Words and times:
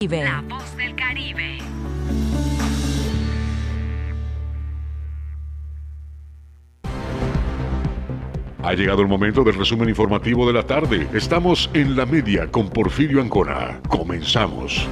La 0.00 0.44
voz 0.48 0.76
del 0.76 0.94
Caribe. 0.94 1.58
Ha 8.62 8.74
llegado 8.74 9.02
el 9.02 9.08
momento 9.08 9.42
del 9.42 9.56
resumen 9.56 9.88
informativo 9.88 10.46
de 10.46 10.52
la 10.52 10.62
tarde. 10.62 11.08
Estamos 11.12 11.68
en 11.74 11.96
la 11.96 12.06
media 12.06 12.48
con 12.48 12.70
Porfirio 12.70 13.20
Ancona. 13.20 13.80
Comenzamos. 13.88 14.86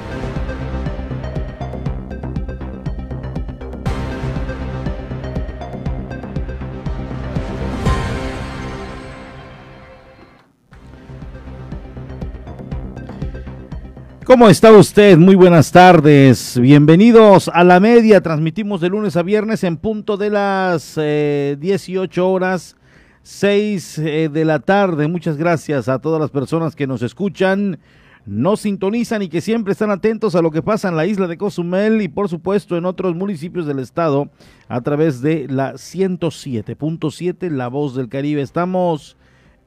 ¿Cómo 14.27 14.49
está 14.49 14.73
usted? 14.73 15.17
Muy 15.17 15.35
buenas 15.35 15.71
tardes. 15.71 16.59
Bienvenidos 16.59 17.49
a 17.53 17.63
la 17.63 17.79
media. 17.79 18.19
Transmitimos 18.19 18.81
de 18.81 18.89
lunes 18.89 19.15
a 19.15 19.23
viernes 19.23 19.63
en 19.63 19.77
punto 19.77 20.17
de 20.17 20.29
las 20.29 20.95
18 20.95 21.01
eh, 21.01 22.25
horas 22.25 22.75
6 23.23 23.99
eh, 23.99 24.29
de 24.29 24.43
la 24.43 24.59
tarde. 24.59 25.07
Muchas 25.07 25.37
gracias 25.37 25.87
a 25.87 25.99
todas 25.99 26.19
las 26.19 26.29
personas 26.29 26.75
que 26.75 26.87
nos 26.87 27.03
escuchan, 27.03 27.79
nos 28.25 28.59
sintonizan 28.59 29.21
y 29.21 29.29
que 29.29 29.39
siempre 29.39 29.71
están 29.71 29.91
atentos 29.91 30.35
a 30.35 30.41
lo 30.41 30.51
que 30.51 30.61
pasa 30.61 30.89
en 30.89 30.97
la 30.97 31.05
isla 31.05 31.27
de 31.27 31.37
Cozumel 31.37 32.01
y 32.01 32.09
por 32.09 32.27
supuesto 32.27 32.75
en 32.75 32.83
otros 32.83 33.15
municipios 33.15 33.65
del 33.65 33.79
estado 33.79 34.29
a 34.67 34.81
través 34.81 35.21
de 35.21 35.47
la 35.47 35.75
107.7 35.75 37.49
La 37.49 37.69
Voz 37.69 37.95
del 37.95 38.09
Caribe. 38.09 38.41
Estamos 38.41 39.16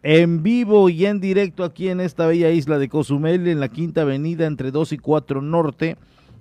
en 0.03 0.43
vivo 0.43 0.89
y 0.89 1.07
en 1.07 1.21
directo 1.21 1.65
aquí 1.65 1.89
en 1.89 2.01
esta 2.01 2.27
bella 2.27 2.51
isla 2.51 2.79
de 2.79 2.89
Cozumel, 2.89 3.47
en 3.49 3.61
la 3.61 3.69
Quinta 3.69 4.03
Avenida 4.03 4.47
entre 4.47 4.71
2 4.71 4.93
y 4.93 4.99
4 4.99 5.43
Norte, 5.43 5.97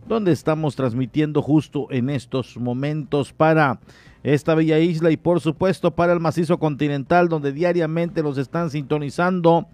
donde 0.08 0.31
estamos 0.31 0.76
transmitiendo 0.76 1.41
justo 1.41 1.88
en 1.91 2.09
estos 2.09 2.58
momentos 2.58 3.33
para 3.33 3.80
esta 4.23 4.56
bella 4.56 4.80
isla 4.80 5.11
y 5.11 5.17
por 5.17 5.42
supuesto 5.42 5.92
para 5.92 6.14
el 6.14 6.20
macizo 6.20 6.58
continental, 6.58 7.30
donde 7.30 7.52
diariamente 7.52 8.23
los 8.23 8.38
están 8.38 8.70
sintonizando 8.70 9.67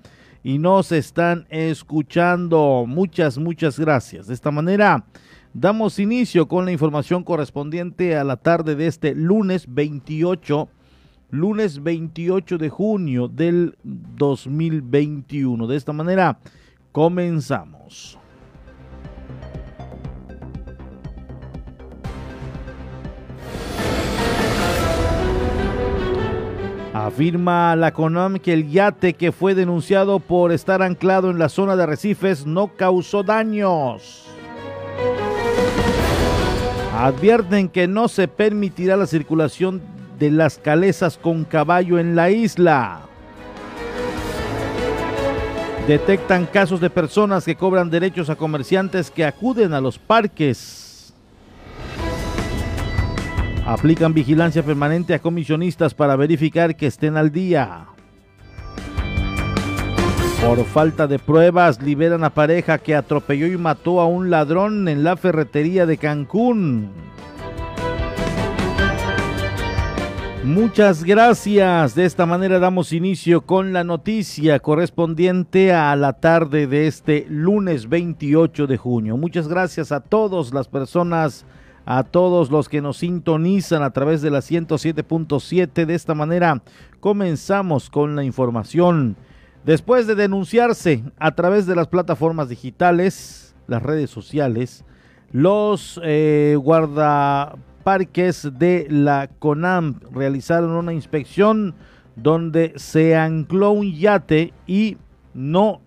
y 0.43 0.57
nos 0.57 0.91
están 0.91 1.45
escuchando. 1.49 2.85
Muchas, 2.87 3.37
muchas 3.37 3.79
gracias. 3.79 4.27
De 4.27 4.33
esta 4.33 4.51
manera 4.51 5.05
damos 5.53 5.99
inicio 5.99 6.47
con 6.47 6.65
la 6.65 6.71
información 6.71 7.23
correspondiente 7.23 8.17
a 8.17 8.23
la 8.23 8.37
tarde 8.37 8.75
de 8.75 8.87
este 8.87 9.15
lunes 9.15 9.65
28 9.67 10.69
lunes 11.29 11.83
28 11.83 12.57
de 12.57 12.69
junio 12.69 13.27
del 13.27 13.77
2021. 13.83 15.67
De 15.67 15.75
esta 15.75 15.93
manera, 15.93 16.39
comenzamos. 16.91 18.17
Afirma 26.93 27.75
la 27.75 27.93
CONAM 27.93 28.39
que 28.39 28.53
el 28.53 28.69
yate 28.69 29.13
que 29.13 29.33
fue 29.33 29.53
denunciado 29.53 30.19
por 30.19 30.53
estar 30.53 30.81
anclado 30.81 31.29
en 31.29 31.37
la 31.37 31.49
zona 31.49 31.75
de 31.75 31.83
arrecifes 31.83 32.45
no 32.45 32.75
causó 32.77 33.21
daños. 33.21 34.25
Advierten 36.97 37.67
que 37.67 37.89
no 37.89 38.07
se 38.07 38.29
permitirá 38.29 38.95
la 38.95 39.05
circulación 39.07 39.81
de 40.19 40.31
las 40.31 40.57
calesas 40.57 41.17
con 41.17 41.43
caballo 41.43 41.99
en 41.99 42.15
la 42.15 42.29
isla. 42.29 43.01
Detectan 45.87 46.47
casos 46.47 46.81
de 46.81 46.89
personas 46.89 47.45
que 47.45 47.55
cobran 47.55 47.91
derechos 47.91 48.29
a 48.31 48.35
comerciantes 48.35 49.11
que 49.11 49.23
acuden 49.23 49.73
a 49.73 49.81
los 49.81 49.99
parques. 49.99 51.13
Aplican 53.67 54.13
vigilancia 54.13 54.63
permanente 54.63 55.13
a 55.13 55.19
comisionistas 55.19 55.93
para 55.93 56.15
verificar 56.15 56.75
que 56.75 56.87
estén 56.87 57.17
al 57.17 57.31
día. 57.31 57.85
Por 60.45 60.63
falta 60.65 61.07
de 61.07 61.17
pruebas, 61.17 61.81
liberan 61.81 62.23
a 62.23 62.29
pareja 62.29 62.77
que 62.77 62.95
atropelló 62.95 63.47
y 63.47 63.57
mató 63.57 63.99
a 64.01 64.05
un 64.05 64.29
ladrón 64.29 64.87
en 64.87 65.03
la 65.03 65.17
ferretería 65.17 65.85
de 65.85 65.97
Cancún. 65.97 66.91
Muchas 70.45 71.03
gracias. 71.03 71.95
De 71.95 72.05
esta 72.05 72.27
manera 72.27 72.59
damos 72.59 72.93
inicio 72.93 73.41
con 73.41 73.73
la 73.73 73.83
noticia 73.83 74.59
correspondiente 74.59 75.73
a 75.73 75.95
la 75.95 76.13
tarde 76.13 76.67
de 76.67 76.85
este 76.85 77.25
lunes 77.27 77.89
28 77.89 78.67
de 78.67 78.77
junio. 78.77 79.17
Muchas 79.17 79.47
gracias 79.47 79.91
a 79.91 80.01
todas 80.01 80.53
las 80.53 80.67
personas, 80.67 81.45
a 81.83 82.03
todos 82.03 82.51
los 82.51 82.69
que 82.69 82.79
nos 82.79 82.97
sintonizan 82.97 83.81
a 83.81 83.89
través 83.89 84.21
de 84.21 84.29
la 84.29 84.37
107.7. 84.39 85.87
De 85.87 85.95
esta 85.95 86.13
manera 86.13 86.61
comenzamos 86.99 87.89
con 87.89 88.15
la 88.15 88.23
información. 88.23 89.17
Después 89.65 90.05
de 90.05 90.13
denunciarse 90.13 91.03
a 91.17 91.33
través 91.33 91.65
de 91.65 91.75
las 91.75 91.87
plataformas 91.87 92.49
digitales, 92.49 93.55
las 93.65 93.81
redes 93.81 94.11
sociales, 94.11 94.85
los 95.31 95.99
eh, 96.03 96.55
guarda 96.61 97.55
parques 97.85 98.49
de 98.57 98.87
la 98.89 99.29
CONAM 99.37 99.99
realizaron 100.11 100.71
una 100.71 100.91
inspección 100.91 101.75
donde 102.15 102.73
se 102.77 103.15
ancló 103.15 103.69
un 103.69 103.93
yate 103.93 104.53
y 104.65 104.97
no 105.35 105.81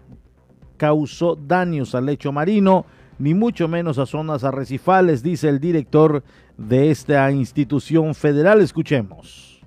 causó 0.76 1.34
daños 1.34 1.96
al 1.96 2.06
lecho 2.06 2.30
marino, 2.30 2.86
ni 3.18 3.34
mucho 3.34 3.66
menos 3.66 3.98
a 3.98 4.06
zonas 4.06 4.44
arrecifales, 4.44 5.24
dice 5.24 5.48
el 5.48 5.58
director 5.58 6.22
de 6.56 6.92
esta 6.92 7.28
institución 7.32 8.14
federal. 8.14 8.60
Escuchemos. 8.60 9.60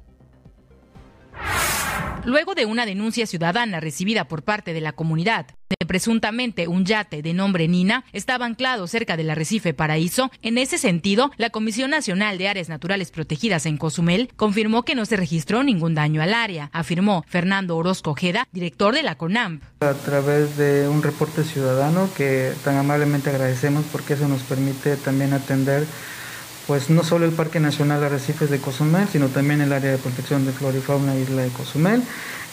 Luego 2.24 2.54
de 2.54 2.68
una 2.68 2.86
denuncia 2.86 3.26
ciudadana 3.26 3.80
recibida 3.80 4.26
por 4.26 4.44
parte 4.44 4.74
de 4.74 4.82
la 4.82 4.94
comunidad 4.94 5.48
de 5.80 5.86
presuntamente 5.88 6.68
un 6.68 6.86
yate 6.86 7.22
de 7.22 7.34
nombre 7.34 7.68
Nina 7.68 8.04
estaba 8.14 8.46
anclado 8.46 8.86
cerca 8.88 9.18
del 9.18 9.30
arrecife 9.30 9.74
Paraíso, 9.74 10.30
en 10.42 10.58
ese 10.58 10.78
sentido, 10.78 11.32
la 11.38 11.50
Comisión 11.50 11.90
Nacional 11.90 12.38
de 12.38 12.48
Áreas 12.48 12.70
Naturales 12.70 13.09
Protegidas 13.09 13.66
en 13.66 13.78
Cozumel 13.78 14.30
confirmó 14.36 14.84
que 14.84 14.96
no 14.96 15.06
se 15.06 15.18
registró 15.18 15.64
ningún 15.64 15.96
daño 15.96 16.22
al 16.22 16.34
área, 16.34 16.70
afirmó 16.74 17.24
Fernando 17.28 17.76
Orozco 17.78 18.12
Ojeda, 18.12 18.48
director 18.52 18.94
de 18.94 19.03
la 19.03 19.16
CONAMP. 19.16 19.64
A 19.80 19.94
través 19.94 20.58
de 20.58 20.88
un 20.88 21.02
reporte 21.02 21.44
ciudadano 21.44 22.09
que 22.16 22.52
tan 22.64 22.78
amablemente 22.78 23.30
agradecemos 23.30 23.86
porque 23.92 24.14
eso 24.14 24.28
nos 24.28 24.44
permite 24.44 24.98
también 24.98 25.34
atender 25.34 25.86
pues 26.72 26.90
no 26.90 27.04
solo 27.04 27.26
el 27.26 27.34
Parque 27.34 27.59
Nacional 27.59 28.02
Arrecifes 28.02 28.50
de 28.50 28.59
Cozumel, 28.59 29.06
sino 29.12 29.28
también 29.28 29.59
el 29.59 29.74
área 29.74 29.92
de 29.92 29.98
protección 29.98 30.46
de 30.46 30.54
flora 30.54 30.78
y 30.78 30.80
fauna 30.80 31.18
isla 31.18 31.42
de 31.42 31.50
Cozumel. 31.50 32.02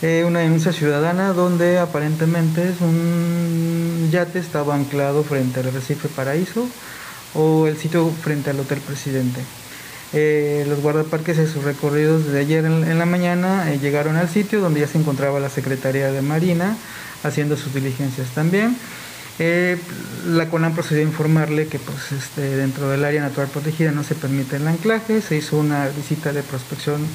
Eh, 0.02 0.24
una 0.26 0.40
denuncia 0.40 0.72
ciudadana 0.72 1.32
donde 1.32 1.78
aparentemente 1.78 2.74
un 2.80 4.08
yate 4.10 4.40
estaba 4.40 4.74
anclado 4.74 5.22
frente 5.22 5.60
al 5.60 5.68
Arrecife 5.68 6.08
Paraíso 6.08 6.66
o 7.34 7.68
el 7.68 7.76
sitio 7.76 8.10
frente 8.10 8.50
al 8.50 8.58
Hotel 8.58 8.80
Presidente. 8.80 9.40
Eh, 10.12 10.66
los 10.68 10.80
guardaparques 10.80 11.38
en 11.38 11.46
sus 11.46 11.62
recorridos 11.62 12.26
de 12.26 12.40
ayer 12.40 12.64
en, 12.64 12.98
la 12.98 13.06
mañana 13.06 13.72
eh, 13.72 13.78
llegaron 13.78 14.16
al 14.16 14.28
sitio 14.28 14.58
donde 14.58 14.80
ya 14.80 14.88
se 14.88 14.98
encontraba 14.98 15.38
la 15.38 15.48
Secretaría 15.48 16.10
de 16.10 16.22
Marina 16.22 16.76
haciendo 17.22 17.56
sus 17.56 17.72
diligencias 17.72 18.30
también. 18.30 18.76
Eh, 19.38 19.78
la 20.26 20.48
CONAM 20.48 20.74
procedió 20.74 21.02
a 21.04 21.06
informarle 21.06 21.68
que 21.68 21.78
pues, 21.78 22.12
este, 22.12 22.56
dentro 22.56 22.90
del 22.90 23.04
área 23.04 23.22
natural 23.22 23.48
protegida 23.48 23.92
no 23.92 24.02
se 24.02 24.14
permite 24.14 24.56
el 24.56 24.66
anclaje, 24.66 25.20
se 25.20 25.36
hizo 25.36 25.58
una 25.58 25.88
visita 25.88 26.32
de 26.32 26.42
prospección 26.42 27.06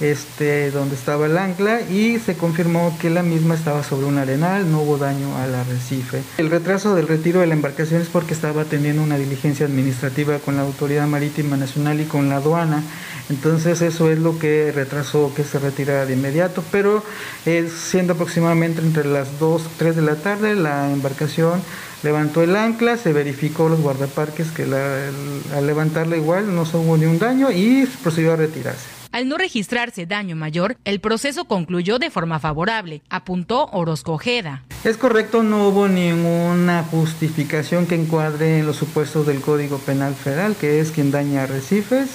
este, 0.00 0.70
donde 0.70 0.94
estaba 0.94 1.26
el 1.26 1.36
ancla 1.36 1.80
y 1.80 2.18
se 2.18 2.36
confirmó 2.36 2.96
que 3.00 3.10
la 3.10 3.22
misma 3.22 3.54
estaba 3.54 3.82
sobre 3.82 4.06
un 4.06 4.18
arenal, 4.18 4.70
no 4.70 4.82
hubo 4.82 4.98
daño 4.98 5.36
al 5.36 5.54
arrecife. 5.54 6.22
El 6.38 6.50
retraso 6.50 6.94
del 6.94 7.08
retiro 7.08 7.40
de 7.40 7.46
la 7.46 7.54
embarcación 7.54 8.00
es 8.00 8.08
porque 8.08 8.34
estaba 8.34 8.64
teniendo 8.64 9.02
una 9.02 9.18
diligencia 9.18 9.66
administrativa 9.66 10.38
con 10.38 10.56
la 10.56 10.62
Autoridad 10.62 11.06
Marítima 11.06 11.56
Nacional 11.56 12.00
y 12.00 12.04
con 12.04 12.28
la 12.28 12.36
aduana, 12.36 12.82
entonces 13.28 13.82
eso 13.82 14.10
es 14.10 14.18
lo 14.18 14.38
que 14.38 14.72
retrasó 14.72 15.32
que 15.34 15.44
se 15.44 15.58
retirara 15.58 16.06
de 16.06 16.14
inmediato, 16.14 16.62
pero 16.70 17.02
eh, 17.44 17.68
siendo 17.74 18.14
aproximadamente 18.14 18.80
entre 18.80 19.04
las 19.04 19.38
2, 19.38 19.62
3 19.76 19.96
de 19.96 20.02
la 20.02 20.16
tarde, 20.16 20.54
la 20.54 20.90
embarcación 20.92 21.60
levantó 22.02 22.42
el 22.42 22.54
ancla, 22.56 22.96
se 22.96 23.12
verificó 23.12 23.68
los 23.68 23.80
guardaparques 23.80 24.50
que 24.52 24.62
al 24.62 25.66
levantarla 25.66 26.16
igual 26.16 26.54
no 26.54 26.62
hubo 26.62 26.96
ni 26.96 27.06
un 27.06 27.18
daño 27.18 27.50
y 27.50 27.86
procedió 28.02 28.32
a 28.32 28.36
retirarse. 28.36 28.97
Al 29.10 29.28
no 29.28 29.38
registrarse 29.38 30.06
daño 30.06 30.36
mayor, 30.36 30.76
el 30.84 31.00
proceso 31.00 31.46
concluyó 31.46 31.98
de 31.98 32.10
forma 32.10 32.38
favorable, 32.40 33.02
apuntó 33.08 33.66
Orozco 33.72 34.12
Ojeda. 34.12 34.64
Es 34.84 34.96
correcto, 34.96 35.42
no 35.42 35.68
hubo 35.68 35.88
ninguna 35.88 36.84
justificación 36.84 37.86
que 37.86 37.94
encuadre 37.94 38.58
en 38.58 38.66
los 38.66 38.76
supuestos 38.76 39.26
del 39.26 39.40
Código 39.40 39.78
Penal 39.78 40.14
Federal, 40.14 40.54
que 40.56 40.80
es 40.80 40.92
quien 40.92 41.10
daña 41.10 41.44
arrecifes 41.44 42.10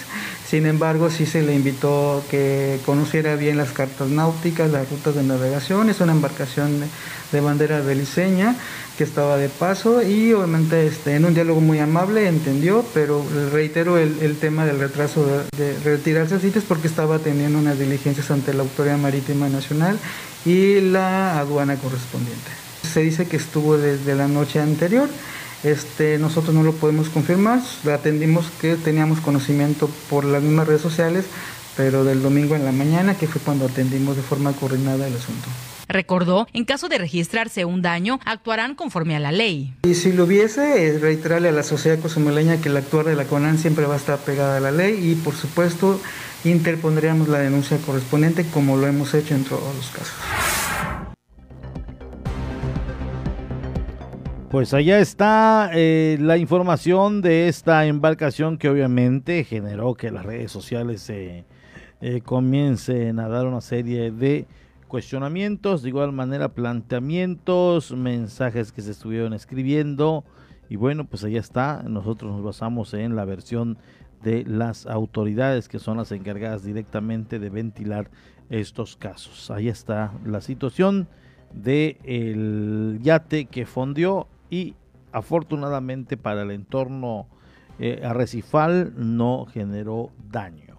Sin 0.45 0.65
embargo, 0.65 1.09
sí 1.09 1.25
se 1.25 1.41
le 1.41 1.55
invitó 1.55 2.23
que 2.29 2.79
conociera 2.85 3.35
bien 3.35 3.57
las 3.57 3.71
cartas 3.71 4.09
náuticas, 4.09 4.69
las 4.69 4.89
rutas 4.89 5.15
de 5.15 5.23
navegación. 5.23 5.89
Es 5.89 5.99
una 5.99 6.11
embarcación 6.11 6.79
de, 7.31 7.41
bandera 7.41 7.81
beliceña 7.81 8.55
que 8.97 9.03
estaba 9.03 9.37
de 9.37 9.49
paso 9.49 10.03
y 10.03 10.33
obviamente 10.33 10.85
este, 10.85 11.15
en 11.15 11.25
un 11.25 11.33
diálogo 11.33 11.61
muy 11.61 11.79
amable 11.79 12.27
entendió, 12.27 12.85
pero 12.93 13.25
reitero 13.51 13.97
el, 13.97 14.37
tema 14.37 14.65
del 14.65 14.79
retraso 14.79 15.25
de, 15.57 15.77
retirarse 15.83 16.35
a 16.35 16.39
sitios 16.39 16.63
porque 16.63 16.87
estaba 16.87 17.19
teniendo 17.19 17.57
unas 17.57 17.79
diligencias 17.79 18.29
ante 18.29 18.53
la 18.53 18.61
Autoridad 18.61 18.97
Marítima 18.97 19.49
Nacional 19.49 19.97
y 20.45 20.79
la 20.81 21.39
aduana 21.39 21.75
correspondiente. 21.77 22.51
Se 22.93 23.01
dice 23.01 23.25
que 23.25 23.37
estuvo 23.37 23.77
desde 23.77 24.15
la 24.15 24.27
noche 24.27 24.59
anterior. 24.59 25.09
Este, 25.63 26.17
nosotros 26.17 26.53
no 26.53 26.61
lo 26.61 26.73
podemos 26.73 27.07
confirmar, 27.07 27.61
atendimos 27.91 28.47
que 28.59 28.75
teníamos 28.75 29.21
conocimiento 29.21 29.89
por 30.09 30.25
las 30.25 30.43
mismas 30.43 30.67
redes 30.67 30.81
sociales, 30.81 31.23
pero 31.77 32.03
del 32.03 32.21
domingo 32.21 32.55
en 32.55 32.65
la 32.65 32.73
mañana, 32.73 33.15
que 33.15 33.27
fue 33.27 33.41
cuando 33.41 33.65
atendimos 33.65 34.17
de 34.17 34.23
forma 34.23 34.51
coordinada 34.51 35.07
el 35.07 35.15
asunto. 35.15 35.47
Recordó, 35.87 36.47
en 36.53 36.65
caso 36.65 36.89
de 36.89 36.97
registrarse 36.97 37.65
un 37.65 37.81
daño, 37.81 38.19
actuarán 38.25 38.75
conforme 38.75 39.15
a 39.15 39.19
la 39.19 39.31
ley. 39.31 39.73
Y 39.83 39.95
si 39.95 40.13
lo 40.13 40.25
hubiese, 40.25 40.97
reiterarle 40.99 41.49
a 41.49 41.51
la 41.51 41.63
sociedad 41.63 41.99
cozumeleña 41.99 42.61
que 42.61 42.69
el 42.69 42.77
actuar 42.77 43.05
de 43.05 43.15
la 43.15 43.25
CONAN 43.25 43.57
siempre 43.57 43.85
va 43.85 43.95
a 43.95 43.97
estar 43.97 44.19
pegada 44.19 44.57
a 44.57 44.59
la 44.59 44.71
ley 44.71 45.11
y, 45.11 45.15
por 45.15 45.35
supuesto, 45.35 45.99
interpondríamos 46.43 47.27
la 47.27 47.39
denuncia 47.39 47.77
correspondiente 47.77 48.45
como 48.45 48.77
lo 48.77 48.87
hemos 48.87 49.13
hecho 49.13 49.35
en 49.35 49.43
todos 49.43 49.75
los 49.75 49.89
casos. 49.89 50.13
Pues 54.53 54.71
allá 54.75 54.99
está 54.99 55.71
eh, 55.73 56.17
la 56.21 56.37
información 56.37 57.21
de 57.21 57.47
esta 57.47 57.87
embarcación 57.87 58.59
que 58.59 58.69
obviamente 58.69 59.43
generó 59.45 59.95
que 59.95 60.11
las 60.11 60.23
redes 60.23 60.51
sociales 60.51 61.01
se 61.01 61.45
eh, 62.01 62.21
comiencen 62.21 63.19
a 63.19 63.27
dar 63.27 63.47
una 63.47 63.61
serie 63.61 64.11
de 64.11 64.45
cuestionamientos, 64.93 65.81
de 65.81 65.89
igual 65.89 66.11
manera 66.11 66.49
planteamientos, 66.49 67.93
mensajes 67.93 68.71
que 68.71 68.83
se 68.83 68.91
estuvieron 68.91 69.33
escribiendo 69.33 70.23
y 70.69 70.75
bueno, 70.75 71.05
pues 71.05 71.23
allá 71.23 71.39
está, 71.39 71.81
nosotros 71.81 72.31
nos 72.31 72.43
basamos 72.43 72.93
en 72.93 73.15
la 73.15 73.25
versión 73.25 73.79
de 74.21 74.45
las 74.45 74.85
autoridades 74.85 75.67
que 75.67 75.79
son 75.79 75.97
las 75.97 76.11
encargadas 76.11 76.63
directamente 76.63 77.39
de 77.39 77.49
ventilar 77.49 78.11
estos 78.51 78.95
casos. 78.95 79.49
Ahí 79.49 79.67
está 79.67 80.13
la 80.27 80.41
situación 80.41 81.07
del 81.51 82.99
yate 83.01 83.45
que 83.45 83.65
fondió 83.65 84.27
y 84.51 84.75
afortunadamente 85.11 86.17
para 86.17 86.43
el 86.43 86.51
entorno 86.51 87.25
eh, 87.79 88.03
arrecifal 88.05 88.93
no 88.95 89.47
generó 89.47 90.11
daño. 90.29 90.77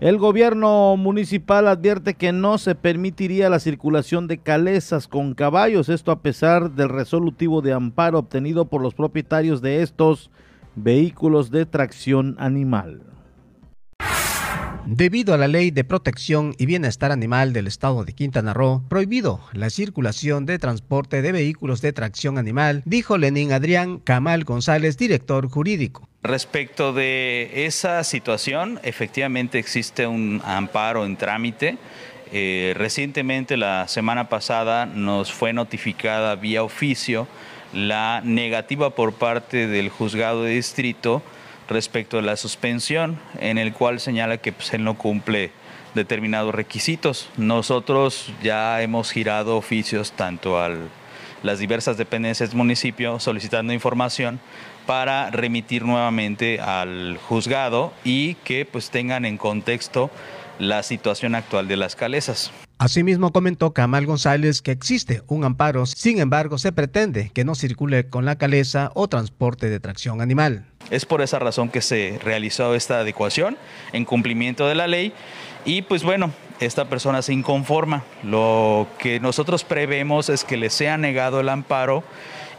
El 0.00 0.16
gobierno 0.16 0.96
municipal 0.96 1.68
advierte 1.68 2.14
que 2.14 2.32
no 2.32 2.56
se 2.56 2.74
permitiría 2.74 3.50
la 3.50 3.60
circulación 3.60 4.28
de 4.28 4.38
calesas 4.38 5.06
con 5.06 5.34
caballos, 5.34 5.90
esto 5.90 6.10
a 6.10 6.22
pesar 6.22 6.70
del 6.70 6.88
resolutivo 6.88 7.60
de 7.60 7.74
amparo 7.74 8.18
obtenido 8.18 8.64
por 8.64 8.80
los 8.80 8.94
propietarios 8.94 9.60
de 9.60 9.82
estos 9.82 10.30
vehículos 10.74 11.50
de 11.50 11.66
tracción 11.66 12.34
animal. 12.38 13.02
Debido 14.92 15.34
a 15.34 15.36
la 15.36 15.46
Ley 15.46 15.70
de 15.70 15.84
Protección 15.84 16.52
y 16.58 16.66
Bienestar 16.66 17.12
Animal 17.12 17.52
del 17.52 17.68
Estado 17.68 18.04
de 18.04 18.12
Quintana 18.12 18.52
Roo, 18.52 18.82
prohibido 18.88 19.38
la 19.52 19.70
circulación 19.70 20.46
de 20.46 20.58
transporte 20.58 21.22
de 21.22 21.30
vehículos 21.30 21.80
de 21.80 21.92
tracción 21.92 22.38
animal, 22.38 22.82
dijo 22.84 23.16
Lenín 23.16 23.52
Adrián 23.52 24.00
Camal 24.00 24.42
González, 24.42 24.98
director 24.98 25.48
jurídico. 25.48 26.08
Respecto 26.24 26.92
de 26.92 27.66
esa 27.66 28.02
situación, 28.02 28.80
efectivamente 28.82 29.60
existe 29.60 30.08
un 30.08 30.42
amparo 30.44 31.06
en 31.06 31.16
trámite. 31.16 31.78
Eh, 32.32 32.74
recientemente, 32.76 33.56
la 33.56 33.86
semana 33.86 34.28
pasada, 34.28 34.86
nos 34.86 35.30
fue 35.30 35.52
notificada 35.52 36.34
vía 36.34 36.64
oficio 36.64 37.28
la 37.72 38.22
negativa 38.24 38.96
por 38.96 39.12
parte 39.12 39.68
del 39.68 39.88
juzgado 39.88 40.42
de 40.42 40.54
distrito 40.54 41.22
respecto 41.70 42.18
a 42.18 42.22
la 42.22 42.36
suspensión, 42.36 43.18
en 43.38 43.56
el 43.56 43.72
cual 43.72 44.00
señala 44.00 44.38
que 44.38 44.52
pues, 44.52 44.74
él 44.74 44.84
no 44.84 44.98
cumple 44.98 45.52
determinados 45.94 46.54
requisitos. 46.54 47.28
Nosotros 47.36 48.32
ya 48.42 48.82
hemos 48.82 49.10
girado 49.10 49.56
oficios 49.56 50.12
tanto 50.12 50.60
a 50.60 50.70
las 51.42 51.58
diversas 51.58 51.96
dependencias 51.96 52.50
del 52.50 52.58
municipio 52.58 53.18
solicitando 53.18 53.72
información 53.72 54.40
para 54.86 55.30
remitir 55.30 55.84
nuevamente 55.84 56.60
al 56.60 57.18
juzgado 57.28 57.92
y 58.04 58.34
que 58.34 58.66
pues 58.66 58.90
tengan 58.90 59.24
en 59.24 59.38
contexto 59.38 60.10
la 60.58 60.82
situación 60.82 61.34
actual 61.34 61.68
de 61.68 61.76
las 61.76 61.96
calesas. 61.96 62.52
Asimismo 62.80 63.30
comentó 63.30 63.74
Camal 63.74 64.06
González 64.06 64.62
que 64.62 64.70
existe 64.70 65.20
un 65.26 65.44
amparo, 65.44 65.84
sin 65.84 66.18
embargo 66.18 66.56
se 66.56 66.72
pretende 66.72 67.30
que 67.34 67.44
no 67.44 67.54
circule 67.54 68.08
con 68.08 68.24
la 68.24 68.36
caleza 68.36 68.90
o 68.94 69.06
transporte 69.06 69.68
de 69.68 69.80
tracción 69.80 70.22
animal. 70.22 70.64
Es 70.88 71.04
por 71.04 71.20
esa 71.20 71.38
razón 71.38 71.68
que 71.68 71.82
se 71.82 72.18
realizó 72.24 72.74
esta 72.74 73.00
adecuación 73.00 73.58
en 73.92 74.06
cumplimiento 74.06 74.66
de 74.66 74.76
la 74.76 74.86
ley 74.86 75.12
y 75.66 75.82
pues 75.82 76.02
bueno, 76.02 76.32
esta 76.58 76.86
persona 76.86 77.20
se 77.20 77.34
inconforma. 77.34 78.02
Lo 78.22 78.86
que 78.98 79.20
nosotros 79.20 79.62
prevemos 79.62 80.30
es 80.30 80.42
que 80.42 80.56
le 80.56 80.70
sea 80.70 80.96
negado 80.96 81.40
el 81.40 81.50
amparo 81.50 82.02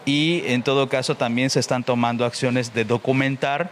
y 0.05 0.43
en 0.45 0.61
todo 0.61 0.87
caso 0.87 1.15
también 1.15 1.49
se 1.49 1.59
están 1.59 1.83
tomando 1.83 2.25
acciones 2.25 2.75
de 2.75 2.85
documentar 2.85 3.71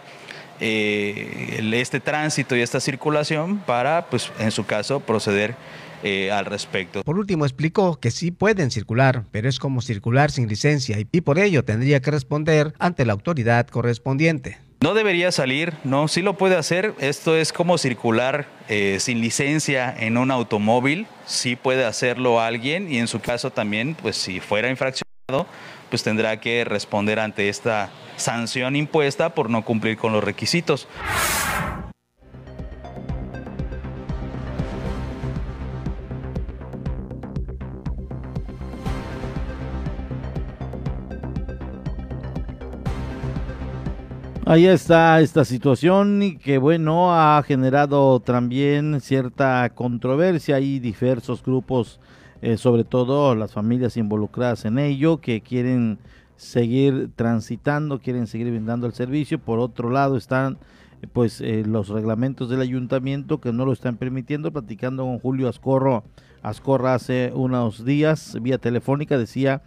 eh, 0.59 1.59
este 1.73 1.99
tránsito 1.99 2.55
y 2.55 2.61
esta 2.61 2.79
circulación 2.79 3.59
para, 3.59 4.07
pues 4.07 4.31
en 4.39 4.49
su 4.49 4.65
caso, 4.65 4.99
proceder 4.99 5.55
eh, 6.03 6.31
al 6.31 6.45
respecto. 6.45 7.03
Por 7.03 7.17
último, 7.17 7.45
explicó 7.45 7.99
que 7.99 8.11
sí 8.11 8.31
pueden 8.31 8.71
circular, 8.71 9.25
pero 9.31 9.49
es 9.49 9.59
como 9.59 9.81
circular 9.81 10.31
sin 10.31 10.47
licencia 10.47 10.97
y 10.99 11.21
por 11.21 11.39
ello 11.39 11.63
tendría 11.63 12.01
que 12.01 12.11
responder 12.11 12.73
ante 12.79 13.05
la 13.05 13.13
autoridad 13.13 13.67
correspondiente. 13.67 14.57
No 14.81 14.93
debería 14.93 15.33
salir, 15.33 15.73
no, 15.83 16.07
sí 16.07 16.21
lo 16.21 16.37
puede 16.37 16.55
hacer. 16.55 16.93
Esto 16.99 17.35
es 17.35 17.51
como 17.51 17.77
circular 17.77 18.47
eh, 18.69 18.97
sin 19.01 19.19
licencia 19.19 19.93
en 19.99 20.17
un 20.17 20.31
automóvil, 20.31 21.05
sí 21.25 21.57
puede 21.57 21.83
hacerlo 21.83 22.39
alguien 22.39 22.89
y 22.89 22.97
en 22.97 23.07
su 23.09 23.19
caso 23.19 23.51
también, 23.51 23.95
pues 24.01 24.15
si 24.15 24.39
fuera 24.39 24.69
infraccionado, 24.69 25.47
pues 25.89 26.03
tendrá 26.03 26.39
que 26.39 26.63
responder 26.63 27.19
ante 27.19 27.49
esta 27.49 27.89
sanción 28.15 28.77
impuesta 28.77 29.35
por 29.35 29.49
no 29.49 29.65
cumplir 29.65 29.97
con 29.97 30.13
los 30.13 30.23
requisitos. 30.23 30.87
Ahí 44.49 44.65
está 44.65 45.21
esta 45.21 45.45
situación 45.45 46.23
y 46.23 46.37
que 46.37 46.57
bueno 46.57 47.13
ha 47.13 47.43
generado 47.43 48.19
también 48.19 48.99
cierta 48.99 49.69
controversia 49.75 50.59
y 50.59 50.79
diversos 50.79 51.43
grupos, 51.43 51.99
eh, 52.41 52.57
sobre 52.57 52.83
todo 52.83 53.35
las 53.35 53.53
familias 53.53 53.95
involucradas 53.95 54.65
en 54.65 54.79
ello, 54.79 55.21
que 55.21 55.41
quieren 55.41 55.99
seguir 56.35 57.11
transitando, 57.15 57.99
quieren 57.99 58.25
seguir 58.25 58.49
brindando 58.49 58.87
el 58.87 58.93
servicio. 58.93 59.37
Por 59.37 59.59
otro 59.59 59.91
lado 59.91 60.17
están 60.17 60.57
pues 61.13 61.41
eh, 61.41 61.61
los 61.63 61.89
reglamentos 61.89 62.49
del 62.49 62.61
ayuntamiento 62.61 63.39
que 63.39 63.53
no 63.53 63.65
lo 63.65 63.71
están 63.71 63.97
permitiendo. 63.97 64.51
Platicando 64.51 65.03
con 65.03 65.19
Julio 65.19 65.47
Ascorro, 65.47 66.03
Ascorra 66.41 66.95
hace 66.95 67.31
unos 67.35 67.85
días 67.85 68.35
vía 68.41 68.57
telefónica 68.57 69.15
decía 69.15 69.61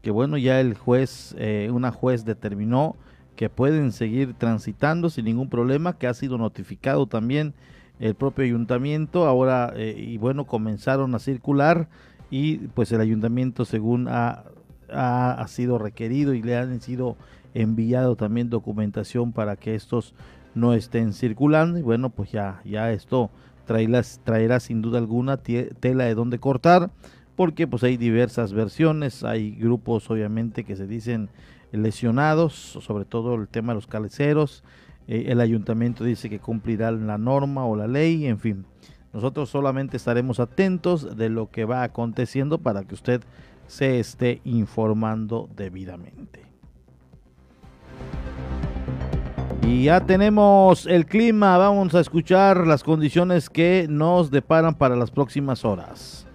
que 0.00 0.12
bueno 0.12 0.38
ya 0.38 0.60
el 0.60 0.74
juez, 0.74 1.34
eh, 1.38 1.70
una 1.72 1.90
juez 1.90 2.24
determinó 2.24 2.94
que 3.38 3.48
pueden 3.48 3.92
seguir 3.92 4.34
transitando 4.34 5.10
sin 5.10 5.26
ningún 5.26 5.48
problema, 5.48 5.96
que 5.96 6.08
ha 6.08 6.14
sido 6.14 6.38
notificado 6.38 7.06
también 7.06 7.54
el 8.00 8.16
propio 8.16 8.44
ayuntamiento, 8.44 9.28
ahora 9.28 9.72
eh, 9.76 9.94
y 9.96 10.18
bueno, 10.18 10.44
comenzaron 10.44 11.14
a 11.14 11.20
circular 11.20 11.88
y 12.32 12.56
pues 12.74 12.90
el 12.90 13.00
ayuntamiento 13.00 13.64
según 13.64 14.08
ha, 14.08 14.42
ha, 14.92 15.46
sido 15.46 15.78
requerido 15.78 16.34
y 16.34 16.42
le 16.42 16.56
han 16.56 16.80
sido 16.80 17.16
enviado 17.54 18.16
también 18.16 18.50
documentación 18.50 19.30
para 19.30 19.54
que 19.54 19.76
estos 19.76 20.14
no 20.56 20.74
estén 20.74 21.12
circulando. 21.12 21.78
Y 21.78 21.82
bueno, 21.82 22.10
pues 22.10 22.32
ya, 22.32 22.60
ya 22.64 22.90
esto 22.90 23.30
traerá, 23.66 24.02
traerá 24.24 24.58
sin 24.58 24.82
duda 24.82 24.98
alguna 24.98 25.36
tela 25.36 26.06
de 26.06 26.14
donde 26.16 26.40
cortar 26.40 26.90
porque 27.36 27.68
pues 27.68 27.84
hay 27.84 27.96
diversas 27.96 28.52
versiones, 28.52 29.22
hay 29.22 29.52
grupos 29.52 30.10
obviamente 30.10 30.64
que 30.64 30.74
se 30.74 30.88
dicen 30.88 31.30
lesionados, 31.72 32.54
sobre 32.54 33.04
todo 33.04 33.34
el 33.34 33.48
tema 33.48 33.72
de 33.72 33.76
los 33.76 33.86
caleceros. 33.86 34.64
Eh, 35.06 35.26
el 35.28 35.40
ayuntamiento 35.40 36.04
dice 36.04 36.28
que 36.30 36.38
cumplirá 36.38 36.90
la 36.90 37.18
norma 37.18 37.64
o 37.64 37.76
la 37.76 37.86
ley, 37.86 38.26
en 38.26 38.38
fin. 38.38 38.66
Nosotros 39.12 39.48
solamente 39.48 39.96
estaremos 39.96 40.38
atentos 40.38 41.16
de 41.16 41.30
lo 41.30 41.50
que 41.50 41.64
va 41.64 41.82
aconteciendo 41.82 42.58
para 42.58 42.84
que 42.84 42.94
usted 42.94 43.22
se 43.66 43.98
esté 43.98 44.40
informando 44.44 45.48
debidamente. 45.56 46.46
Y 49.62 49.84
ya 49.84 50.00
tenemos 50.00 50.86
el 50.86 51.04
clima, 51.04 51.58
vamos 51.58 51.94
a 51.94 52.00
escuchar 52.00 52.66
las 52.66 52.82
condiciones 52.84 53.50
que 53.50 53.86
nos 53.88 54.30
deparan 54.30 54.74
para 54.74 54.96
las 54.96 55.10
próximas 55.10 55.64
horas. 55.64 56.27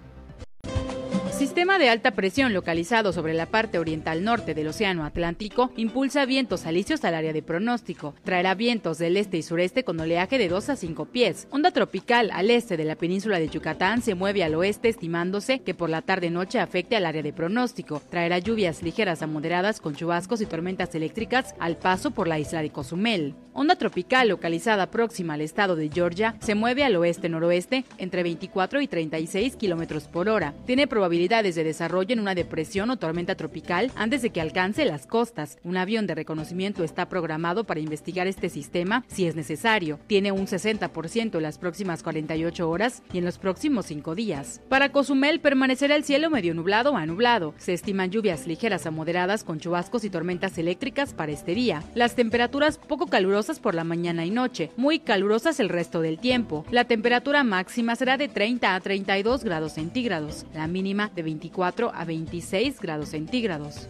Sistema 1.44 1.78
de 1.78 1.90
alta 1.90 2.12
presión 2.12 2.54
localizado 2.54 3.12
sobre 3.12 3.34
la 3.34 3.44
parte 3.44 3.78
oriental 3.78 4.24
norte 4.24 4.54
del 4.54 4.68
Océano 4.68 5.04
Atlántico 5.04 5.70
impulsa 5.76 6.24
vientos 6.24 6.64
alisios 6.64 7.04
al 7.04 7.14
área 7.14 7.34
de 7.34 7.42
pronóstico. 7.42 8.14
Traerá 8.24 8.54
vientos 8.54 8.96
del 8.96 9.18
este 9.18 9.36
y 9.36 9.42
sureste 9.42 9.84
con 9.84 10.00
oleaje 10.00 10.38
de 10.38 10.48
2 10.48 10.70
a 10.70 10.76
5 10.76 11.04
pies. 11.04 11.46
Onda 11.50 11.70
tropical 11.70 12.30
al 12.32 12.50
este 12.50 12.78
de 12.78 12.84
la 12.84 12.96
península 12.96 13.38
de 13.38 13.50
Yucatán 13.50 14.00
se 14.00 14.14
mueve 14.14 14.42
al 14.42 14.54
oeste 14.54 14.88
estimándose 14.88 15.58
que 15.58 15.74
por 15.74 15.90
la 15.90 16.00
tarde-noche 16.00 16.60
afecte 16.60 16.96
al 16.96 17.04
área 17.04 17.22
de 17.22 17.34
pronóstico. 17.34 18.00
Traerá 18.08 18.38
lluvias 18.38 18.82
ligeras 18.82 19.20
a 19.20 19.26
moderadas 19.26 19.82
con 19.82 19.94
chubascos 19.94 20.40
y 20.40 20.46
tormentas 20.46 20.94
eléctricas 20.94 21.54
al 21.60 21.76
paso 21.76 22.12
por 22.12 22.26
la 22.26 22.38
isla 22.38 22.62
de 22.62 22.70
Cozumel. 22.70 23.34
Onda 23.52 23.76
tropical 23.76 24.28
localizada 24.28 24.90
próxima 24.90 25.34
al 25.34 25.42
estado 25.42 25.76
de 25.76 25.90
Georgia 25.90 26.36
se 26.40 26.54
mueve 26.54 26.84
al 26.84 26.96
oeste-noroeste 26.96 27.84
entre 27.98 28.22
24 28.22 28.80
y 28.80 28.88
36 28.88 29.56
kilómetros 29.56 30.08
por 30.08 30.28
hora. 30.30 30.54
Tiene 30.66 30.88
probabilidad 30.88 31.33
de 31.42 31.64
desarrollo 31.64 32.12
en 32.12 32.20
una 32.20 32.34
depresión 32.34 32.90
o 32.90 32.96
tormenta 32.96 33.34
tropical 33.34 33.90
antes 33.96 34.22
de 34.22 34.30
que 34.30 34.40
alcance 34.40 34.84
las 34.84 35.06
costas. 35.06 35.58
Un 35.64 35.76
avión 35.76 36.06
de 36.06 36.14
reconocimiento 36.14 36.84
está 36.84 37.08
programado 37.08 37.64
para 37.64 37.80
investigar 37.80 38.26
este 38.26 38.48
sistema 38.48 39.04
si 39.08 39.26
es 39.26 39.34
necesario. 39.34 39.98
Tiene 40.06 40.32
un 40.32 40.46
60% 40.46 41.36
en 41.36 41.42
las 41.42 41.58
próximas 41.58 42.02
48 42.02 42.68
horas 42.68 43.02
y 43.12 43.18
en 43.18 43.24
los 43.24 43.38
próximos 43.38 43.86
5 43.86 44.14
días. 44.14 44.60
Para 44.68 44.92
Cozumel 44.92 45.40
permanecerá 45.40 45.96
el 45.96 46.04
cielo 46.04 46.30
medio 46.30 46.54
nublado 46.54 46.96
a 46.96 47.06
nublado. 47.06 47.54
Se 47.58 47.72
estiman 47.72 48.10
lluvias 48.10 48.46
ligeras 48.46 48.86
a 48.86 48.90
moderadas 48.90 49.44
con 49.44 49.58
chubascos 49.58 50.04
y 50.04 50.10
tormentas 50.10 50.56
eléctricas 50.58 51.14
para 51.14 51.32
este 51.32 51.54
día. 51.54 51.82
Las 51.94 52.14
temperaturas 52.14 52.78
poco 52.78 53.06
calurosas 53.06 53.58
por 53.58 53.74
la 53.74 53.84
mañana 53.84 54.24
y 54.24 54.30
noche, 54.30 54.70
muy 54.76 55.00
calurosas 55.00 55.60
el 55.60 55.68
resto 55.68 56.00
del 56.00 56.18
tiempo. 56.18 56.64
La 56.70 56.84
temperatura 56.84 57.42
máxima 57.44 57.96
será 57.96 58.16
de 58.16 58.28
30 58.28 58.74
a 58.74 58.80
32 58.80 59.44
grados 59.44 59.72
centígrados, 59.72 60.46
la 60.54 60.66
mínima 60.66 61.10
de 61.14 61.22
24 61.24 61.90
a 61.92 62.04
26 62.04 62.80
grados 62.80 63.08
centígrados. 63.08 63.88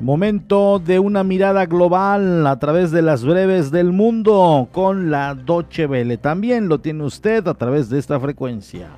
Momento 0.00 0.78
de 0.78 0.98
una 0.98 1.24
mirada 1.24 1.66
global 1.66 2.46
a 2.46 2.58
través 2.58 2.90
de 2.90 3.02
las 3.02 3.22
breves 3.22 3.70
del 3.70 3.92
mundo 3.92 4.68
con 4.72 5.10
la 5.10 5.34
Doche 5.34 5.86
Vele. 5.86 6.16
También 6.16 6.68
lo 6.68 6.80
tiene 6.80 7.04
usted 7.04 7.46
a 7.46 7.54
través 7.54 7.90
de 7.90 7.98
esta 7.98 8.18
frecuencia. 8.18 8.88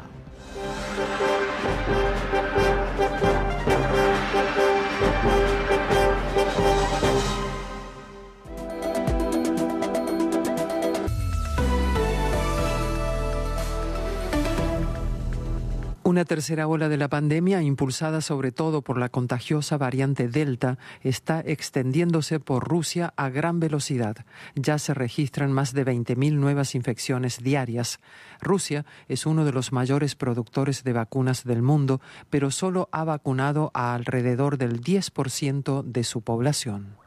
Una 16.12 16.26
tercera 16.26 16.68
ola 16.68 16.90
de 16.90 16.98
la 16.98 17.08
pandemia, 17.08 17.62
impulsada 17.62 18.20
sobre 18.20 18.52
todo 18.52 18.82
por 18.82 18.98
la 18.98 19.08
contagiosa 19.08 19.78
variante 19.78 20.28
Delta, 20.28 20.76
está 21.00 21.40
extendiéndose 21.40 22.38
por 22.38 22.68
Rusia 22.68 23.14
a 23.16 23.30
gran 23.30 23.60
velocidad. 23.60 24.16
Ya 24.54 24.78
se 24.78 24.92
registran 24.92 25.54
más 25.54 25.72
de 25.72 25.86
20.000 25.86 26.34
nuevas 26.34 26.74
infecciones 26.74 27.42
diarias. 27.42 27.98
Rusia 28.42 28.84
es 29.08 29.24
uno 29.24 29.46
de 29.46 29.52
los 29.52 29.72
mayores 29.72 30.14
productores 30.14 30.84
de 30.84 30.92
vacunas 30.92 31.44
del 31.44 31.62
mundo, 31.62 32.02
pero 32.28 32.50
solo 32.50 32.90
ha 32.92 33.04
vacunado 33.04 33.70
a 33.72 33.94
alrededor 33.94 34.58
del 34.58 34.82
10% 34.82 35.82
de 35.82 36.04
su 36.04 36.20
población. 36.20 37.01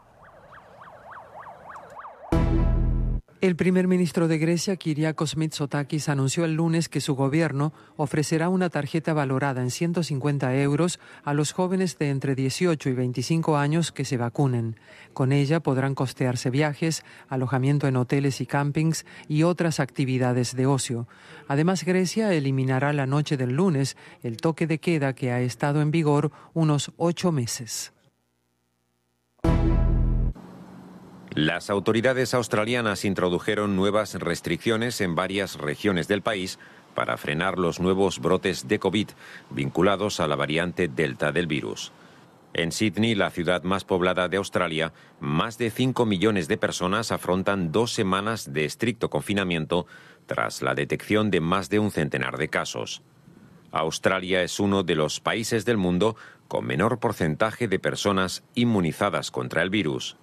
El 3.42 3.58
primer 3.58 3.89
ministro 3.89 4.30
de 4.30 4.38
Grecia, 4.38 4.77
Kyriakos 4.77 5.36
Mitsotakis, 5.36 6.08
anunció 6.08 6.46
el 6.46 6.54
lunes 6.54 6.88
que 6.88 7.01
su 7.01 7.15
gobierno 7.15 7.74
ofrecerá 7.98 8.48
una 8.48 8.70
tarjeta 8.70 9.13
valorada 9.13 9.62
en 9.62 9.72
150 9.72 10.56
euros 10.56 11.01
a 11.25 11.34
los 11.34 11.51
jóvenes 11.51 11.98
de 11.98 12.12
entre 12.12 12.34
18 12.34 12.89
y 12.89 12.94
25 12.94 13.58
años 13.58 13.92
que 13.92 14.06
se 14.06 14.15
vacunen. 14.15 14.77
Con 15.12 15.34
ella 15.34 15.60
podrán 15.60 15.96
costearse 15.96 16.50
viajes, 16.50 17.04
alojamiento 17.27 17.88
en 17.88 17.98
hoteles 17.98 18.39
y 18.39 18.46
campings 18.46 19.06
y 19.27 19.44
otras 19.44 19.82
actividades 19.82 20.56
de 20.56 20.65
ocio. 20.65 21.06
Además, 21.50 21.84
Grecia 21.84 22.34
eliminará 22.34 22.94
la 22.94 23.06
noche 23.06 23.36
del 23.36 23.54
lunes 23.54 23.98
el 24.24 24.38
toque 24.38 24.65
de 24.65 24.80
queda 24.80 25.13
que 25.13 25.34
ha 25.34 25.42
estado 25.42 25.82
en 25.82 25.92
vigor 25.92 26.32
unos 26.54 26.94
ocho 26.96 27.34
meses. 27.34 27.94
Las 31.36 31.70
autoridades 31.70 32.34
australianas 32.34 33.04
introdujeron 33.04 33.75
nuevas 33.75 34.13
restricciones 34.13 35.01
en 35.01 35.15
varias 35.15 35.58
regiones 35.58 36.08
del 36.08 36.22
país 36.22 36.60
para 36.94 37.18
frenar 37.18 37.60
los 37.60 37.82
nuevos 37.82 38.20
brotes 38.20 38.70
de 38.70 38.80
COVID 38.80 39.10
vinculados 39.50 40.22
a 40.22 40.27
la 40.30 40.38
variante 40.38 40.88
Delta 40.88 41.34
del 41.34 41.48
virus. 41.48 41.92
En 42.54 42.72
Sydney, 42.72 43.15
la 43.15 43.32
ciudad 43.32 43.63
más 43.63 43.84
poblada 43.84 44.30
de 44.30 44.38
Australia, 44.38 44.94
más 45.20 45.58
de 45.58 45.72
5 45.72 46.06
millones 46.06 46.48
de 46.48 46.56
personas 46.56 47.12
afrontan 47.12 47.74
dos 47.74 47.92
semanas 47.92 48.54
de 48.54 48.63
estricto 48.63 49.10
confinamiento 49.10 49.88
tras 50.27 50.62
la 50.62 50.74
detección 50.74 51.32
de 51.32 51.42
más 51.42 51.70
de 51.70 51.80
un 51.80 51.92
centenar 51.92 52.38
de 52.38 52.48
casos. 52.48 53.01
Australia 53.74 54.42
es 54.42 54.62
uno 54.62 54.84
de 54.84 54.96
los 54.96 55.20
países 55.20 55.65
del 55.65 55.75
mundo 55.75 56.15
con 56.48 56.65
menor 56.65 57.00
porcentaje 57.00 57.68
de 57.68 57.77
personas 57.77 58.46
inmunizadas 58.54 59.32
contra 59.32 59.63
el 59.63 59.70
virus. 59.70 60.15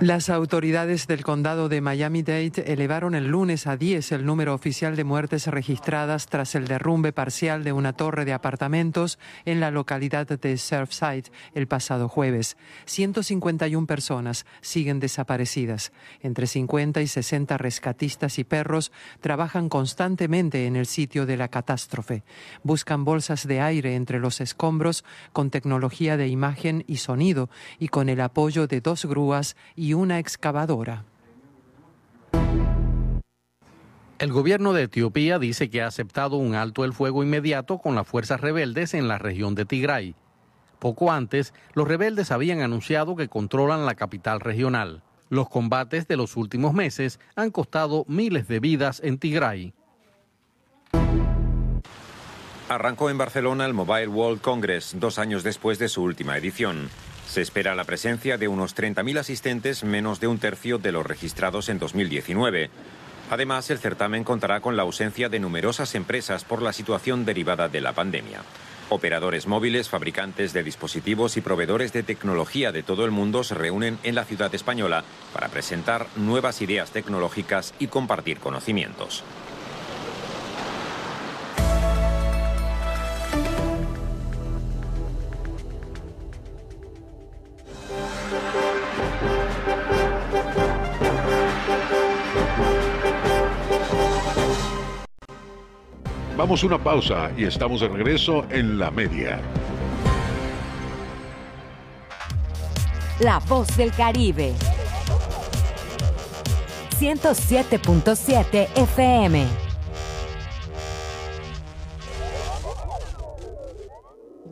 Las 0.00 0.30
autoridades 0.30 1.06
del 1.06 1.22
condado 1.22 1.68
de 1.68 1.80
Miami-Dade 1.80 2.64
elevaron 2.66 3.14
el 3.14 3.28
lunes 3.28 3.66
a 3.66 3.76
10 3.76 4.12
el 4.12 4.24
número 4.24 4.54
oficial 4.54 4.96
de 4.96 5.04
muertes 5.04 5.46
registradas 5.46 6.26
tras 6.26 6.54
el 6.54 6.66
derrumbe 6.66 7.12
parcial 7.12 7.64
de 7.64 7.72
una 7.72 7.92
torre 7.92 8.24
de 8.24 8.32
apartamentos 8.32 9.18
en 9.44 9.60
la 9.60 9.70
localidad 9.70 10.26
de 10.26 10.56
Surfside 10.58 11.30
el 11.54 11.68
pasado 11.68 12.08
jueves. 12.08 12.56
151 12.86 13.86
personas 13.86 14.46
siguen 14.60 15.00
desaparecidas. 15.00 15.92
Entre 16.20 16.46
50 16.46 17.00
y 17.00 17.06
60 17.06 17.56
rescatistas 17.58 18.38
y 18.38 18.44
perros 18.44 18.92
trabajan 19.20 19.68
constantemente 19.68 20.66
en 20.66 20.76
el 20.76 20.86
sitio 20.86 21.26
de 21.26 21.36
la 21.36 21.48
catástrofe. 21.48 22.24
Buscan 22.62 23.04
bolsas 23.04 23.46
de 23.46 23.60
aire 23.60 23.94
entre 23.94 24.18
los 24.18 24.40
escombros 24.40 25.04
con 25.32 25.50
tecnología 25.50 26.16
de 26.16 26.28
imagen 26.28 26.84
y 26.86 26.96
sonido 26.96 27.50
y 27.78 27.88
con 27.88 28.08
el 28.08 28.20
apoyo 28.20 28.66
de 28.66 28.80
dos 28.80 29.04
grúas 29.04 29.56
y 29.76 29.94
una 29.94 30.18
excavadora. 30.18 31.04
El 34.18 34.32
gobierno 34.32 34.72
de 34.72 34.84
Etiopía 34.84 35.40
dice 35.40 35.68
que 35.68 35.82
ha 35.82 35.88
aceptado 35.88 36.36
un 36.36 36.54
alto 36.54 36.84
el 36.84 36.92
fuego 36.92 37.24
inmediato 37.24 37.78
con 37.78 37.96
las 37.96 38.06
fuerzas 38.06 38.40
rebeldes 38.40 38.94
en 38.94 39.08
la 39.08 39.18
región 39.18 39.56
de 39.56 39.64
Tigray. 39.64 40.14
Poco 40.78 41.10
antes, 41.10 41.52
los 41.74 41.88
rebeldes 41.88 42.30
habían 42.30 42.60
anunciado 42.60 43.16
que 43.16 43.28
controlan 43.28 43.84
la 43.84 43.96
capital 43.96 44.38
regional. 44.38 45.02
Los 45.28 45.48
combates 45.48 46.06
de 46.06 46.16
los 46.16 46.36
últimos 46.36 46.72
meses 46.72 47.18
han 47.34 47.50
costado 47.50 48.04
miles 48.06 48.46
de 48.46 48.60
vidas 48.60 49.00
en 49.02 49.18
Tigray. 49.18 49.74
Arrancó 52.68 53.10
en 53.10 53.18
Barcelona 53.18 53.66
el 53.66 53.74
Mobile 53.74 54.08
World 54.08 54.40
Congress 54.40 54.94
dos 54.98 55.18
años 55.18 55.42
después 55.42 55.78
de 55.78 55.88
su 55.88 56.02
última 56.02 56.36
edición. 56.36 56.88
Se 57.32 57.40
espera 57.40 57.74
la 57.74 57.84
presencia 57.84 58.36
de 58.36 58.46
unos 58.46 58.76
30.000 58.76 59.18
asistentes, 59.18 59.84
menos 59.84 60.20
de 60.20 60.26
un 60.26 60.36
tercio 60.36 60.76
de 60.76 60.92
los 60.92 61.06
registrados 61.06 61.70
en 61.70 61.78
2019. 61.78 62.68
Además, 63.30 63.70
el 63.70 63.78
certamen 63.78 64.22
contará 64.22 64.60
con 64.60 64.76
la 64.76 64.82
ausencia 64.82 65.30
de 65.30 65.40
numerosas 65.40 65.94
empresas 65.94 66.44
por 66.44 66.60
la 66.60 66.74
situación 66.74 67.24
derivada 67.24 67.70
de 67.70 67.80
la 67.80 67.94
pandemia. 67.94 68.42
Operadores 68.90 69.46
móviles, 69.46 69.88
fabricantes 69.88 70.52
de 70.52 70.62
dispositivos 70.62 71.38
y 71.38 71.40
proveedores 71.40 71.94
de 71.94 72.02
tecnología 72.02 72.70
de 72.70 72.82
todo 72.82 73.06
el 73.06 73.12
mundo 73.12 73.44
se 73.44 73.54
reúnen 73.54 73.98
en 74.02 74.14
la 74.14 74.26
ciudad 74.26 74.54
española 74.54 75.02
para 75.32 75.48
presentar 75.48 76.08
nuevas 76.16 76.60
ideas 76.60 76.90
tecnológicas 76.90 77.72
y 77.78 77.86
compartir 77.86 78.40
conocimientos. 78.40 79.24
Hacemos 96.52 96.64
una 96.64 96.84
pausa 96.84 97.30
y 97.34 97.44
estamos 97.44 97.80
de 97.80 97.88
regreso 97.88 98.44
en 98.50 98.78
la 98.78 98.90
media. 98.90 99.40
La 103.20 103.38
voz 103.38 103.74
del 103.78 103.90
Caribe. 103.90 104.52
107.7 107.00 108.68
FM. 108.76 109.46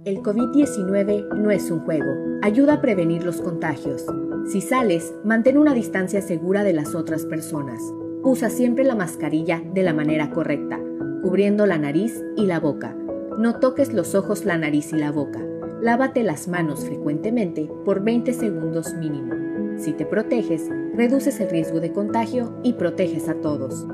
El 0.07 0.23
COVID-19 0.23 1.35
no 1.35 1.50
es 1.50 1.71
un 1.71 1.80
juego. 1.80 2.11
Ayuda 2.40 2.76
a 2.76 2.80
prevenir 2.80 3.25
los 3.25 3.42
contagios. 3.42 4.07
Si 4.50 4.62
sales, 4.62 5.12
mantén 5.23 5.59
una 5.59 5.75
distancia 5.75 6.23
segura 6.23 6.64
de 6.64 6.73
las 6.73 6.95
otras 6.95 7.26
personas. 7.26 7.78
Usa 8.23 8.49
siempre 8.49 8.85
la 8.85 8.95
mascarilla 8.95 9.61
de 9.75 9.83
la 9.83 9.92
manera 9.92 10.30
correcta 10.30 10.80
cubriendo 11.23 11.67
la 11.67 11.79
nariz 11.79 12.23
y 12.37 12.47
la 12.47 12.61
boca. 12.61 12.97
No 13.39 13.59
toques 13.61 13.93
los 13.93 14.15
ojos, 14.15 14.45
la 14.45 14.59
nariz 14.59 14.93
y 14.93 14.97
la 14.97 15.11
boca. 15.11 15.41
Lávate 15.81 16.23
las 16.23 16.49
manos 16.49 16.85
frecuentemente 16.85 17.71
por 17.85 18.03
20 18.03 18.33
segundos 18.33 18.95
mínimo. 18.95 19.35
Si 19.79 19.93
te 19.93 20.05
proteges, 20.05 20.69
reduces 20.95 21.41
el 21.41 21.49
riesgo 21.49 21.81
de 21.81 21.93
contagio 21.93 22.59
y 22.62 22.75
proteges 22.75 23.29
a 23.29 23.35
todos. 23.35 23.87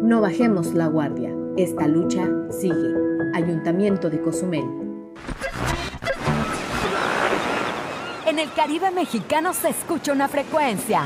No 0.00 0.20
bajemos 0.20 0.72
la 0.74 0.86
guardia. 0.86 1.34
Esta 1.56 1.86
lucha 1.88 2.26
sigue. 2.50 2.94
Ayuntamiento 3.34 4.08
de 4.08 4.20
Cozumel. 4.20 4.64
En 8.26 8.38
el 8.38 8.52
Caribe 8.52 8.90
mexicano 8.90 9.52
se 9.52 9.70
escucha 9.70 10.12
una 10.12 10.28
frecuencia. 10.28 11.04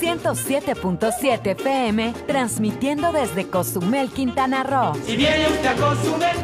107.7 0.00 1.46
FM, 1.50 2.14
transmitiendo 2.26 3.12
desde 3.12 3.48
Cozumel, 3.48 4.08
Quintana 4.08 4.62
Roo. 4.62 4.94
Si 5.04 5.14
viene 5.14 5.46
usted 5.46 5.66
a 5.66 5.74
Cozumel, 5.74 6.36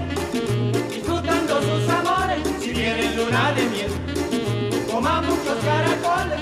disfrutando 0.91 1.63
sus 1.63 1.89
amores, 1.89 2.41
si 2.61 2.71
viene 2.71 3.15
luna 3.17 3.53
de 3.53 3.67
miel, 3.69 3.91
coma 4.93 5.23
muchos 5.23 5.57
caracoles. 5.65 6.41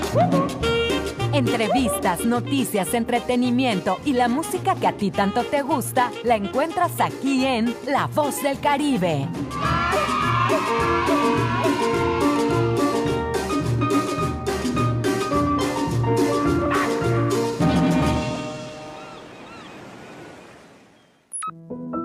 Entrevistas, 1.31 2.25
noticias, 2.25 2.93
entretenimiento 2.93 3.97
y 4.03 4.13
la 4.13 4.27
música 4.27 4.75
que 4.75 4.87
a 4.87 4.93
ti 4.97 5.11
tanto 5.11 5.43
te 5.43 5.61
gusta, 5.61 6.11
la 6.23 6.35
encuentras 6.35 6.99
aquí 6.99 7.45
en 7.45 7.73
La 7.85 8.07
Voz 8.07 8.41
del 8.43 8.59
Caribe. 8.59 9.27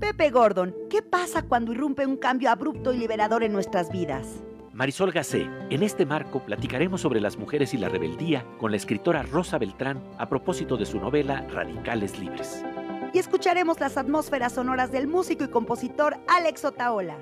Pepe 0.00 0.30
Gordon, 0.30 0.74
¿qué 0.88 1.02
pasa 1.02 1.42
cuando 1.42 1.72
irrumpe 1.72 2.06
un 2.06 2.16
cambio 2.16 2.50
abrupto 2.50 2.92
y 2.92 2.98
liberador 2.98 3.42
en 3.42 3.52
nuestras 3.52 3.90
vidas? 3.90 4.44
Marisol 4.72 5.10
Gacé, 5.10 5.50
en 5.70 5.82
este 5.82 6.06
marco 6.06 6.44
platicaremos 6.44 7.00
sobre 7.00 7.20
las 7.20 7.36
mujeres 7.36 7.74
y 7.74 7.78
la 7.78 7.88
rebeldía 7.88 8.46
con 8.58 8.70
la 8.70 8.76
escritora 8.76 9.24
Rosa 9.24 9.58
Beltrán 9.58 10.00
a 10.18 10.28
propósito 10.28 10.76
de 10.76 10.86
su 10.86 11.00
novela 11.00 11.44
Radicales 11.48 12.16
Libres. 12.16 12.64
Y 13.12 13.18
escucharemos 13.18 13.80
las 13.80 13.96
atmósferas 13.96 14.52
sonoras 14.52 14.92
del 14.92 15.08
músico 15.08 15.42
y 15.42 15.48
compositor 15.48 16.16
Alex 16.28 16.64
Otaola. 16.64 17.16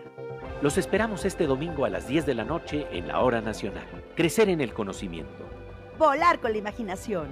Los 0.61 0.77
esperamos 0.77 1.25
este 1.25 1.47
domingo 1.47 1.87
a 1.87 1.89
las 1.89 2.07
10 2.07 2.27
de 2.27 2.35
la 2.35 2.45
noche 2.45 2.87
en 2.91 3.09
la 3.09 3.21
Hora 3.21 3.41
Nacional. 3.41 3.87
Crecer 4.17 4.51
en 4.51 4.61
el 4.61 4.75
conocimiento. 4.75 5.49
Volar 5.99 6.41
con 6.41 6.53
la 6.53 6.59
imaginación. 6.59 7.29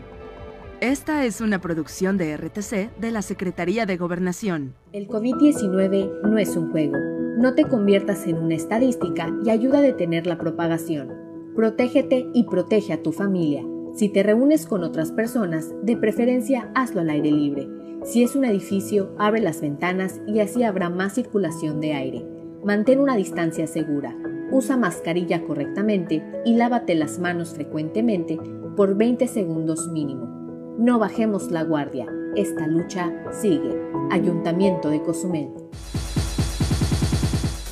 Esta 0.85 1.25
es 1.25 1.41
una 1.41 1.63
producción 1.63 2.19
de 2.19 2.37
RTC 2.37 2.95
de 3.01 3.11
la 3.11 3.23
Secretaría 3.23 3.87
de 3.87 3.97
Gobernación. 3.97 4.75
El 4.93 5.09
COVID-19 5.09 6.21
no 6.25 6.37
es 6.37 6.59
un 6.59 6.73
juego. 6.73 6.99
No 7.39 7.55
te 7.55 7.65
conviertas 7.65 8.27
en 8.27 8.37
una 8.37 8.55
estadística 8.55 9.35
y 9.43 9.49
ayuda 9.49 9.79
a 9.79 9.81
detener 9.81 10.27
la 10.27 10.37
propagación. 10.37 11.11
Protégete 11.57 12.27
y 12.35 12.45
protege 12.45 12.93
a 12.93 13.03
tu 13.03 13.13
familia. 13.13 13.65
Si 13.95 14.11
te 14.11 14.23
reúnes 14.23 14.67
con 14.67 14.85
otras 14.85 15.11
personas, 15.11 15.73
de 15.83 15.97
preferencia 15.97 16.71
hazlo 16.75 17.01
al 17.01 17.09
aire 17.09 17.31
libre. 17.31 17.67
Si 18.05 18.23
es 18.23 18.37
un 18.37 18.45
edificio, 18.45 19.15
abre 19.19 19.41
las 19.41 19.63
ventanas 19.63 20.21
y 20.27 20.41
así 20.41 20.65
habrá 20.65 20.91
más 20.91 21.15
circulación 21.15 21.81
de 21.81 21.95
aire. 21.95 22.27
Mantén 22.63 23.01
una 23.01 23.17
distancia 23.17 23.67
segura. 23.67 24.15
Usa 24.51 24.77
mascarilla 24.77 25.45
correctamente 25.45 26.23
y 26.45 26.57
lávate 26.57 26.95
las 26.95 27.19
manos 27.19 27.55
frecuentemente 27.55 28.39
por 28.77 28.99
20 28.99 29.27
segundos 29.29 29.89
mínimo. 29.89 30.34
No 30.79 30.99
bajemos 30.99 31.53
la 31.53 31.63
guardia. 31.63 32.07
Esta 32.35 32.67
lucha 32.67 33.13
sigue. 33.31 33.81
Ayuntamiento 34.11 34.91
de 34.91 35.03
Cozumel. 35.03 35.51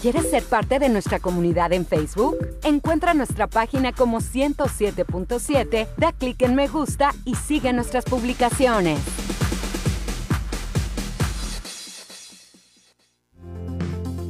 ¿Quieres 0.00 0.30
ser 0.30 0.44
parte 0.44 0.78
de 0.78 0.88
nuestra 0.88 1.18
comunidad 1.18 1.72
en 1.72 1.84
Facebook? 1.84 2.36
Encuentra 2.62 3.12
nuestra 3.14 3.48
página 3.48 3.92
como 3.92 4.20
107.7, 4.20 5.88
da 5.96 6.12
clic 6.12 6.42
en 6.42 6.54
me 6.54 6.68
gusta 6.68 7.12
y 7.24 7.34
sigue 7.34 7.72
nuestras 7.72 8.04
publicaciones. 8.04 9.00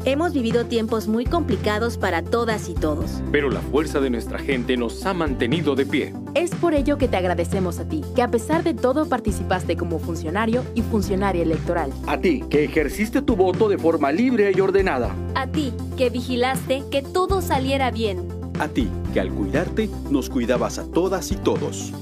Hemos 0.04 0.32
vivido 0.32 0.66
tiempos 0.66 1.06
muy 1.06 1.24
complicados 1.24 1.96
para 1.96 2.22
todas 2.22 2.68
y 2.68 2.74
todos. 2.74 3.22
Pero 3.30 3.50
la 3.50 3.60
fuerza 3.60 4.00
de 4.00 4.10
nuestra 4.10 4.36
gente 4.36 4.76
nos 4.76 5.06
ha 5.06 5.14
mantenido 5.14 5.76
de 5.76 5.86
pie. 5.86 6.12
Es 6.34 6.50
por 6.56 6.74
ello 6.74 6.98
que 6.98 7.06
te 7.06 7.16
agradecemos 7.16 7.78
a 7.78 7.88
ti, 7.88 8.02
que 8.16 8.22
a 8.22 8.28
pesar 8.28 8.64
de 8.64 8.74
todo 8.74 9.08
participaste 9.08 9.76
como 9.76 10.00
funcionario 10.00 10.64
y 10.74 10.82
funcionaria 10.82 11.44
electoral. 11.44 11.92
A 12.08 12.18
ti, 12.18 12.42
que 12.50 12.64
ejerciste 12.64 13.22
tu 13.22 13.36
voto 13.36 13.68
de 13.68 13.78
forma 13.78 14.10
libre 14.10 14.50
y 14.52 14.60
ordenada. 14.60 15.14
A 15.36 15.46
ti, 15.46 15.72
que 15.96 16.10
vigilaste 16.10 16.82
que 16.90 17.02
todo 17.02 17.40
saliera 17.40 17.92
bien. 17.92 18.26
A 18.58 18.66
ti, 18.66 18.88
que 19.14 19.20
al 19.20 19.30
cuidarte 19.30 19.88
nos 20.10 20.28
cuidabas 20.28 20.80
a 20.80 20.90
todas 20.90 21.30
y 21.30 21.36
todos. 21.36 21.92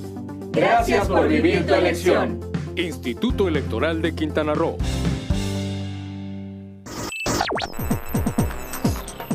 Gracias 0.53 1.07
por 1.07 1.29
vivir 1.29 1.67
tu 1.67 1.75
elección. 1.75 2.41
Instituto 2.77 3.47
Electoral 3.47 4.01
de 4.01 4.15
Quintana 4.15 4.55
Roo. 4.55 4.79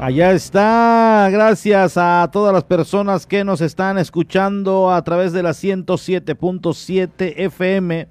Allá 0.00 0.30
está. 0.30 1.28
Gracias 1.28 1.96
a 1.96 2.30
todas 2.32 2.52
las 2.54 2.62
personas 2.62 3.26
que 3.26 3.42
nos 3.42 3.60
están 3.60 3.98
escuchando 3.98 4.92
a 4.92 5.02
través 5.02 5.32
de 5.32 5.42
la 5.42 5.50
107.7 5.50 7.34
FM. 7.36 8.06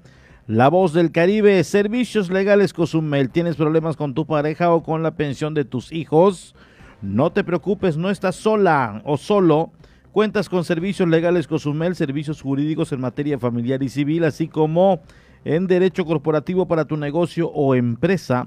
La 0.46 0.68
voz 0.68 0.92
del 0.92 1.12
Caribe, 1.12 1.64
Servicios 1.64 2.28
Legales 2.28 2.74
Cozumel. 2.74 3.30
¿Tienes 3.30 3.56
problemas 3.56 3.96
con 3.96 4.12
tu 4.12 4.26
pareja 4.26 4.70
o 4.70 4.82
con 4.82 5.02
la 5.02 5.12
pensión 5.12 5.54
de 5.54 5.64
tus 5.64 5.90
hijos? 5.90 6.54
No 7.00 7.32
te 7.32 7.42
preocupes, 7.42 7.96
no 7.96 8.10
estás 8.10 8.36
sola 8.36 9.00
o 9.06 9.16
solo. 9.16 9.72
Cuentas 10.12 10.50
con 10.50 10.64
Servicios 10.64 11.08
Legales 11.08 11.46
Cozumel, 11.46 11.96
servicios 11.96 12.42
jurídicos 12.42 12.92
en 12.92 13.00
materia 13.00 13.38
familiar 13.38 13.82
y 13.82 13.88
civil, 13.88 14.24
así 14.24 14.46
como 14.46 15.00
en 15.42 15.66
derecho 15.66 16.04
corporativo 16.04 16.68
para 16.68 16.84
tu 16.84 16.98
negocio 16.98 17.48
o 17.48 17.74
empresa 17.74 18.46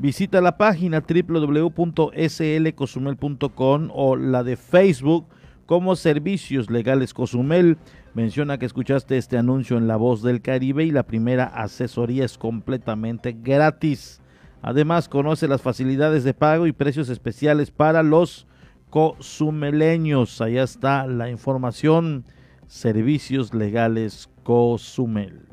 Visita 0.00 0.40
la 0.40 0.56
página 0.56 1.02
www.slcosumel.com 1.02 3.88
o 3.92 4.14
la 4.14 4.44
de 4.44 4.56
Facebook 4.56 5.26
como 5.66 5.96
Servicios 5.96 6.70
Legales 6.70 7.12
Cozumel. 7.12 7.78
Menciona 8.14 8.58
que 8.58 8.66
escuchaste 8.66 9.18
este 9.18 9.38
anuncio 9.38 9.76
en 9.76 9.88
La 9.88 9.96
Voz 9.96 10.22
del 10.22 10.40
Caribe 10.40 10.84
y 10.84 10.92
la 10.92 11.02
primera 11.02 11.46
asesoría 11.46 12.24
es 12.24 12.38
completamente 12.38 13.36
gratis. 13.42 14.20
Además, 14.62 15.08
conoce 15.08 15.48
las 15.48 15.62
facilidades 15.62 16.22
de 16.22 16.32
pago 16.32 16.68
y 16.68 16.72
precios 16.72 17.08
especiales 17.08 17.72
para 17.72 18.04
los 18.04 18.46
cozumeleños. 18.90 20.40
Allá 20.40 20.62
está 20.62 21.08
la 21.08 21.28
información. 21.28 22.24
Servicios 22.68 23.52
Legales 23.52 24.30
Cozumel. 24.44 25.48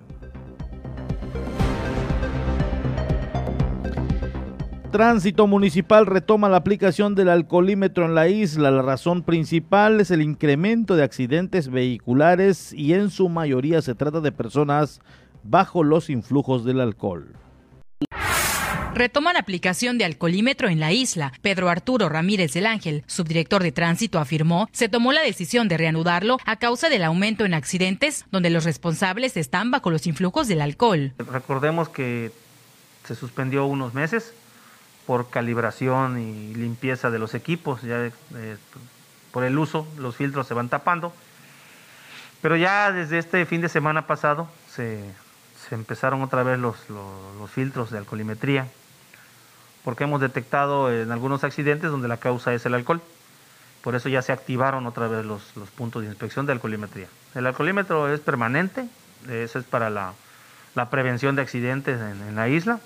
Tránsito 4.96 5.46
Municipal 5.46 6.06
retoma 6.06 6.48
la 6.48 6.56
aplicación 6.56 7.16
del 7.16 7.28
alcoholímetro 7.28 8.06
en 8.06 8.16
la 8.16 8.30
isla. 8.30 8.72
La 8.72 8.82
razón 8.82 9.24
principal 9.24 10.00
es 10.00 10.10
el 10.10 10.22
incremento 10.22 10.96
de 10.96 11.04
accidentes 11.04 11.70
vehiculares 11.70 12.72
y 12.72 12.94
en 12.94 13.10
su 13.10 13.28
mayoría 13.28 13.82
se 13.82 13.94
trata 13.94 14.22
de 14.22 14.32
personas 14.32 15.02
bajo 15.44 15.84
los 15.84 16.10
influjos 16.10 16.64
del 16.64 16.80
alcohol. 16.80 17.36
Retoman 18.94 19.36
aplicación 19.36 19.98
de 19.98 20.06
alcoholímetro 20.06 20.70
en 20.70 20.80
la 20.80 20.94
isla. 20.94 21.34
Pedro 21.42 21.68
Arturo 21.68 22.08
Ramírez 22.08 22.54
del 22.54 22.66
Ángel, 22.66 23.04
subdirector 23.06 23.64
de 23.64 23.74
tránsito, 23.74 24.18
afirmó 24.18 24.70
se 24.72 24.88
tomó 24.88 25.12
la 25.12 25.24
decisión 25.24 25.68
de 25.68 25.76
reanudarlo 25.76 26.38
a 26.46 26.56
causa 26.56 26.88
del 26.88 27.04
aumento 27.04 27.44
en 27.44 27.54
accidentes 27.54 28.24
donde 28.32 28.50
los 28.50 28.64
responsables 28.64 29.36
están 29.36 29.72
bajo 29.72 29.90
los 29.90 30.08
influjos 30.08 30.48
del 30.48 30.62
alcohol. 30.62 31.16
Recordemos 31.18 31.90
que 31.90 32.32
se 33.06 33.14
suspendió 33.14 33.66
unos 33.66 33.94
meses 33.94 34.34
por 35.06 35.30
calibración 35.30 36.20
y 36.20 36.56
limpieza 36.56 37.12
de 37.12 37.20
los 37.20 37.34
equipos, 37.34 37.82
ya 37.82 38.06
eh, 38.06 38.58
por 39.32 39.44
el 39.44 39.58
uso 39.58 39.88
los 39.98 40.16
filtros 40.16 40.48
se 40.48 40.54
van 40.54 40.70
tapando. 40.70 41.14
Pero 42.42 42.56
ya 42.56 42.92
desde 42.92 43.18
este 43.18 43.46
fin 43.46 43.62
de 43.62 43.70
semana 43.70 44.08
pasado 44.08 44.48
se, 44.70 45.04
empezaron 45.72 46.22
otra 46.22 46.44
vez 46.44 46.60
los, 46.60 46.78
filtros 47.50 47.92
de 47.92 47.98
alcoholimetría, 47.98 48.68
porque 49.84 50.04
hemos 50.04 50.22
detectado 50.22 50.92
en 50.92 51.12
algunos 51.12 51.44
accidentes 51.44 51.92
donde 51.92 52.08
la 52.08 52.18
causa 52.18 52.54
es 52.54 52.66
el 52.66 52.74
alcohol. 52.74 53.02
Por 53.82 53.96
eso 53.96 54.10
ya 54.10 54.24
se 54.24 54.32
activaron 54.32 54.88
otra 54.88 55.08
vez 55.08 55.26
los, 55.26 55.44
puntos 55.76 56.02
de 56.02 56.08
inspección 56.08 56.46
de 56.46 56.54
alcoholimetría. 56.54 57.08
El 57.36 57.46
alcoholímetro 57.46 58.12
es 58.12 58.20
permanente, 58.20 58.88
eso 59.30 59.60
es 59.60 59.66
para 59.66 59.90
la, 59.90 60.14
prevención 60.90 61.36
de 61.36 61.44
accidentes 61.44 62.00
en 62.00 62.36
la 62.36 62.50
isla 62.50 62.80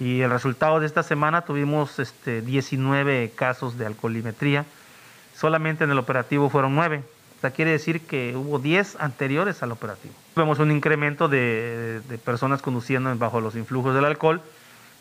y 0.00 0.20
el 0.20 0.30
resultado 0.30 0.80
de 0.80 0.86
esta 0.86 1.02
semana 1.02 1.42
tuvimos 1.42 1.98
este, 1.98 2.42
19 2.42 3.32
casos 3.34 3.78
de 3.78 3.86
alcoholimetría. 3.86 4.64
Solamente 5.36 5.84
en 5.84 5.90
el 5.90 5.98
operativo 5.98 6.50
fueron 6.50 6.74
9. 6.74 7.02
O 7.38 7.40
sea, 7.40 7.50
quiere 7.50 7.72
decir 7.72 8.00
que 8.00 8.36
hubo 8.36 8.58
10 8.58 8.96
anteriores 9.00 9.62
al 9.62 9.72
operativo. 9.72 10.14
Vemos 10.36 10.58
un 10.58 10.70
incremento 10.70 11.28
de, 11.28 12.00
personas 12.24 12.62
conduciendo 12.62 13.14
bajo 13.16 13.40
los 13.40 13.56
influjos 13.56 13.94
del 13.94 14.04
alcohol. 14.04 14.40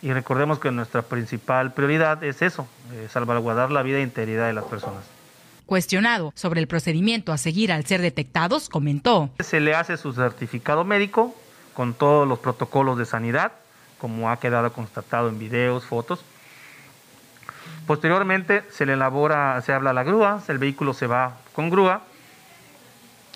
Y 0.01 0.11
recordemos 0.13 0.57
que 0.57 0.71
nuestra 0.71 1.03
principal 1.03 1.73
prioridad 1.73 2.23
es 2.23 2.41
eso, 2.41 2.67
eh, 2.91 3.07
salvaguardar 3.11 3.69
la 3.69 3.83
vida 3.83 3.99
e 3.99 4.01
integridad 4.01 4.47
de 4.47 4.53
las 4.53 4.63
personas. 4.63 5.03
Cuestionado 5.67 6.33
sobre 6.35 6.59
el 6.59 6.67
procedimiento 6.67 7.31
a 7.31 7.37
seguir 7.37 7.71
al 7.71 7.85
ser 7.85 8.01
detectados, 8.01 8.67
comentó. 8.67 9.29
Se 9.39 9.59
le 9.59 9.75
hace 9.75 9.97
su 9.97 10.11
certificado 10.11 10.83
médico 10.83 11.35
con 11.75 11.93
todos 11.93 12.27
los 12.27 12.39
protocolos 12.39 12.97
de 12.97 13.05
sanidad 13.05 13.51
como 14.01 14.31
ha 14.31 14.37
quedado 14.37 14.73
constatado 14.73 15.29
en 15.29 15.37
videos, 15.37 15.85
fotos. 15.85 16.25
Posteriormente 17.85 18.63
se 18.71 18.87
le 18.87 18.93
elabora, 18.93 19.61
se 19.61 19.73
habla 19.73 19.93
la 19.93 20.03
grúa, 20.03 20.41
el 20.47 20.57
vehículo 20.57 20.95
se 20.95 21.05
va 21.05 21.37
con 21.53 21.69
grúa 21.69 22.01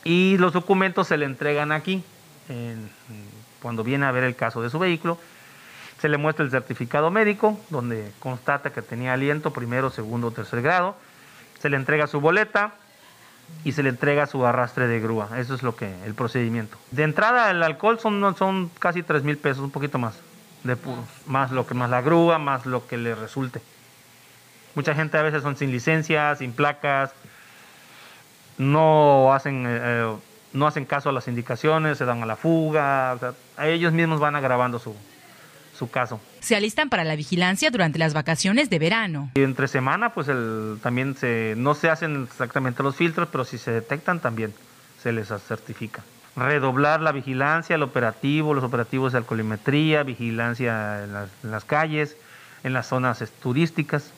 y 0.04 0.38
los 0.40 0.54
documentos 0.54 1.08
se 1.08 1.18
le 1.18 1.26
entregan 1.26 1.72
aquí. 1.72 2.04
cuando 3.62 3.84
viene 3.84 4.08
a 4.08 4.12
ver 4.12 4.24
el 4.24 4.36
caso 4.36 4.62
de 4.64 4.72
su 4.72 4.80
vehículo, 4.80 5.20
se 6.00 6.10
le 6.10 6.18
muestra 6.18 6.44
el 6.44 6.52
certificado 6.52 7.12
médico 7.12 7.60
donde 7.70 8.12
constata 8.20 8.74
que 8.74 8.82
tenía 8.82 9.14
aliento 9.14 9.54
primero, 9.54 9.92
segundo, 9.92 10.32
tercer 10.32 10.64
grado. 10.64 10.96
Se 11.60 11.70
le 11.70 11.78
entrega 11.78 12.08
su 12.08 12.20
boleta 12.20 12.74
y 13.64 13.74
se 13.74 13.84
le 13.84 13.90
entrega 13.90 14.26
su 14.26 14.44
arrastre 14.46 14.88
de 14.88 15.00
grúa. 15.00 15.30
Eso 15.38 15.54
es 15.54 15.62
lo 15.62 15.76
que 15.76 15.94
el 16.06 16.16
procedimiento. 16.16 16.78
De 16.90 17.04
entrada 17.04 17.52
el 17.52 17.62
alcohol 17.62 18.00
son, 18.00 18.36
son 18.36 18.70
casi 18.80 19.04
3 19.04 19.24
mil 19.24 19.38
pesos, 19.38 19.64
un 19.64 19.72
poquito 19.72 20.00
más 20.00 20.16
de 20.66 20.76
más 21.28 21.52
lo 21.52 21.66
que 21.66 21.76
más 21.76 21.90
la 21.90 22.02
grúa, 22.02 22.40
más 22.40 22.66
lo 22.66 22.88
que 22.88 22.98
le 22.98 23.16
resulte. 23.16 23.62
Mucha 24.74 24.94
gente 24.94 25.18
a 25.18 25.22
veces 25.22 25.44
son 25.44 25.56
sin 25.56 25.72
licencia, 25.72 26.36
sin 26.36 26.52
placas, 26.52 27.12
no 28.58 29.34
hacen, 29.34 29.66
eh, 29.68 29.80
eh, 29.82 30.16
no 30.54 30.68
hacen 30.68 30.86
caso 30.86 31.10
a 31.10 31.12
las 31.12 31.28
indicaciones, 31.28 31.98
se 31.98 32.06
dan 32.06 32.24
a 32.24 32.26
la 32.26 32.36
fuga, 32.36 33.18
ellos 33.60 33.94
mismos 33.94 34.20
van 34.20 34.36
agravando 34.36 34.80
su, 34.80 34.96
su 35.78 35.90
caso. 35.90 36.20
Se 36.40 36.56
alistan 36.56 36.90
para 36.90 37.04
la 37.04 37.16
vigilancia 37.16 37.70
durante 37.70 38.00
las 38.00 38.14
vacaciones 38.14 38.70
de 38.70 38.80
verano. 38.80 39.30
Y 39.36 39.44
entre 39.44 39.68
semana, 39.68 40.14
pues 40.14 40.28
el, 40.28 40.80
también 40.82 41.16
se, 41.16 41.54
no 41.58 41.76
se 41.76 41.90
hacen 41.90 42.24
exactamente 42.24 42.82
los 42.82 42.96
filtros, 42.96 43.30
pero 43.32 43.46
si 43.46 43.60
se 43.60 43.72
detectan 43.72 44.20
también 44.20 44.54
se 45.02 45.12
les 45.12 45.28
certifica 45.48 46.04
redoblar 46.36 47.02
la 47.02 47.12
vigilancia, 47.12 47.76
el 47.76 47.84
operativo, 47.84 48.54
los 48.54 48.64
operativos 48.64 49.14
de 49.14 49.20
alcoholimetría, 49.20 50.04
vigilancia 50.04 51.04
en 51.04 51.52
las, 51.52 51.66
calles, 51.66 52.18
en 52.64 52.74
las 52.74 52.88
zonas 52.88 53.24
turísticas. 53.42 54.12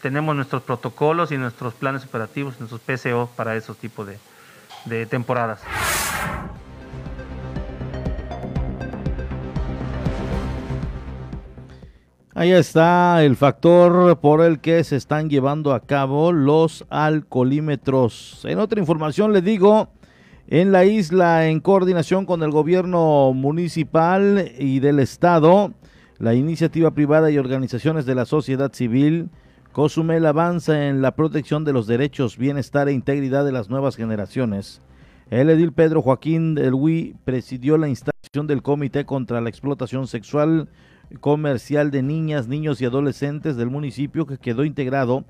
Tenemos 0.00 0.36
nuestros 0.36 0.62
protocolos 0.62 1.32
y 1.32 1.38
nuestros 1.38 1.74
planes 1.74 2.04
operativos, 2.04 2.60
nuestros 2.60 2.80
PCO 2.80 3.30
para 3.36 3.56
esos 3.56 3.76
tipos 3.78 4.06
de, 4.06 4.18
de 4.84 5.06
temporadas. 5.06 5.60
Ahí 12.36 12.50
está 12.50 13.22
el 13.22 13.36
factor 13.36 14.18
por 14.18 14.42
el 14.42 14.58
que 14.58 14.82
se 14.82 14.96
están 14.96 15.30
llevando 15.30 15.72
a 15.72 15.78
cabo 15.78 16.32
los 16.32 16.84
alcoholímetros. 16.90 18.44
En 18.44 18.58
otra 18.58 18.80
información 18.80 19.32
le 19.32 19.40
digo 19.40 19.88
en 20.48 20.72
la 20.72 20.84
isla 20.84 21.48
en 21.48 21.60
coordinación 21.60 22.26
con 22.26 22.42
el 22.42 22.50
gobierno 22.50 23.32
municipal 23.32 24.52
y 24.58 24.80
del 24.80 24.98
estado, 24.98 25.72
la 26.18 26.34
iniciativa 26.34 26.90
privada 26.90 27.30
y 27.30 27.38
organizaciones 27.38 28.04
de 28.04 28.14
la 28.14 28.26
sociedad 28.26 28.72
civil, 28.72 29.30
Cozumel 29.72 30.26
avanza 30.26 30.86
en 30.86 31.02
la 31.02 31.16
protección 31.16 31.64
de 31.64 31.72
los 31.72 31.86
derechos, 31.86 32.38
bienestar 32.38 32.88
e 32.88 32.92
integridad 32.92 33.44
de 33.44 33.52
las 33.52 33.70
nuevas 33.70 33.96
generaciones. 33.96 34.80
El 35.30 35.50
edil 35.50 35.72
Pedro 35.72 36.02
Joaquín 36.02 36.54
del 36.54 36.74
Hui 36.74 37.16
presidió 37.24 37.78
la 37.78 37.88
instalación 37.88 38.46
del 38.46 38.62
Comité 38.62 39.04
contra 39.04 39.40
la 39.40 39.48
Explotación 39.48 40.06
Sexual 40.06 40.68
Comercial 41.20 41.90
de 41.90 42.02
Niñas, 42.02 42.46
Niños 42.46 42.80
y 42.80 42.84
Adolescentes 42.84 43.56
del 43.56 43.70
municipio 43.70 44.26
que 44.26 44.38
quedó 44.38 44.64
integrado 44.64 45.24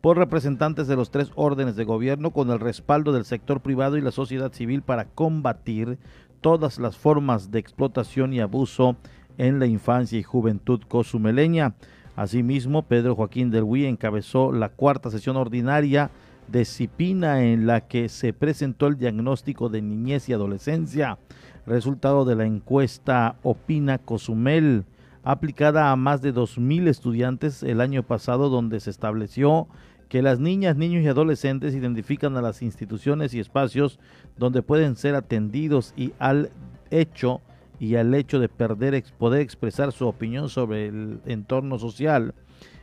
por 0.00 0.16
representantes 0.16 0.88
de 0.88 0.96
los 0.96 1.10
tres 1.10 1.30
órdenes 1.34 1.76
de 1.76 1.84
gobierno 1.84 2.30
con 2.30 2.50
el 2.50 2.60
respaldo 2.60 3.12
del 3.12 3.24
sector 3.24 3.60
privado 3.60 3.96
y 3.96 4.00
la 4.00 4.10
sociedad 4.10 4.52
civil 4.52 4.82
para 4.82 5.04
combatir 5.04 5.98
todas 6.40 6.78
las 6.78 6.96
formas 6.96 7.50
de 7.50 7.58
explotación 7.58 8.32
y 8.32 8.40
abuso 8.40 8.96
en 9.36 9.58
la 9.58 9.66
infancia 9.66 10.18
y 10.18 10.22
juventud 10.22 10.80
cozumeleña. 10.88 11.74
Asimismo, 12.16 12.82
Pedro 12.82 13.14
Joaquín 13.14 13.50
del 13.50 13.64
Huy 13.64 13.86
encabezó 13.86 14.52
la 14.52 14.70
cuarta 14.70 15.10
sesión 15.10 15.36
ordinaria 15.36 16.10
de 16.48 16.64
CIPINA 16.64 17.44
en 17.44 17.66
la 17.66 17.82
que 17.82 18.08
se 18.08 18.32
presentó 18.32 18.86
el 18.86 18.96
diagnóstico 18.96 19.68
de 19.68 19.82
niñez 19.82 20.28
y 20.28 20.32
adolescencia, 20.32 21.18
resultado 21.66 22.24
de 22.24 22.36
la 22.36 22.46
encuesta 22.46 23.36
Opina 23.42 23.98
Cozumel, 23.98 24.84
aplicada 25.22 25.92
a 25.92 25.96
más 25.96 26.22
de 26.22 26.34
2.000 26.34 26.88
estudiantes 26.88 27.62
el 27.62 27.80
año 27.80 28.02
pasado, 28.02 28.48
donde 28.48 28.80
se 28.80 28.90
estableció 28.90 29.68
que 30.10 30.22
las 30.22 30.40
niñas, 30.40 30.76
niños 30.76 31.04
y 31.04 31.08
adolescentes 31.08 31.72
identifican 31.72 32.36
a 32.36 32.42
las 32.42 32.62
instituciones 32.62 33.32
y 33.32 33.38
espacios 33.38 34.00
donde 34.36 34.60
pueden 34.60 34.96
ser 34.96 35.14
atendidos 35.14 35.94
y 35.96 36.12
al 36.18 36.50
hecho 36.90 37.40
y 37.78 37.94
al 37.94 38.12
hecho 38.12 38.40
de 38.40 38.48
perder 38.48 39.04
poder 39.18 39.40
expresar 39.40 39.92
su 39.92 40.08
opinión 40.08 40.48
sobre 40.48 40.88
el 40.88 41.20
entorno 41.26 41.78
social. 41.78 42.34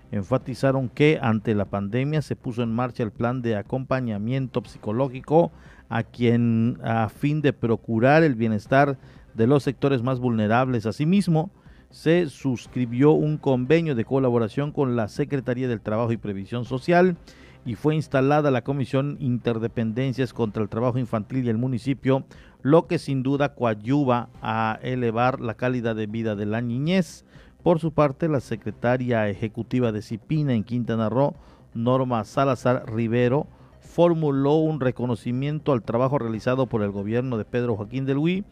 enfatizaron 0.09 0.87
que 0.87 1.19
ante 1.21 1.53
la 1.53 1.65
pandemia 1.65 2.21
se 2.21 2.37
puso 2.37 2.63
en 2.63 2.73
marcha 2.73 3.03
el 3.03 3.11
plan 3.11 3.41
de 3.41 3.57
acompañamiento 3.57 4.63
psicológico 4.65 5.51
a 5.89 6.03
quien 6.03 6.79
a 6.81 7.09
fin 7.09 7.41
de 7.41 7.51
procurar 7.51 8.23
el 8.23 8.35
bienestar 8.35 8.97
de 9.33 9.47
los 9.47 9.63
sectores 9.63 10.01
más 10.01 10.21
vulnerables. 10.21 10.85
Asimismo, 10.85 11.51
se 11.89 12.27
suscribió 12.27 13.11
un 13.11 13.37
convenio 13.37 13.95
de 13.95 14.05
colaboración 14.05 14.71
con 14.71 14.95
la 14.95 15.07
Secretaría 15.07 15.67
del 15.67 15.81
Trabajo 15.81 16.11
y 16.11 16.17
Previsión 16.17 16.65
Social 16.65 17.17
y 17.65 17.75
fue 17.75 17.95
instalada 17.95 18.51
la 18.51 18.63
Comisión 18.63 19.17
Interdependencias 19.19 20.33
contra 20.33 20.63
el 20.63 20.69
Trabajo 20.69 20.99
Infantil 20.99 21.45
y 21.45 21.49
el 21.49 21.57
municipio, 21.57 22.23
lo 22.61 22.87
que 22.87 22.97
sin 22.97 23.23
duda 23.23 23.55
coadyuva 23.55 24.29
a 24.41 24.79
elevar 24.81 25.41
la 25.41 25.55
calidad 25.55 25.95
de 25.95 26.07
vida 26.07 26.35
de 26.35 26.45
la 26.45 26.61
niñez. 26.61 27.25
Por 27.63 27.79
su 27.79 27.91
parte, 27.91 28.29
la 28.29 28.39
secretaria 28.39 29.27
ejecutiva 29.27 29.91
de 29.91 30.01
CIPINA 30.01 30.53
en 30.53 30.63
Quintana 30.63 31.09
Roo, 31.09 31.35
Norma 31.73 32.23
Salazar 32.23 32.83
Rivero, 32.89 33.47
formuló 33.81 34.55
un 34.55 34.79
reconocimiento 34.79 35.73
al 35.73 35.83
trabajo 35.83 36.19
realizado 36.19 36.67
por 36.67 36.83
el 36.83 36.91
gobierno 36.91 37.37
de 37.37 37.45
Pedro 37.45 37.75
Joaquín 37.75 38.05
del 38.05 38.17
Huy, 38.17 38.45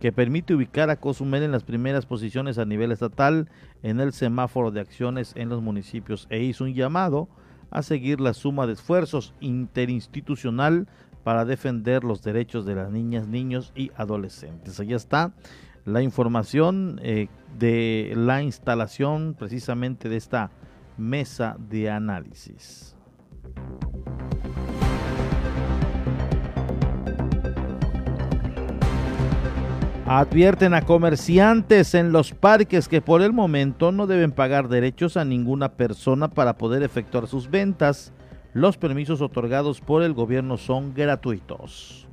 que 0.00 0.12
permite 0.12 0.54
ubicar 0.54 0.88
a 0.90 0.96
Cozumel 0.96 1.42
en 1.42 1.52
las 1.52 1.62
primeras 1.62 2.06
posiciones 2.06 2.58
a 2.58 2.64
nivel 2.64 2.90
estatal 2.90 3.48
en 3.82 4.00
el 4.00 4.12
semáforo 4.12 4.70
de 4.70 4.80
acciones 4.80 5.34
en 5.36 5.50
los 5.50 5.62
municipios 5.62 6.26
e 6.30 6.42
hizo 6.42 6.64
un 6.64 6.74
llamado 6.74 7.28
a 7.70 7.82
seguir 7.82 8.18
la 8.20 8.32
suma 8.32 8.66
de 8.66 8.72
esfuerzos 8.72 9.34
interinstitucional 9.40 10.88
para 11.22 11.44
defender 11.44 12.02
los 12.02 12.22
derechos 12.22 12.64
de 12.64 12.74
las 12.74 12.90
niñas, 12.90 13.28
niños 13.28 13.72
y 13.76 13.90
adolescentes. 13.94 14.80
Allá 14.80 14.96
está 14.96 15.34
la 15.84 16.02
información 16.02 16.98
eh, 17.02 17.28
de 17.58 18.12
la 18.16 18.42
instalación 18.42 19.36
precisamente 19.38 20.08
de 20.08 20.16
esta 20.16 20.50
mesa 20.96 21.56
de 21.58 21.90
análisis. 21.90 22.96
Advierten 30.12 30.74
a 30.74 30.82
comerciantes 30.82 31.94
en 31.94 32.10
los 32.10 32.32
parques 32.32 32.88
que 32.88 33.00
por 33.00 33.22
el 33.22 33.32
momento 33.32 33.92
no 33.92 34.08
deben 34.08 34.32
pagar 34.32 34.66
derechos 34.66 35.16
a 35.16 35.24
ninguna 35.24 35.74
persona 35.74 36.26
para 36.26 36.58
poder 36.58 36.82
efectuar 36.82 37.28
sus 37.28 37.48
ventas. 37.48 38.12
Los 38.52 38.76
permisos 38.76 39.20
otorgados 39.20 39.80
por 39.80 40.02
el 40.02 40.12
gobierno 40.12 40.56
son 40.56 40.94
gratuitos 40.94 42.08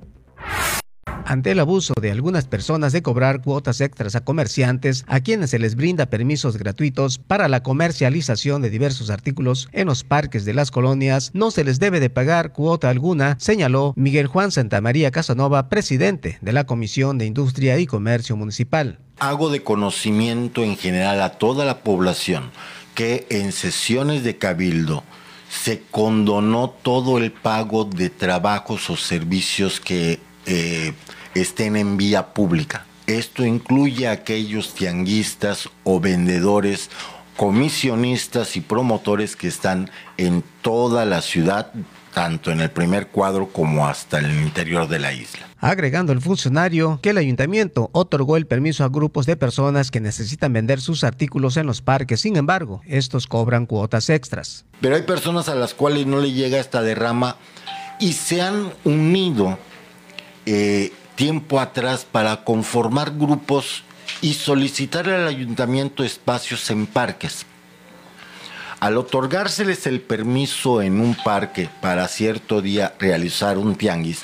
ante 1.26 1.52
el 1.52 1.60
abuso 1.60 1.94
de 2.00 2.12
algunas 2.12 2.46
personas 2.48 2.94
de 2.94 3.02
cobrar 3.02 3.42
cuotas 3.42 3.82
extras 3.82 4.16
a 4.16 4.24
comerciantes 4.24 5.06
a 5.08 5.20
quienes 5.20 5.50
se 5.50 5.60
les 5.60 5.76
brinda 5.76 6.08
permisos 6.08 6.58
gratuitos 6.58 7.18
para 7.18 7.48
la 7.48 7.64
comercialización 7.64 8.62
de 8.62 8.70
diversos 8.70 9.10
artículos 9.10 9.70
en 9.72 9.88
los 9.88 10.04
parques 10.04 10.46
de 10.46 10.54
las 10.54 10.72
colonias, 10.72 11.32
no 11.34 11.52
se 11.52 11.64
les 11.64 11.80
debe 11.80 12.00
de 12.00 12.10
pagar 12.10 12.54
cuota 12.54 12.90
alguna, 12.90 13.38
señaló 13.40 13.94
Miguel 13.96 14.28
Juan 14.28 14.52
Santamaría 14.52 15.12
Casanova, 15.12 15.70
presidente 15.70 16.38
de 16.42 16.54
la 16.54 16.66
Comisión 16.66 17.18
de 17.18 17.26
Industria 17.26 17.80
y 17.80 17.86
Comercio 17.86 18.36
Municipal. 18.36 19.00
Hago 19.20 19.50
de 19.50 19.64
conocimiento 19.64 20.64
en 20.64 20.78
general 20.78 21.22
a 21.22 21.32
toda 21.38 21.66
la 21.66 21.80
población 21.80 22.52
que 22.94 23.28
en 23.30 23.52
sesiones 23.52 24.24
de 24.24 24.38
cabildo 24.38 25.04
se 25.50 25.82
condonó 25.92 26.70
todo 26.70 27.18
el 27.18 27.32
pago 27.32 27.86
de 27.86 28.10
trabajos 28.10 28.90
o 28.90 28.98
servicios 28.98 29.80
que 29.80 30.20
eh, 30.46 30.94
estén 31.42 31.76
en 31.76 31.98
vía 31.98 32.34
pública. 32.34 32.86
Esto 33.08 33.46
incluye 33.46 34.08
a 34.08 34.12
aquellos 34.12 34.74
tianguistas 34.74 35.70
o 35.84 36.00
vendedores, 36.00 36.90
comisionistas 37.38 38.58
y 38.58 38.62
promotores 38.62 39.36
que 39.36 39.48
están 39.48 39.90
en 40.18 40.44
toda 40.62 41.06
la 41.06 41.22
ciudad, 41.22 41.72
tanto 42.14 42.52
en 42.52 42.60
el 42.60 42.72
primer 42.72 43.08
cuadro 43.08 43.48
como 43.48 43.88
hasta 43.88 44.20
el 44.20 44.32
interior 44.32 44.88
de 44.88 45.00
la 45.00 45.14
isla. 45.14 45.48
Agregando 45.60 46.12
el 46.12 46.20
funcionario 46.20 47.00
que 47.02 47.12
el 47.12 47.18
ayuntamiento 47.18 47.90
otorgó 47.94 48.38
el 48.38 48.46
permiso 48.46 48.84
a 48.84 48.90
grupos 48.90 49.26
de 49.26 49.38
personas 49.38 49.90
que 49.90 50.02
necesitan 50.02 50.52
vender 50.52 50.82
sus 50.82 51.04
artículos 51.04 51.58
en 51.58 51.66
los 51.66 51.82
parques, 51.82 52.22
sin 52.22 52.36
embargo, 52.36 52.82
estos 52.88 53.28
cobran 53.28 53.66
cuotas 53.66 54.10
extras. 54.10 54.66
Pero 54.82 54.96
hay 54.96 55.04
personas 55.04 55.48
a 55.48 55.56
las 55.56 55.74
cuales 55.74 56.06
no 56.08 56.20
le 56.20 56.34
llega 56.34 56.60
esta 56.60 56.82
derrama 56.82 57.38
y 58.00 58.14
se 58.14 58.42
han 58.42 58.74
unido 58.84 59.58
eh, 60.46 60.92
tiempo 61.18 61.60
atrás 61.60 62.06
para 62.10 62.46
conformar 62.46 63.12
grupos 63.18 63.84
y 64.22 64.36
solicitar 64.36 65.10
al 65.10 65.28
ayuntamiento 65.28 66.04
espacios 66.04 66.70
en 66.70 66.86
parques. 66.86 67.46
Al 68.80 68.98
otorgárseles 68.98 69.88
el 69.88 70.00
permiso 70.00 70.84
en 70.84 71.02
un 71.02 71.16
parque 71.16 71.70
para 71.82 72.08
cierto 72.08 72.62
día 72.62 72.94
realizar 73.00 73.58
un 73.58 73.76
tianguis, 73.76 74.22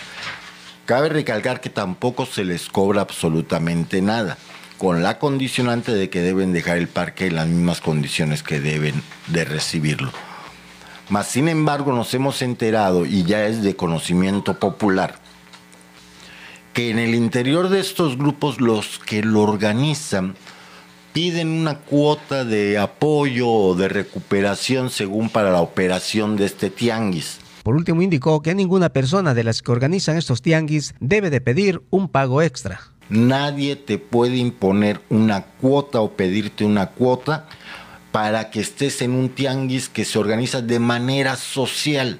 cabe 0.85 1.09
recalcar 1.09 1.61
que 1.61 1.71
tampoco 1.71 2.27
se 2.27 2.45
les 2.45 2.69
cobra 2.69 3.01
absolutamente 3.01 4.03
nada, 4.03 4.37
con 4.77 5.01
la 5.01 5.17
condicionante 5.17 5.93
de 5.93 6.11
que 6.11 6.21
deben 6.21 6.53
dejar 6.53 6.77
el 6.77 6.87
parque 6.87 7.25
en 7.25 7.35
las 7.35 7.47
mismas 7.47 7.81
condiciones 7.81 8.43
que 8.43 8.59
deben 8.59 9.01
de 9.27 9.45
recibirlo. 9.45 10.11
Mas, 11.09 11.27
sin 11.27 11.47
embargo, 11.47 11.91
nos 11.91 12.13
hemos 12.13 12.43
enterado, 12.43 13.07
y 13.07 13.23
ya 13.23 13.45
es 13.45 13.63
de 13.63 13.75
conocimiento 13.75 14.59
popular, 14.59 15.22
que 16.73 16.89
en 16.89 16.99
el 16.99 17.15
interior 17.15 17.69
de 17.69 17.79
estos 17.79 18.17
grupos 18.17 18.59
los 18.59 18.99
que 18.99 19.23
lo 19.23 19.41
organizan 19.41 20.35
piden 21.13 21.49
una 21.49 21.77
cuota 21.77 22.43
de 22.43 22.79
apoyo 22.79 23.47
o 23.47 23.75
de 23.75 23.87
recuperación 23.87 24.89
según 24.89 25.29
para 25.29 25.51
la 25.51 25.61
operación 25.61 26.35
de 26.35 26.45
este 26.45 26.71
tianguis. 26.71 27.37
Por 27.61 27.75
último, 27.75 28.01
indicó 28.01 28.41
que 28.41 28.55
ninguna 28.55 28.89
persona 28.89 29.33
de 29.33 29.43
las 29.43 29.61
que 29.61 29.71
organizan 29.71 30.17
estos 30.17 30.41
tianguis 30.41 30.95
debe 30.99 31.29
de 31.29 31.39
pedir 31.39 31.81
un 31.91 32.09
pago 32.09 32.41
extra. 32.41 32.81
Nadie 33.09 33.75
te 33.75 33.99
puede 33.99 34.37
imponer 34.37 35.01
una 35.09 35.43
cuota 35.43 36.01
o 36.01 36.13
pedirte 36.13 36.65
una 36.65 36.87
cuota 36.87 37.47
para 38.11 38.49
que 38.49 38.59
estés 38.59 39.01
en 39.01 39.11
un 39.11 39.29
tianguis 39.29 39.89
que 39.89 40.05
se 40.05 40.17
organiza 40.17 40.61
de 40.61 40.79
manera 40.79 41.35
social, 41.35 42.19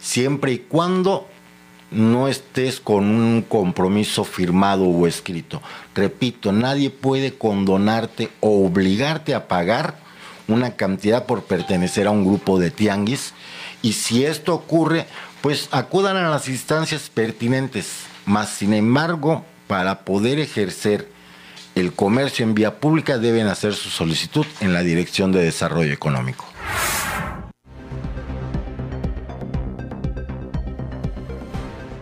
siempre 0.00 0.52
y 0.52 0.58
cuando 0.58 1.28
no 1.94 2.28
estés 2.28 2.80
con 2.80 3.04
un 3.04 3.42
compromiso 3.42 4.24
firmado 4.24 4.84
o 4.84 5.06
escrito. 5.06 5.62
Repito, 5.94 6.52
nadie 6.52 6.90
puede 6.90 7.34
condonarte 7.34 8.30
o 8.40 8.66
obligarte 8.66 9.34
a 9.34 9.48
pagar 9.48 9.96
una 10.48 10.76
cantidad 10.76 11.26
por 11.26 11.44
pertenecer 11.44 12.06
a 12.06 12.10
un 12.10 12.24
grupo 12.24 12.58
de 12.58 12.70
tianguis 12.70 13.32
y 13.82 13.92
si 13.94 14.24
esto 14.24 14.54
ocurre, 14.54 15.06
pues 15.40 15.68
acudan 15.70 16.16
a 16.16 16.28
las 16.30 16.48
instancias 16.48 17.10
pertinentes. 17.10 18.04
Más 18.26 18.50
sin 18.50 18.74
embargo, 18.74 19.44
para 19.66 20.00
poder 20.00 20.38
ejercer 20.38 21.08
el 21.74 21.92
comercio 21.92 22.44
en 22.44 22.54
vía 22.54 22.78
pública 22.78 23.18
deben 23.18 23.48
hacer 23.48 23.74
su 23.74 23.90
solicitud 23.90 24.46
en 24.60 24.72
la 24.72 24.82
Dirección 24.82 25.32
de 25.32 25.42
Desarrollo 25.42 25.92
Económico. 25.92 26.46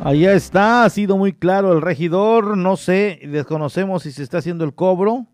Allá 0.04 0.32
está, 0.32 0.82
ha 0.82 0.90
sido 0.90 1.16
muy 1.16 1.32
claro 1.32 1.72
el 1.72 1.80
regidor, 1.80 2.56
no 2.58 2.76
sé, 2.76 3.20
desconocemos 3.22 4.02
si 4.02 4.10
se 4.10 4.24
está 4.24 4.38
haciendo 4.38 4.64
el 4.64 4.74
cobro 4.74 5.28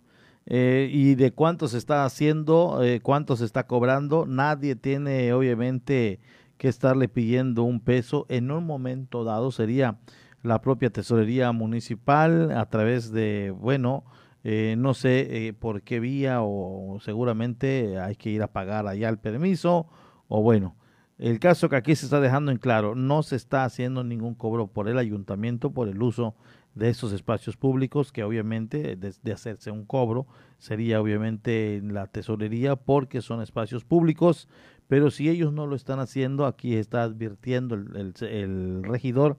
eh, 0.45 0.91
y 0.93 1.15
de 1.15 1.33
cuánto 1.33 1.69
se 1.69 1.79
está 1.79 2.05
haciendo, 2.05 2.83
eh, 2.83 3.01
cuánto 3.01 3.35
se 3.35 3.47
está 3.47 3.67
cobrando. 3.67 4.27
Nadie 4.27 4.77
tiene 4.77 5.33
obviamente 5.33 6.21
que 6.59 6.69
estarle 6.69 7.09
pidiendo 7.09 7.63
un 7.63 7.81
peso. 7.81 8.27
En 8.29 8.51
un 8.51 8.67
momento 8.67 9.25
dado 9.25 9.53
sería 9.53 9.97
la 10.43 10.61
propia 10.61 10.91
tesorería 10.91 11.51
municipal 11.53 12.51
a 12.51 12.67
través 12.67 13.11
de, 13.11 13.55
bueno, 13.59 14.05
eh, 14.45 14.75
no 14.77 14.93
sé 14.93 15.57
por 15.59 15.81
qué 15.81 15.99
vía 15.99 16.43
o 16.43 16.99
seguramente 17.01 17.99
hay 17.99 18.17
que 18.17 18.29
ir 18.29 18.43
a 18.43 18.53
pagar 18.53 18.87
allá 18.87 19.09
el 19.09 19.17
permiso 19.17 19.87
o 20.29 20.43
bueno 20.43 20.77
el 21.19 21.41
caso 21.41 21.69
que 21.69 21.77
aquí 21.77 21.97
se 21.97 22.07
está 22.07 22.21
dejando 22.21 22.53
en 22.53 22.59
claro, 22.59 22.95
no 22.95 23.25
se 23.25 23.35
está 23.35 23.65
haciendo 23.65 24.05
ningún 24.05 24.35
cobro 24.35 24.69
por 24.69 24.89
el 24.89 24.99
ayuntamiento 24.99 25.73
por 25.73 25.89
el 25.89 26.01
uso 26.01 26.37
de 26.77 26.89
estos 26.91 27.13
espacios 27.13 27.57
públicos, 27.57 28.13
que 28.13 28.23
obviamente 28.23 28.95
de, 28.95 29.33
hacerse 29.33 29.73
un 29.73 29.85
cobro 29.85 30.29
sería 30.59 31.01
obviamente 31.01 31.83
la 31.83 32.07
tesorería 32.07 32.77
porque 32.77 33.21
son 33.21 33.43
espacios 33.43 33.85
públicos, 33.85 34.49
pero 34.87 35.11
si 35.11 35.29
ellos 35.29 35.53
no 35.53 35.67
lo 35.67 35.75
están 35.75 35.99
haciendo, 35.99 36.47
aquí 36.47 36.77
está 36.77 37.03
advirtiendo 37.03 37.75
el, 37.75 38.15
el 38.21 38.85
regidor, 38.85 39.39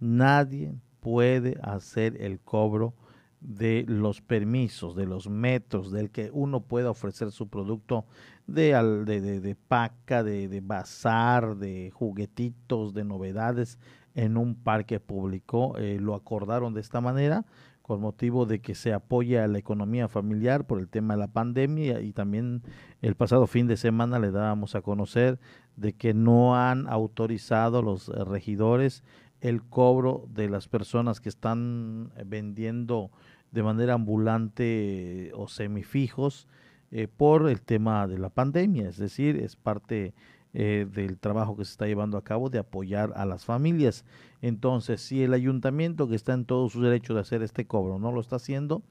nadie 0.00 0.74
puede 0.98 1.58
hacer 1.62 2.20
el 2.20 2.40
cobro 2.40 2.94
de 3.40 3.84
los 3.88 4.20
permisos, 4.20 4.94
de 4.94 5.06
los 5.06 5.28
metros, 5.28 5.90
del 5.90 6.10
que 6.10 6.30
uno 6.32 6.60
pueda 6.60 6.90
ofrecer 6.90 7.30
su 7.30 7.48
producto 7.48 8.04
de, 8.50 8.72
de, 9.04 9.40
de, 9.40 9.54
paca, 9.54 10.22
de, 10.22 10.48
de 10.48 10.60
bazar, 10.60 11.56
de 11.56 11.90
juguetitos, 11.92 12.94
de 12.94 13.04
novedades 13.04 13.78
en 14.14 14.36
un 14.36 14.54
parque 14.54 15.00
público. 15.00 15.76
Eh, 15.78 15.98
lo 16.00 16.14
acordaron 16.14 16.74
de 16.74 16.80
esta 16.80 17.00
manera 17.00 17.44
con 17.82 18.00
motivo 18.00 18.46
de 18.46 18.60
que 18.60 18.74
se 18.74 18.92
apoya 18.92 19.42
a 19.42 19.48
la 19.48 19.58
economía 19.58 20.06
familiar 20.06 20.64
por 20.64 20.78
el 20.78 20.88
tema 20.88 21.14
de 21.14 21.20
la 21.20 21.32
pandemia 21.32 22.00
y 22.00 22.12
también 22.12 22.62
el 23.02 23.16
pasado 23.16 23.48
fin 23.48 23.66
de 23.66 23.76
semana 23.76 24.20
le 24.20 24.30
dábamos 24.30 24.76
a 24.76 24.82
conocer 24.82 25.40
de 25.74 25.92
que 25.94 26.14
no 26.14 26.56
han 26.56 26.88
autorizado 26.88 27.82
los 27.82 28.06
regidores 28.06 29.02
el 29.40 29.62
cobro 29.62 30.26
de 30.28 30.48
las 30.48 30.68
personas 30.68 31.20
que 31.20 31.30
están 31.30 32.12
vendiendo 32.26 33.10
de 33.50 33.62
manera 33.64 33.94
ambulante 33.94 35.32
o 35.34 35.48
semifijos 35.48 36.46
eh, 36.92 37.06
por 37.06 37.48
el 37.48 37.60
tema 37.62 38.08
de 38.08 38.18
la 38.18 38.30
pandemia, 38.30 38.88
es 38.88 38.96
decir, 38.96 39.36
es 39.36 39.54
parte 39.54 40.12
eh, 40.52 40.88
del 40.92 41.18
trabajo 41.18 41.56
que 41.56 41.64
se 41.64 41.70
está 41.70 41.86
llevando 41.86 42.18
a 42.18 42.24
cabo 42.24 42.50
de 42.50 42.58
apoyar 42.58 43.12
a 43.14 43.24
las 43.26 43.44
familias. 43.44 44.04
Entonces, 44.42 45.00
si 45.00 45.22
el 45.22 45.32
ayuntamiento 45.32 46.08
que 46.08 46.16
está 46.16 46.32
en 46.32 46.44
todo 46.44 46.68
su 46.68 46.82
derecho 46.82 47.14
de 47.14 47.20
hacer 47.20 47.44
este 47.44 47.64
cobro 47.64 48.00
no 48.00 48.10
lo 48.10 48.20
está 48.20 48.36
haciendo, 48.36 48.82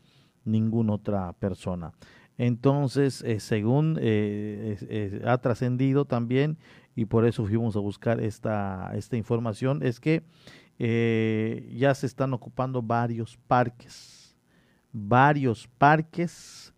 ninguna 0.46 0.94
otra 0.94 1.34
persona. 1.34 1.92
Entonces, 2.38 3.22
eh, 3.24 3.42
según 3.42 4.00
ha 5.26 5.38
trascendido 5.40 6.06
también, 6.06 6.58
y 6.96 7.04
por 7.04 7.26
eso 7.26 7.46
fuimos 7.46 7.76
a 7.76 7.80
buscar 7.80 8.22
esta, 8.22 8.94
esta 8.96 9.18
información, 9.18 9.84
es 9.84 10.00
que 10.00 10.24
ya 11.76 11.94
se 11.94 12.06
están 12.06 12.34
ocupando 12.34 12.82
varios 12.82 13.36
parques, 13.48 14.38
varios 14.94 15.68
parques 15.78 16.69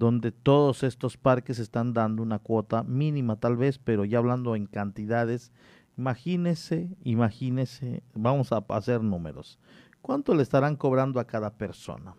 donde 0.00 0.32
todos 0.32 0.82
estos 0.82 1.18
parques 1.18 1.58
están 1.58 1.92
dando 1.92 2.22
una 2.22 2.38
cuota 2.38 2.82
mínima 2.84 3.36
tal 3.36 3.58
vez, 3.58 3.78
pero 3.78 4.06
ya 4.06 4.16
hablando 4.16 4.56
en 4.56 4.64
cantidades, 4.64 5.52
imagínese, 5.98 6.88
imagínese, 7.04 8.02
vamos 8.14 8.50
a 8.50 8.64
hacer 8.70 9.02
números. 9.02 9.58
¿Cuánto 10.00 10.34
le 10.34 10.42
estarán 10.42 10.76
cobrando 10.76 11.20
a 11.20 11.26
cada 11.26 11.50
persona? 11.50 12.14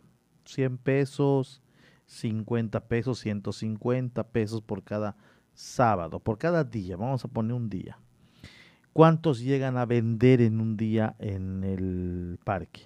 100 0.45 0.77
pesos, 0.77 1.63
50 2.05 2.81
pesos, 2.81 3.17
150 3.17 4.27
pesos 4.27 4.61
por 4.61 4.83
cada 4.83 5.17
sábado, 5.55 6.19
por 6.19 6.37
cada 6.37 6.63
día, 6.63 6.97
vamos 6.97 7.25
a 7.25 7.29
poner 7.29 7.53
un 7.53 7.67
día. 7.67 7.97
¿Cuántos 8.93 9.39
llegan 9.39 9.75
a 9.77 9.87
vender 9.87 10.39
en 10.41 10.61
un 10.61 10.77
día 10.77 11.15
en 11.17 11.63
el 11.63 12.37
parque? 12.43 12.81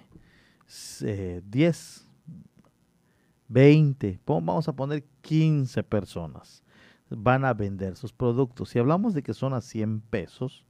10, 1.44 2.05
20, 3.48 4.20
vamos 4.26 4.68
a 4.68 4.72
poner 4.74 5.04
15 5.22 5.82
personas 5.82 6.62
van 7.10 7.44
a 7.44 7.54
vender 7.54 7.96
sus 7.96 8.12
productos. 8.12 8.70
Si 8.70 8.78
hablamos 8.78 9.14
de 9.14 9.22
que 9.22 9.34
son 9.34 9.54
a 9.54 9.60
100 9.60 10.00
pesos, 10.00 10.64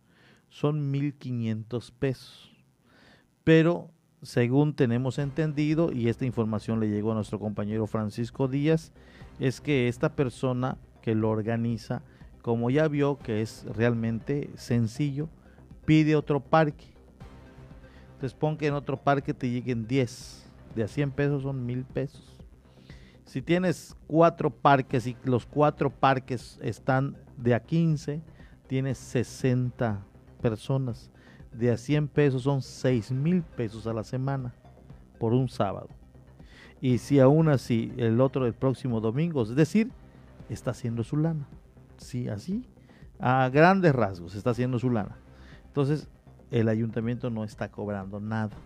son 0.48 0.90
1500 0.90 1.90
pesos. 1.92 2.52
Pero 3.44 3.90
según 4.22 4.74
tenemos 4.74 5.18
entendido, 5.18 5.92
y 5.92 6.08
esta 6.08 6.26
información 6.26 6.80
le 6.80 6.88
llegó 6.88 7.12
a 7.12 7.14
nuestro 7.14 7.38
compañero 7.38 7.86
Francisco 7.86 8.48
Díaz, 8.48 8.92
es 9.38 9.60
que 9.60 9.88
esta 9.88 10.14
persona 10.14 10.78
que 11.02 11.14
lo 11.14 11.30
organiza, 11.30 12.02
como 12.42 12.70
ya 12.70 12.88
vio 12.88 13.18
que 13.18 13.42
es 13.42 13.64
realmente 13.74 14.50
sencillo, 14.56 15.28
pide 15.84 16.16
otro 16.16 16.40
parque. 16.40 16.86
Entonces 18.14 18.34
pon 18.34 18.56
que 18.56 18.66
en 18.66 18.74
otro 18.74 18.96
parque 18.96 19.34
te 19.34 19.50
lleguen 19.50 19.86
10. 19.86 20.42
De 20.74 20.82
a 20.82 20.88
100 20.88 21.10
pesos 21.12 21.42
son 21.42 21.64
1000 21.64 21.84
pesos. 21.84 22.35
Si 23.26 23.42
tienes 23.42 23.96
cuatro 24.06 24.50
parques 24.50 25.06
y 25.08 25.16
los 25.24 25.44
cuatro 25.46 25.90
parques 25.90 26.58
están 26.62 27.16
de 27.36 27.54
a 27.54 27.60
15, 27.60 28.22
tienes 28.68 28.98
60 28.98 30.00
personas. 30.40 31.10
De 31.52 31.72
a 31.72 31.76
100 31.76 32.06
pesos 32.06 32.42
son 32.42 32.62
6 32.62 33.10
mil 33.10 33.42
pesos 33.42 33.86
a 33.88 33.92
la 33.92 34.04
semana 34.04 34.54
por 35.18 35.32
un 35.32 35.48
sábado. 35.48 35.88
Y 36.80 36.98
si 36.98 37.18
aún 37.18 37.48
así 37.48 37.92
el 37.96 38.20
otro 38.20 38.46
el 38.46 38.54
próximo 38.54 39.00
domingo, 39.00 39.42
es 39.42 39.56
decir, 39.56 39.90
está 40.48 40.70
haciendo 40.70 41.02
su 41.02 41.16
lana. 41.16 41.48
Sí, 41.96 42.28
así, 42.28 42.64
a 43.18 43.48
grandes 43.48 43.92
rasgos 43.92 44.36
está 44.36 44.50
haciendo 44.50 44.78
su 44.78 44.90
lana. 44.90 45.16
Entonces, 45.66 46.08
el 46.52 46.68
ayuntamiento 46.68 47.28
no 47.30 47.42
está 47.42 47.72
cobrando 47.72 48.20
nada. 48.20 48.56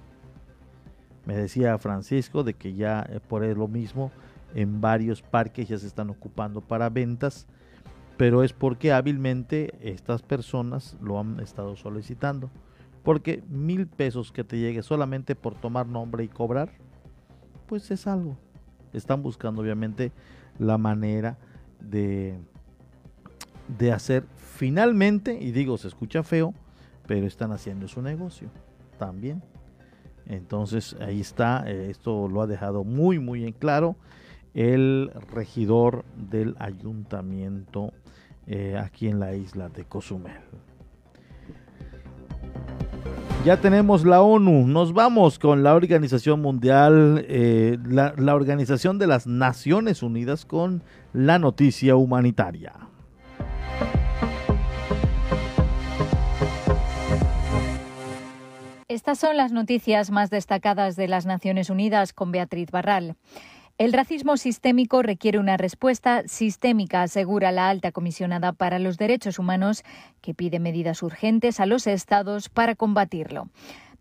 Me 1.24 1.34
decía 1.34 1.78
Francisco 1.78 2.44
de 2.44 2.52
que 2.54 2.74
ya 2.74 3.06
eh, 3.08 3.20
por 3.26 3.42
lo 3.42 3.68
mismo 3.68 4.10
en 4.54 4.80
varios 4.80 5.22
parques 5.22 5.68
ya 5.68 5.78
se 5.78 5.86
están 5.86 6.10
ocupando 6.10 6.60
para 6.60 6.88
ventas, 6.88 7.46
pero 8.16 8.42
es 8.42 8.52
porque 8.52 8.92
hábilmente 8.92 9.74
estas 9.80 10.22
personas 10.22 10.96
lo 11.00 11.18
han 11.18 11.40
estado 11.40 11.76
solicitando. 11.76 12.50
Porque 13.02 13.42
mil 13.48 13.86
pesos 13.86 14.30
que 14.30 14.44
te 14.44 14.58
llegue 14.58 14.82
solamente 14.82 15.34
por 15.34 15.54
tomar 15.54 15.86
nombre 15.86 16.22
y 16.24 16.28
cobrar, 16.28 16.70
pues 17.66 17.90
es 17.90 18.06
algo. 18.06 18.36
Están 18.92 19.22
buscando 19.22 19.62
obviamente 19.62 20.12
la 20.58 20.76
manera 20.76 21.38
de, 21.80 22.38
de 23.78 23.92
hacer 23.92 24.24
finalmente, 24.36 25.38
y 25.40 25.52
digo, 25.52 25.78
se 25.78 25.88
escucha 25.88 26.22
feo, 26.22 26.52
pero 27.06 27.26
están 27.26 27.52
haciendo 27.52 27.88
su 27.88 28.02
negocio 28.02 28.50
también. 28.98 29.42
Entonces 30.26 30.94
ahí 31.00 31.20
está, 31.20 31.64
eh, 31.66 31.90
esto 31.90 32.28
lo 32.28 32.42
ha 32.42 32.46
dejado 32.46 32.84
muy, 32.84 33.18
muy 33.18 33.44
en 33.44 33.52
claro 33.52 33.96
el 34.54 35.10
regidor 35.32 36.04
del 36.16 36.56
ayuntamiento 36.58 37.92
eh, 38.46 38.76
aquí 38.78 39.08
en 39.08 39.20
la 39.20 39.34
isla 39.34 39.68
de 39.68 39.84
Cozumel. 39.84 40.40
Ya 43.44 43.58
tenemos 43.58 44.04
la 44.04 44.20
ONU, 44.20 44.66
nos 44.66 44.92
vamos 44.92 45.38
con 45.38 45.62
la 45.62 45.74
Organización 45.74 46.42
Mundial, 46.42 47.24
eh, 47.26 47.78
la, 47.86 48.12
la 48.18 48.34
Organización 48.34 48.98
de 48.98 49.06
las 49.06 49.26
Naciones 49.26 50.02
Unidas 50.02 50.44
con 50.44 50.82
la 51.14 51.38
noticia 51.38 51.96
humanitaria. 51.96 52.74
Estas 58.88 59.18
son 59.18 59.36
las 59.36 59.52
noticias 59.52 60.10
más 60.10 60.30
destacadas 60.30 60.96
de 60.96 61.06
las 61.06 61.24
Naciones 61.24 61.70
Unidas 61.70 62.12
con 62.12 62.32
Beatriz 62.32 62.70
Barral. 62.72 63.16
El 63.80 63.94
racismo 63.94 64.36
sistémico 64.36 65.00
requiere 65.00 65.38
una 65.38 65.56
respuesta 65.56 66.22
sistémica, 66.26 67.00
asegura 67.00 67.50
la 67.50 67.70
alta 67.70 67.92
comisionada 67.92 68.52
para 68.52 68.78
los 68.78 68.98
derechos 68.98 69.38
humanos, 69.38 69.84
que 70.20 70.34
pide 70.34 70.58
medidas 70.58 71.02
urgentes 71.02 71.60
a 71.60 71.64
los 71.64 71.86
estados 71.86 72.50
para 72.50 72.74
combatirlo. 72.74 73.48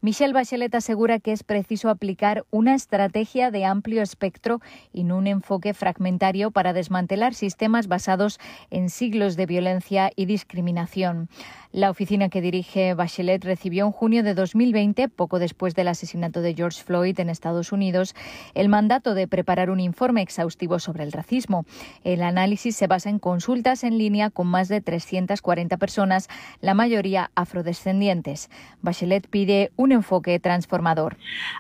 Michelle 0.01 0.33
Bachelet 0.33 0.75
asegura 0.75 1.19
que 1.19 1.33
es 1.33 1.43
preciso 1.43 1.89
aplicar 1.89 2.45
una 2.51 2.73
estrategia 2.73 3.51
de 3.51 3.63
amplio 3.63 4.01
espectro 4.01 4.59
y 4.91 5.05
no 5.05 5.17
un 5.17 5.27
enfoque 5.27 5.73
fragmentario 5.73 6.51
para 6.51 6.73
desmantelar 6.73 7.33
sistemas 7.33 7.87
basados 7.87 8.37
en 8.69 8.89
siglos 8.89 9.37
de 9.37 9.45
violencia 9.45 10.11
y 10.15 10.25
discriminación. 10.25 11.29
La 11.71 11.91
oficina 11.91 12.29
que 12.29 12.41
dirige 12.41 12.95
Bachelet 12.95 13.45
recibió 13.45 13.86
en 13.86 13.91
junio 13.91 14.23
de 14.23 14.34
2020, 14.34 15.08
poco 15.08 15.38
después 15.38 15.75
del 15.75 15.89
asesinato 15.89 16.41
de 16.41 16.55
George 16.55 16.82
Floyd 16.84 17.19
en 17.19 17.29
Estados 17.29 17.71
Unidos, 17.71 18.15
el 18.55 18.69
mandato 18.69 19.13
de 19.13 19.27
preparar 19.27 19.69
un 19.69 19.79
informe 19.79 20.23
exhaustivo 20.23 20.79
sobre 20.79 21.03
el 21.03 21.12
racismo. 21.12 21.65
El 22.03 22.23
análisis 22.23 22.75
se 22.75 22.88
basa 22.88 23.12
en 23.12 23.19
consultas 23.19 23.84
en 23.84 23.99
línea 23.99 24.32
con 24.32 24.47
más 24.47 24.67
de 24.67 24.82
340 24.82 25.77
personas, 25.77 26.27
la 26.60 26.73
mayoría 26.73 27.29
afrodescendientes. 27.36 28.49
Bachelet 28.82 29.27
pide 29.27 29.71
un 29.75 29.91
enfoque 29.91 30.39
transformador. 30.39 31.17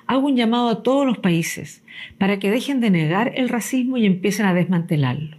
Hago 0.07 0.25
un 0.25 0.35
llamado 0.35 0.69
a 0.69 0.81
todos 0.81 1.05
los 1.05 1.19
países 1.19 1.83
para 2.17 2.39
que 2.39 2.49
dejen 2.49 2.81
de 2.81 2.89
negar 2.89 3.33
el 3.35 3.47
racismo 3.47 3.97
y 3.97 4.07
empiecen 4.07 4.47
a 4.47 4.55
desmantelarlo, 4.55 5.37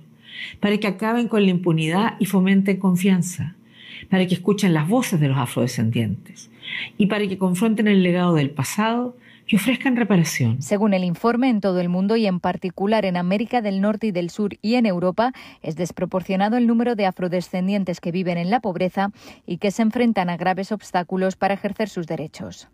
para 0.61 0.79
que 0.79 0.87
acaben 0.87 1.27
con 1.27 1.43
la 1.43 1.51
impunidad 1.51 2.15
y 2.21 2.27
fomenten 2.27 2.77
confianza 2.77 3.57
para 4.09 4.27
que 4.27 4.35
escuchen 4.35 4.75
las 4.75 4.89
voces 4.89 5.21
de 5.21 5.29
los 5.29 5.39
afrodescendientes 5.39 6.51
y 6.99 7.07
para 7.07 7.27
que 7.27 7.39
confronten 7.39 7.89
el 7.89 8.03
legado 8.03 8.35
del 8.35 8.51
pasado 8.51 9.17
y 9.47 9.57
ofrezcan 9.57 9.97
reparación. 9.97 10.63
Según 10.63 10.95
el 10.95 11.03
informe, 11.03 11.49
en 11.49 11.61
todo 11.61 11.81
el 11.81 11.89
mundo 11.89 12.17
y 12.17 12.27
en 12.27 12.39
particular 12.39 13.05
en 13.05 13.17
América 13.17 13.61
del 13.61 13.81
Norte 13.81 14.07
y 14.07 14.13
del 14.13 14.31
Sur 14.31 14.57
y 14.63 14.77
en 14.77 14.87
Europa, 14.87 15.33
es 15.63 15.75
desproporcionado 15.75 16.57
el 16.57 16.69
número 16.69 16.95
de 16.95 17.07
afrodescendientes 17.07 18.01
que 18.01 18.13
viven 18.13 18.39
en 18.39 18.51
la 18.51 18.61
pobreza 18.61 19.11
y 19.47 19.59
que 19.59 19.73
se 19.73 19.83
enfrentan 19.83 20.31
a 20.31 20.37
graves 20.37 20.71
obstáculos 20.71 21.35
para 21.35 21.55
ejercer 21.55 21.89
sus 21.89 22.07
derechos. 22.07 22.69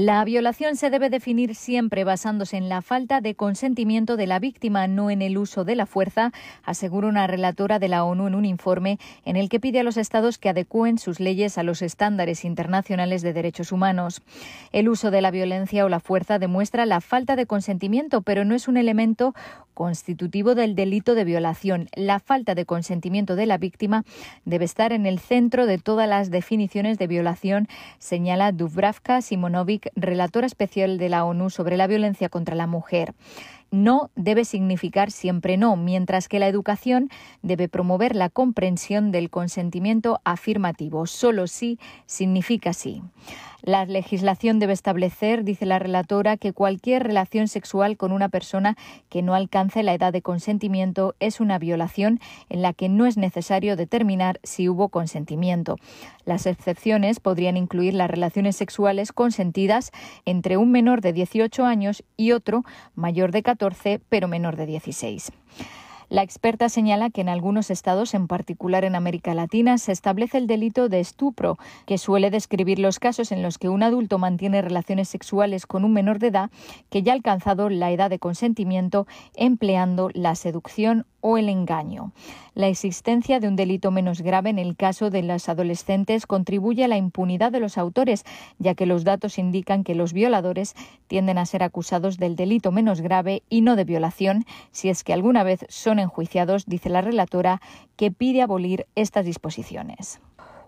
La 0.00 0.24
violación 0.24 0.76
se 0.76 0.90
debe 0.90 1.10
definir 1.10 1.56
siempre 1.56 2.04
basándose 2.04 2.56
en 2.56 2.68
la 2.68 2.82
falta 2.82 3.20
de 3.20 3.34
consentimiento 3.34 4.16
de 4.16 4.28
la 4.28 4.38
víctima, 4.38 4.86
no 4.86 5.10
en 5.10 5.22
el 5.22 5.36
uso 5.36 5.64
de 5.64 5.74
la 5.74 5.86
fuerza, 5.86 6.30
asegura 6.62 7.08
una 7.08 7.26
relatora 7.26 7.80
de 7.80 7.88
la 7.88 8.04
ONU 8.04 8.28
en 8.28 8.36
un 8.36 8.44
informe 8.44 9.00
en 9.24 9.34
el 9.34 9.48
que 9.48 9.58
pide 9.58 9.80
a 9.80 9.82
los 9.82 9.96
estados 9.96 10.38
que 10.38 10.50
adecúen 10.50 10.98
sus 10.98 11.18
leyes 11.18 11.58
a 11.58 11.64
los 11.64 11.82
estándares 11.82 12.44
internacionales 12.44 13.22
de 13.22 13.32
derechos 13.32 13.72
humanos. 13.72 14.22
El 14.70 14.88
uso 14.88 15.10
de 15.10 15.20
la 15.20 15.32
violencia 15.32 15.84
o 15.84 15.88
la 15.88 15.98
fuerza 15.98 16.38
demuestra 16.38 16.86
la 16.86 17.00
falta 17.00 17.34
de 17.34 17.46
consentimiento, 17.46 18.22
pero 18.22 18.44
no 18.44 18.54
es 18.54 18.68
un 18.68 18.76
elemento 18.76 19.34
constitutivo 19.78 20.56
del 20.56 20.74
delito 20.74 21.14
de 21.14 21.22
violación. 21.22 21.88
La 21.94 22.18
falta 22.18 22.56
de 22.56 22.66
consentimiento 22.66 23.36
de 23.36 23.46
la 23.46 23.58
víctima 23.58 24.02
debe 24.44 24.64
estar 24.64 24.92
en 24.92 25.06
el 25.06 25.20
centro 25.20 25.66
de 25.66 25.78
todas 25.78 26.08
las 26.08 26.32
definiciones 26.32 26.98
de 26.98 27.06
violación, 27.06 27.68
señala 28.00 28.50
Dubravka 28.50 29.22
Simonovic, 29.22 29.92
relatora 29.94 30.48
especial 30.48 30.98
de 30.98 31.08
la 31.08 31.24
ONU 31.24 31.48
sobre 31.48 31.76
la 31.76 31.86
violencia 31.86 32.28
contra 32.28 32.56
la 32.56 32.66
mujer 32.66 33.14
no 33.70 34.10
debe 34.16 34.44
significar 34.44 35.10
siempre 35.10 35.56
no, 35.56 35.76
mientras 35.76 36.28
que 36.28 36.38
la 36.38 36.48
educación 36.48 37.10
debe 37.42 37.68
promover 37.68 38.16
la 38.16 38.28
comprensión 38.28 39.10
del 39.10 39.30
consentimiento 39.30 40.20
afirmativo. 40.24 41.06
Solo 41.06 41.46
sí 41.46 41.78
significa 42.06 42.72
sí. 42.72 43.02
La 43.60 43.84
legislación 43.86 44.60
debe 44.60 44.72
establecer, 44.72 45.42
dice 45.42 45.66
la 45.66 45.80
relatora, 45.80 46.36
que 46.36 46.52
cualquier 46.52 47.02
relación 47.02 47.48
sexual 47.48 47.96
con 47.96 48.12
una 48.12 48.28
persona 48.28 48.76
que 49.08 49.20
no 49.20 49.34
alcance 49.34 49.82
la 49.82 49.94
edad 49.94 50.12
de 50.12 50.22
consentimiento 50.22 51.16
es 51.18 51.40
una 51.40 51.58
violación 51.58 52.20
en 52.48 52.62
la 52.62 52.72
que 52.72 52.88
no 52.88 53.04
es 53.04 53.16
necesario 53.16 53.74
determinar 53.74 54.38
si 54.44 54.68
hubo 54.68 54.90
consentimiento. 54.90 55.76
Las 56.24 56.46
excepciones 56.46 57.18
podrían 57.18 57.56
incluir 57.56 57.94
las 57.94 58.08
relaciones 58.08 58.54
sexuales 58.54 59.12
consentidas 59.12 59.90
entre 60.24 60.56
un 60.56 60.70
menor 60.70 61.00
de 61.00 61.12
18 61.12 61.64
años 61.64 62.04
y 62.16 62.30
otro 62.30 62.64
mayor 62.94 63.32
de 63.32 63.42
14 63.42 63.57
pero 64.08 64.28
menor 64.28 64.56
de 64.56 64.66
16. 64.66 65.32
La 66.10 66.22
experta 66.22 66.70
señala 66.70 67.10
que 67.10 67.20
en 67.20 67.28
algunos 67.28 67.70
estados, 67.70 68.14
en 68.14 68.28
particular 68.28 68.86
en 68.86 68.94
América 68.94 69.34
Latina, 69.34 69.76
se 69.76 69.92
establece 69.92 70.38
el 70.38 70.46
delito 70.46 70.88
de 70.88 71.00
estupro, 71.00 71.58
que 71.84 71.98
suele 71.98 72.30
describir 72.30 72.78
los 72.78 72.98
casos 72.98 73.30
en 73.30 73.42
los 73.42 73.58
que 73.58 73.68
un 73.68 73.82
adulto 73.82 74.16
mantiene 74.16 74.62
relaciones 74.62 75.10
sexuales 75.10 75.66
con 75.66 75.84
un 75.84 75.92
menor 75.92 76.18
de 76.18 76.28
edad 76.28 76.50
que 76.88 77.02
ya 77.02 77.12
ha 77.12 77.14
alcanzado 77.14 77.68
la 77.68 77.90
edad 77.90 78.08
de 78.08 78.18
consentimiento 78.18 79.06
empleando 79.36 80.08
la 80.14 80.34
seducción 80.34 81.04
o 81.20 81.36
el 81.36 81.50
engaño. 81.50 82.12
La 82.58 82.66
existencia 82.66 83.38
de 83.38 83.46
un 83.46 83.54
delito 83.54 83.92
menos 83.92 84.20
grave 84.20 84.50
en 84.50 84.58
el 84.58 84.74
caso 84.74 85.10
de 85.10 85.22
las 85.22 85.48
adolescentes 85.48 86.26
contribuye 86.26 86.82
a 86.82 86.88
la 86.88 86.96
impunidad 86.96 87.52
de 87.52 87.60
los 87.60 87.78
autores, 87.78 88.24
ya 88.58 88.74
que 88.74 88.84
los 88.84 89.04
datos 89.04 89.38
indican 89.38 89.84
que 89.84 89.94
los 89.94 90.12
violadores 90.12 90.74
tienden 91.06 91.38
a 91.38 91.46
ser 91.46 91.62
acusados 91.62 92.16
del 92.18 92.34
delito 92.34 92.72
menos 92.72 93.00
grave 93.00 93.44
y 93.48 93.60
no 93.60 93.76
de 93.76 93.84
violación, 93.84 94.44
si 94.72 94.88
es 94.88 95.04
que 95.04 95.12
alguna 95.12 95.44
vez 95.44 95.66
son 95.68 96.00
enjuiciados, 96.00 96.66
dice 96.66 96.88
la 96.88 97.00
relatora, 97.00 97.62
que 97.94 98.10
pide 98.10 98.42
abolir 98.42 98.88
estas 98.96 99.24
disposiciones. 99.24 100.20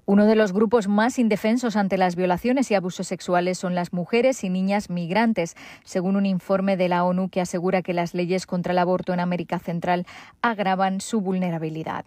Uno 0.06 0.26
de 0.26 0.34
los 0.34 0.52
grupos 0.52 0.88
más 0.88 1.18
indefensos 1.18 1.76
ante 1.76 1.98
las 1.98 2.16
violaciones 2.16 2.70
y 2.70 2.74
abusos 2.74 3.06
sexuales 3.06 3.58
son 3.58 3.74
las 3.74 3.92
mujeres 3.92 4.42
y 4.44 4.48
niñas 4.48 4.90
migrantes, 4.90 5.56
según 5.84 6.16
un 6.16 6.26
informe 6.26 6.76
de 6.76 6.88
la 6.88 7.04
ONU 7.04 7.28
que 7.28 7.40
asegura 7.40 7.82
que 7.82 7.94
las 7.94 8.14
leyes 8.14 8.46
contra 8.46 8.72
el 8.72 8.78
aborto 8.78 9.12
en 9.12 9.20
América 9.20 9.58
Central 9.58 10.06
agravan 10.42 11.00
su 11.00 11.20
vulnerabilidad. 11.20 12.04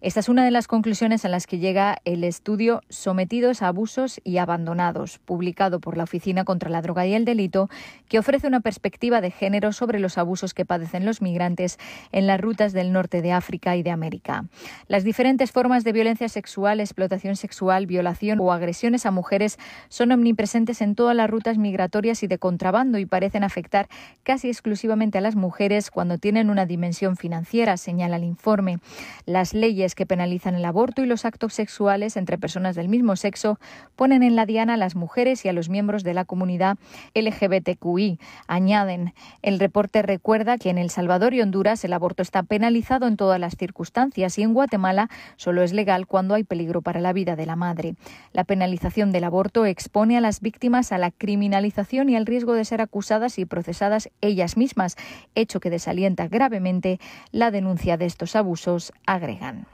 Esta 0.00 0.20
es 0.20 0.28
una 0.28 0.44
de 0.44 0.52
las 0.52 0.68
conclusiones 0.68 1.24
a 1.24 1.28
las 1.28 1.48
que 1.48 1.58
llega 1.58 1.98
el 2.04 2.22
estudio 2.22 2.82
Sometidos 2.88 3.62
a 3.62 3.66
abusos 3.66 4.20
y 4.22 4.36
abandonados, 4.36 5.18
publicado 5.18 5.80
por 5.80 5.96
la 5.96 6.04
Oficina 6.04 6.44
contra 6.44 6.70
la 6.70 6.82
Droga 6.82 7.04
y 7.04 7.14
el 7.14 7.24
Delito, 7.24 7.68
que 8.08 8.20
ofrece 8.20 8.46
una 8.46 8.60
perspectiva 8.60 9.20
de 9.20 9.32
género 9.32 9.72
sobre 9.72 9.98
los 9.98 10.16
abusos 10.16 10.54
que 10.54 10.64
padecen 10.64 11.04
los 11.04 11.20
migrantes 11.20 11.80
en 12.12 12.28
las 12.28 12.40
rutas 12.40 12.72
del 12.72 12.92
norte 12.92 13.22
de 13.22 13.32
África 13.32 13.74
y 13.74 13.82
de 13.82 13.90
América. 13.90 14.44
Las 14.86 15.02
diferentes 15.02 15.50
formas 15.50 15.82
de 15.82 15.90
violencia 15.90 16.28
sexual, 16.28 16.78
explotación 16.78 17.34
sexual, 17.34 17.86
violación 17.86 18.38
o 18.38 18.52
agresiones 18.52 19.04
a 19.04 19.10
mujeres 19.10 19.58
son 19.88 20.12
omnipresentes 20.12 20.80
en 20.80 20.94
todas 20.94 21.16
las 21.16 21.28
rutas 21.28 21.58
migratorias 21.58 22.22
y 22.22 22.28
de 22.28 22.38
contrabando 22.38 22.98
y 22.98 23.06
parecen 23.06 23.42
afectar 23.42 23.88
casi 24.22 24.46
exclusivamente 24.46 25.18
a 25.18 25.22
las 25.22 25.34
mujeres 25.34 25.90
cuando 25.90 26.18
tienen 26.18 26.50
una 26.50 26.66
dimensión 26.66 27.16
financiera, 27.16 27.76
señala 27.76 28.14
el 28.14 28.22
informe. 28.22 28.78
Las 29.26 29.54
leyes 29.54 29.87
que 29.94 30.06
penalizan 30.06 30.54
el 30.54 30.64
aborto 30.64 31.02
y 31.02 31.06
los 31.06 31.24
actos 31.24 31.54
sexuales 31.54 32.16
entre 32.16 32.38
personas 32.38 32.76
del 32.76 32.88
mismo 32.88 33.16
sexo 33.16 33.58
ponen 33.96 34.22
en 34.22 34.36
la 34.36 34.46
diana 34.46 34.74
a 34.74 34.76
las 34.76 34.94
mujeres 34.94 35.44
y 35.44 35.48
a 35.48 35.52
los 35.52 35.68
miembros 35.68 36.04
de 36.04 36.14
la 36.14 36.24
comunidad 36.24 36.78
LGBTQI. 37.14 38.18
Añaden, 38.46 39.14
el 39.42 39.58
reporte 39.58 40.02
recuerda 40.02 40.58
que 40.58 40.70
en 40.70 40.78
El 40.78 40.90
Salvador 40.90 41.34
y 41.34 41.40
Honduras 41.40 41.84
el 41.84 41.92
aborto 41.92 42.22
está 42.22 42.42
penalizado 42.42 43.06
en 43.06 43.16
todas 43.16 43.40
las 43.40 43.56
circunstancias 43.56 44.38
y 44.38 44.42
en 44.42 44.54
Guatemala 44.54 45.08
solo 45.36 45.62
es 45.62 45.72
legal 45.72 46.06
cuando 46.06 46.34
hay 46.34 46.44
peligro 46.44 46.82
para 46.82 47.00
la 47.00 47.12
vida 47.12 47.36
de 47.36 47.46
la 47.46 47.56
madre. 47.56 47.94
La 48.32 48.44
penalización 48.44 49.12
del 49.12 49.24
aborto 49.24 49.66
expone 49.66 50.16
a 50.16 50.20
las 50.20 50.40
víctimas 50.40 50.92
a 50.92 50.98
la 50.98 51.10
criminalización 51.10 52.08
y 52.08 52.16
al 52.16 52.26
riesgo 52.26 52.54
de 52.54 52.64
ser 52.64 52.80
acusadas 52.80 53.38
y 53.38 53.44
procesadas 53.44 54.10
ellas 54.20 54.56
mismas, 54.56 54.96
hecho 55.34 55.60
que 55.60 55.70
desalienta 55.70 56.28
gravemente 56.28 57.00
la 57.32 57.50
denuncia 57.50 57.96
de 57.96 58.06
estos 58.06 58.36
abusos, 58.36 58.92
agregan. 59.06 59.66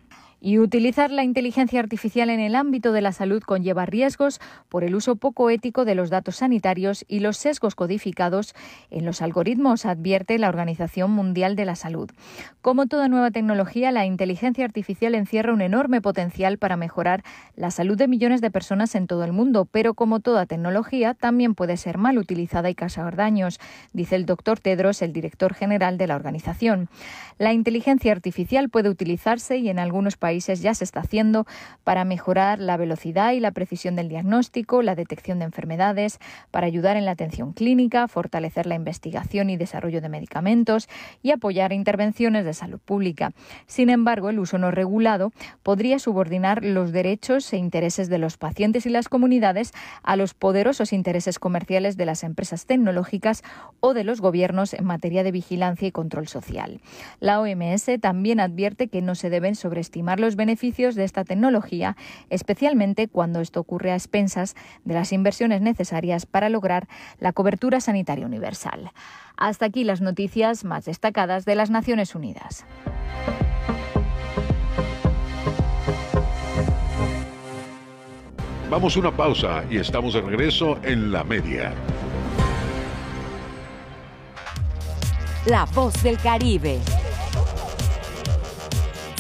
Y 0.47 0.59
utilizar 0.59 1.11
la 1.11 1.25
inteligencia 1.25 1.81
artificial 1.81 2.29
en 2.29 2.39
el 2.39 2.55
ámbito 2.55 2.93
de 2.93 3.01
la 3.01 3.13
salud 3.13 3.43
conlleva 3.43 3.87
riesgos 3.87 4.43
por 4.69 4.85
el 4.85 4.95
uso 4.95 5.17
poco 5.17 5.49
ético 5.49 5.87
de 5.87 5.95
los 5.95 6.11
datos 6.11 6.37
sanitarios 6.37 7.03
y 7.09 7.21
los 7.21 7.39
sesgos 7.39 7.75
codificados 7.75 8.55
en 8.91 9.07
los 9.07 9.23
algoritmos, 9.23 9.87
advierte 9.87 10.39
la 10.39 10.51
Organización 10.51 11.13
Mundial 11.13 11.57
de 11.57 11.65
la 11.65 11.77
Salud. 11.77 12.11
Como 12.61 12.85
toda 12.89 13.09
nueva 13.09 13.31
tecnología, 13.31 13.91
la 13.91 14.05
inteligencia 14.05 14.67
artificial 14.67 15.15
encierra 15.15 15.55
un 15.55 15.63
enorme 15.63 16.03
potencial 16.03 16.59
para 16.59 16.77
mejorar 16.77 17.23
la 17.57 17.71
salud 17.71 17.97
de 17.97 18.07
millones 18.07 18.43
de 18.43 18.51
personas 18.51 18.95
en 18.97 19.07
todo 19.07 19.25
el 19.25 19.33
mundo, 19.33 19.65
pero 19.65 19.95
como 19.95 20.21
toda 20.21 20.45
tecnología, 20.45 21.15
también 21.15 21.55
puede 21.55 21.79
ser 21.79 21.97
mal 21.97 22.19
utilizada 22.19 22.69
y 22.69 22.75
causar 22.75 23.17
daños, 23.17 23.61
dice 23.95 24.15
el 24.17 24.27
doctor 24.27 24.61
Tedros, 24.61 25.01
el 25.01 25.15
director 25.15 25.55
general 25.55 25.97
de 25.97 26.07
la 26.07 26.17
organización. 26.17 26.91
La 27.39 27.55
inteligencia 27.55 28.13
artificial 28.13 28.69
puede 28.69 28.91
utilizarse 28.91 29.57
y 29.57 29.71
en 29.71 29.79
algunos 29.79 30.19
países 30.19 30.34
ya 30.41 30.75
se 30.75 30.85
está 30.85 31.01
haciendo 31.01 31.47
para 31.85 32.05
mejorar 32.05 32.59
la 32.59 32.77
velocidad 32.77 33.33
y 33.33 33.41
la 33.41 33.53
precisión 33.53 33.97
del 33.97 34.09
diagnóstico, 34.09 34.83
la 34.83 34.95
detección 34.95 35.39
de 35.39 35.47
enfermedades, 35.47 36.19
para 36.51 36.67
ayudar 36.67 36.97
en 36.97 37.05
la 37.05 37.13
atención 37.13 37.53
clínica, 37.53 38.09
fortalecer 38.09 38.67
la 38.67 38.75
investigación 38.75 39.51
y 39.51 39.57
desarrollo 39.57 40.01
de 40.01 40.09
medicamentos 40.09 40.89
y 41.23 41.31
apoyar 41.31 41.73
intervenciones 41.73 42.45
de 42.45 42.55
salud 42.55 42.81
pública. 42.85 43.33
Sin 43.67 43.91
embargo, 43.91 44.31
el 44.31 44.39
uso 44.39 44.59
no 44.59 44.71
regulado 44.71 45.33
podría 45.63 45.99
subordinar 45.99 46.65
los 46.65 46.93
derechos 46.93 47.53
e 47.53 47.57
intereses 47.57 48.09
de 48.09 48.19
los 48.19 48.37
pacientes 48.37 48.87
y 48.87 48.91
las 48.91 49.09
comunidades 49.09 49.73
a 50.03 50.17
los 50.17 50.35
poderosos 50.35 50.93
intereses 50.93 51.39
comerciales 51.39 51.97
de 51.97 52.07
las 52.07 52.25
empresas 52.25 52.67
tecnológicas 52.67 53.43
o 53.81 53.95
de 53.95 54.05
los 54.05 54.21
gobiernos 54.21 54.75
en 54.75 54.85
materia 54.85 55.23
de 55.23 55.33
vigilancia 55.33 55.89
y 55.89 55.93
control 55.93 56.29
social. 56.29 56.81
La 57.21 57.41
OMS 57.41 57.91
también 58.01 58.41
advierte 58.41 58.89
que 58.89 59.03
no 59.03 59.15
se 59.15 59.31
deben 59.31 59.55
sobreestimar 59.55 60.14
los 60.21 60.37
beneficios 60.37 60.95
de 60.95 61.05
esta 61.05 61.25
tecnología, 61.25 61.97
especialmente 62.31 63.09
cuando 63.09 63.41
esto 63.41 63.61
ocurre 63.61 63.93
a 63.93 63.95
expensas 63.95 64.55
de 64.85 64.95
las 64.95 65.13
inversiones 65.13 65.61
necesarias 65.61 66.27
para 66.27 66.49
lograr 66.49 66.89
la 67.19 67.33
cobertura 67.33 67.81
sanitaria 67.81 68.27
universal. 68.27 68.93
Hasta 69.37 69.67
aquí 69.67 69.85
las 69.85 70.01
noticias 70.01 70.65
más 70.65 70.85
destacadas 70.85 71.45
de 71.45 71.55
las 71.55 71.71
Naciones 71.71 72.15
Unidas. 72.15 72.65
Vamos 78.71 78.97
a 78.97 79.01
una 79.01 79.13
pausa 79.13 79.65
y 79.71 79.77
estamos 79.77 80.15
de 80.15 80.21
regreso 80.21 80.79
en 80.83 81.13
la 81.13 81.23
media. 81.23 81.73
La 85.47 85.67
voz 85.67 86.03
del 86.03 86.19
Caribe. 86.19 86.81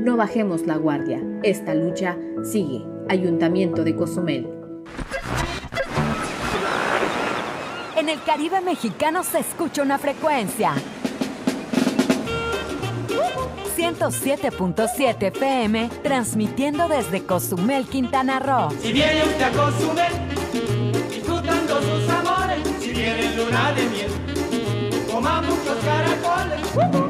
No 0.00 0.16
bajemos 0.16 0.66
la 0.66 0.76
guardia. 0.76 1.20
Esta 1.42 1.74
lucha 1.74 2.16
sigue. 2.42 2.82
Ayuntamiento 3.10 3.84
de 3.84 3.94
Cozumel. 3.94 4.48
En 7.96 8.08
el 8.08 8.22
Caribe 8.22 8.62
mexicano 8.62 9.22
se 9.22 9.40
escucha 9.40 9.82
una 9.82 9.98
frecuencia. 9.98 10.72
107.7 13.76 15.22
FM, 15.36 15.90
transmitiendo 16.02 16.88
desde 16.88 17.26
Cozumel, 17.26 17.84
Quintana 17.84 18.38
Roo. 18.38 18.70
Si 18.80 18.94
viene 18.94 19.22
usted 19.24 19.42
a 19.42 19.50
Cozumel, 19.50 20.12
disfrutando 21.10 21.82
sus 21.82 22.08
amores, 22.08 22.58
si 22.80 22.90
viene 22.90 23.36
luna 23.36 23.72
de 23.72 23.82
miel, 23.90 24.10
coma 25.12 25.42
muchos 25.42 25.76
caracoles. 25.84 27.09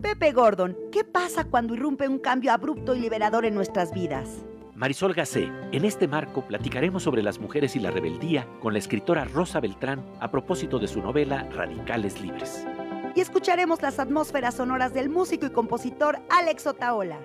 Pepe 0.00 0.32
Gordon, 0.32 0.76
¿qué 0.92 1.02
pasa 1.02 1.44
cuando 1.44 1.74
irrumpe 1.74 2.06
un 2.06 2.18
cambio 2.18 2.52
abrupto 2.52 2.94
y 2.94 3.00
liberador 3.00 3.44
en 3.44 3.54
nuestras 3.54 3.92
vidas? 3.92 4.44
Marisol 4.74 5.14
Gacé, 5.14 5.50
en 5.70 5.84
este 5.84 6.08
marco 6.08 6.46
platicaremos 6.46 7.04
sobre 7.04 7.22
las 7.22 7.38
mujeres 7.38 7.76
y 7.76 7.78
la 7.78 7.90
rebeldía 7.90 8.46
con 8.60 8.72
la 8.72 8.80
escritora 8.80 9.24
Rosa 9.24 9.60
Beltrán 9.60 10.04
a 10.20 10.30
propósito 10.30 10.78
de 10.78 10.88
su 10.88 11.00
novela 11.00 11.48
Radicales 11.50 12.20
Libres. 12.20 12.66
Y 13.14 13.20
escucharemos 13.20 13.82
las 13.82 14.00
atmósferas 14.00 14.54
sonoras 14.54 14.92
del 14.92 15.08
músico 15.08 15.46
y 15.46 15.50
compositor 15.50 16.18
Alex 16.28 16.66
Otaola. 16.66 17.20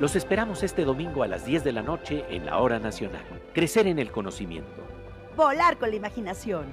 Los 0.00 0.16
esperamos 0.16 0.62
este 0.62 0.84
domingo 0.84 1.22
a 1.22 1.28
las 1.28 1.44
10 1.44 1.62
de 1.62 1.72
la 1.72 1.82
noche 1.82 2.24
en 2.30 2.46
la 2.46 2.58
Hora 2.58 2.78
Nacional. 2.78 3.24
Crecer 3.52 3.86
en 3.86 3.98
el 3.98 4.10
conocimiento. 4.10 4.87
Volar 5.38 5.78
con 5.78 5.90
la 5.90 5.94
imaginación. 5.94 6.66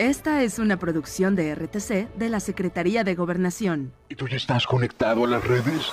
Esta 0.00 0.42
es 0.42 0.58
una 0.58 0.76
producción 0.76 1.36
de 1.36 1.54
RTC 1.54 2.12
de 2.16 2.28
la 2.28 2.40
Secretaría 2.40 3.04
de 3.04 3.14
Gobernación. 3.14 3.92
¿Y 4.08 4.16
tú 4.16 4.26
ya 4.26 4.38
estás 4.38 4.66
conectado 4.66 5.24
a 5.24 5.28
las 5.28 5.44
redes? 5.46 5.92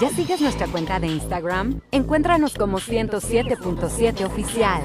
¿Ya 0.00 0.10
sigues 0.10 0.40
nuestra 0.40 0.66
cuenta 0.66 0.98
de 0.98 1.06
Instagram? 1.06 1.80
Encuéntranos 1.92 2.54
como 2.54 2.78
107.7 2.78 4.24
oficial. 4.24 4.82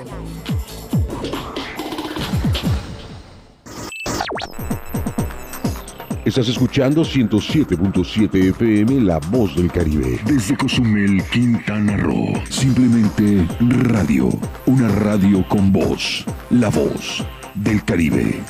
Estás 6.25 6.47
escuchando 6.49 7.01
107.7 7.01 8.49
FM 8.49 9.01
La 9.01 9.17
Voz 9.17 9.55
del 9.55 9.71
Caribe. 9.71 10.19
Desde 10.25 10.55
Cozumel, 10.55 11.23
Quintana 11.31 11.97
Roo. 11.97 12.33
Simplemente 12.47 13.47
radio. 13.59 14.29
Una 14.67 14.89
radio 14.89 15.43
con 15.49 15.71
voz. 15.71 16.23
La 16.51 16.69
Voz 16.69 17.25
del 17.55 17.83
Caribe. 17.83 18.43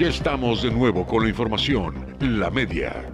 Ya 0.00 0.08
estamos 0.08 0.62
de 0.62 0.70
nuevo 0.70 1.06
con 1.06 1.24
la 1.24 1.28
información. 1.28 2.16
La 2.20 2.48
media. 2.48 3.04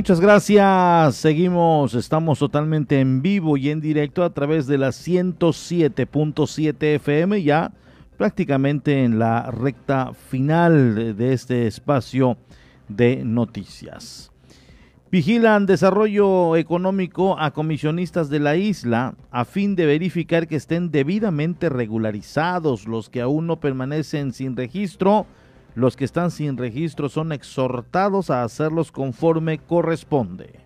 Muchas 0.00 0.18
gracias. 0.18 1.16
Seguimos, 1.16 1.92
estamos 1.92 2.38
totalmente 2.38 3.00
en 3.00 3.20
vivo 3.20 3.58
y 3.58 3.68
en 3.68 3.82
directo 3.82 4.24
a 4.24 4.32
través 4.32 4.66
de 4.66 4.78
la 4.78 4.88
107.7 4.88 6.94
FM, 6.94 7.42
ya 7.42 7.70
prácticamente 8.16 9.04
en 9.04 9.18
la 9.18 9.50
recta 9.50 10.14
final 10.14 11.14
de, 11.18 11.34
este 11.34 11.66
espacio 11.66 12.38
de 12.88 13.26
noticias. 13.26 14.32
Vigilan 15.12 15.66
desarrollo 15.66 16.56
económico 16.56 17.38
a 17.38 17.50
comisionistas 17.50 18.30
de 18.30 18.40
la 18.40 18.56
isla 18.56 19.16
a 19.30 19.44
fin 19.44 19.76
de 19.76 19.84
verificar 19.84 20.48
que 20.48 20.56
estén 20.56 20.90
debidamente 20.90 21.68
regularizados 21.68 22.88
los 22.88 23.10
que 23.10 23.20
aún 23.20 23.46
no 23.46 23.60
permanecen 23.60 24.32
sin 24.32 24.56
registro 24.56 25.26
los 25.74 25.96
que 25.96 26.04
están 26.04 26.30
sin 26.30 26.56
registro 26.56 27.08
son 27.08 27.32
exhortados 27.32 28.30
a 28.30 28.44
hacerlos 28.44 28.92
conforme 28.92 29.58
corresponde. 29.58 30.60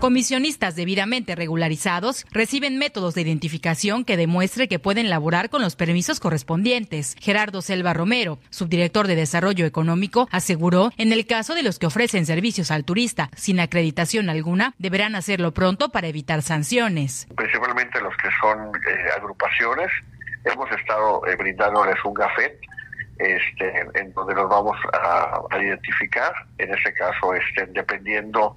Comisionistas 0.00 0.76
debidamente 0.76 1.34
regularizados 1.36 2.24
reciben 2.30 2.78
métodos 2.78 3.14
de 3.14 3.20
identificación 3.20 4.06
que 4.06 4.16
demuestre 4.16 4.66
que 4.66 4.78
pueden 4.78 5.10
laborar 5.10 5.50
con 5.50 5.60
los 5.60 5.76
permisos 5.76 6.20
correspondientes. 6.20 7.14
Gerardo 7.20 7.60
Selva 7.60 7.92
Romero, 7.92 8.38
subdirector 8.48 9.06
de 9.08 9.14
Desarrollo 9.14 9.66
Económico, 9.66 10.26
aseguró, 10.32 10.90
en 10.96 11.12
el 11.12 11.26
caso 11.26 11.54
de 11.54 11.62
los 11.62 11.78
que 11.78 11.84
ofrecen 11.84 12.24
servicios 12.24 12.70
al 12.70 12.86
turista 12.86 13.28
sin 13.36 13.60
acreditación 13.60 14.30
alguna, 14.30 14.72
deberán 14.78 15.16
hacerlo 15.16 15.52
pronto 15.52 15.90
para 15.90 16.08
evitar 16.08 16.40
sanciones. 16.40 17.28
Principalmente 17.36 18.00
los 18.00 18.16
que 18.16 18.30
son 18.40 18.68
eh, 18.68 19.10
agrupaciones, 19.18 19.90
hemos 20.44 20.70
estado 20.72 21.26
eh, 21.26 21.36
brindándoles 21.36 21.96
un 22.06 22.14
gafet 22.14 22.58
este, 23.20 23.86
en 23.94 24.12
donde 24.14 24.34
nos 24.34 24.48
vamos 24.48 24.76
a, 24.92 25.42
identificar, 25.60 26.32
en 26.58 26.74
este 26.74 26.92
caso, 26.94 27.34
este, 27.34 27.66
dependiendo 27.66 28.56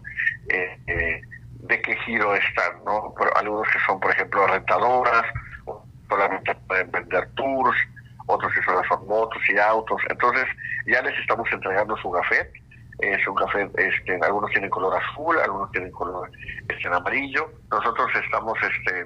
eh, 0.49 0.77
eh, 0.87 1.21
de 1.59 1.81
qué 1.81 1.95
giro 1.97 2.33
están, 2.33 2.83
¿no? 2.85 3.13
Pero 3.17 3.35
algunos 3.37 3.67
que 3.69 3.79
son, 3.85 3.99
por 3.99 4.11
ejemplo, 4.11 4.47
rentadoras, 4.47 5.25
solamente 6.07 6.55
pueden 6.67 6.91
vender 6.91 7.27
tours, 7.35 7.77
otros 8.27 8.53
que 8.53 8.63
solo 8.63 8.81
son 8.87 9.05
motos 9.07 9.41
y 9.49 9.57
autos, 9.57 10.01
entonces 10.09 10.45
ya 10.87 11.01
les 11.01 11.17
estamos 11.19 11.47
entregando 11.51 11.97
su 11.97 12.09
gafet, 12.09 12.49
es 13.11 13.27
un 13.27 13.35
café, 13.35 13.69
este, 13.75 14.19
algunos 14.21 14.51
tienen 14.51 14.69
color 14.69 14.97
azul, 15.01 15.37
algunos 15.39 15.71
tienen 15.71 15.91
color 15.91 16.29
este, 16.67 16.87
amarillo. 16.87 17.51
Nosotros 17.69 18.07
estamos 18.23 18.57
este, 18.61 19.05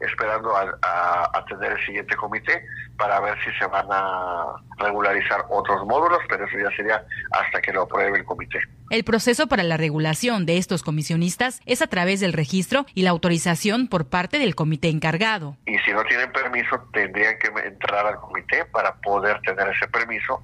esperando 0.00 0.56
a, 0.56 0.62
a, 0.82 1.38
a, 1.38 1.44
tener 1.46 1.72
el 1.72 1.86
siguiente 1.86 2.16
comité 2.16 2.64
para 2.96 3.20
ver 3.20 3.36
si 3.44 3.50
se 3.58 3.66
van 3.66 3.86
a 3.90 4.56
regularizar 4.78 5.44
otros 5.48 5.86
módulos, 5.86 6.20
pero 6.28 6.46
eso 6.46 6.58
ya 6.58 6.76
sería 6.76 7.04
hasta 7.32 7.60
que 7.60 7.72
lo 7.72 7.82
apruebe 7.82 8.18
el 8.18 8.24
comité. 8.24 8.60
El 8.90 9.04
proceso 9.04 9.46
para 9.46 9.62
la 9.62 9.76
regulación 9.76 10.46
de 10.46 10.58
estos 10.58 10.82
comisionistas 10.82 11.60
es 11.64 11.80
a 11.80 11.86
través 11.86 12.20
del 12.20 12.32
registro 12.32 12.86
y 12.94 13.02
la 13.02 13.10
autorización 13.10 13.86
por 13.86 14.08
parte 14.08 14.38
del 14.38 14.54
comité 14.54 14.88
encargado. 14.88 15.56
Y 15.66 15.78
si 15.78 15.92
no 15.92 16.02
tienen 16.04 16.32
permiso, 16.32 16.76
tendrían 16.92 17.38
que 17.38 17.48
entrar 17.66 18.06
al 18.06 18.16
comité 18.16 18.64
para 18.66 18.94
poder 18.96 19.40
tener 19.42 19.68
ese 19.68 19.86
permiso 19.88 20.42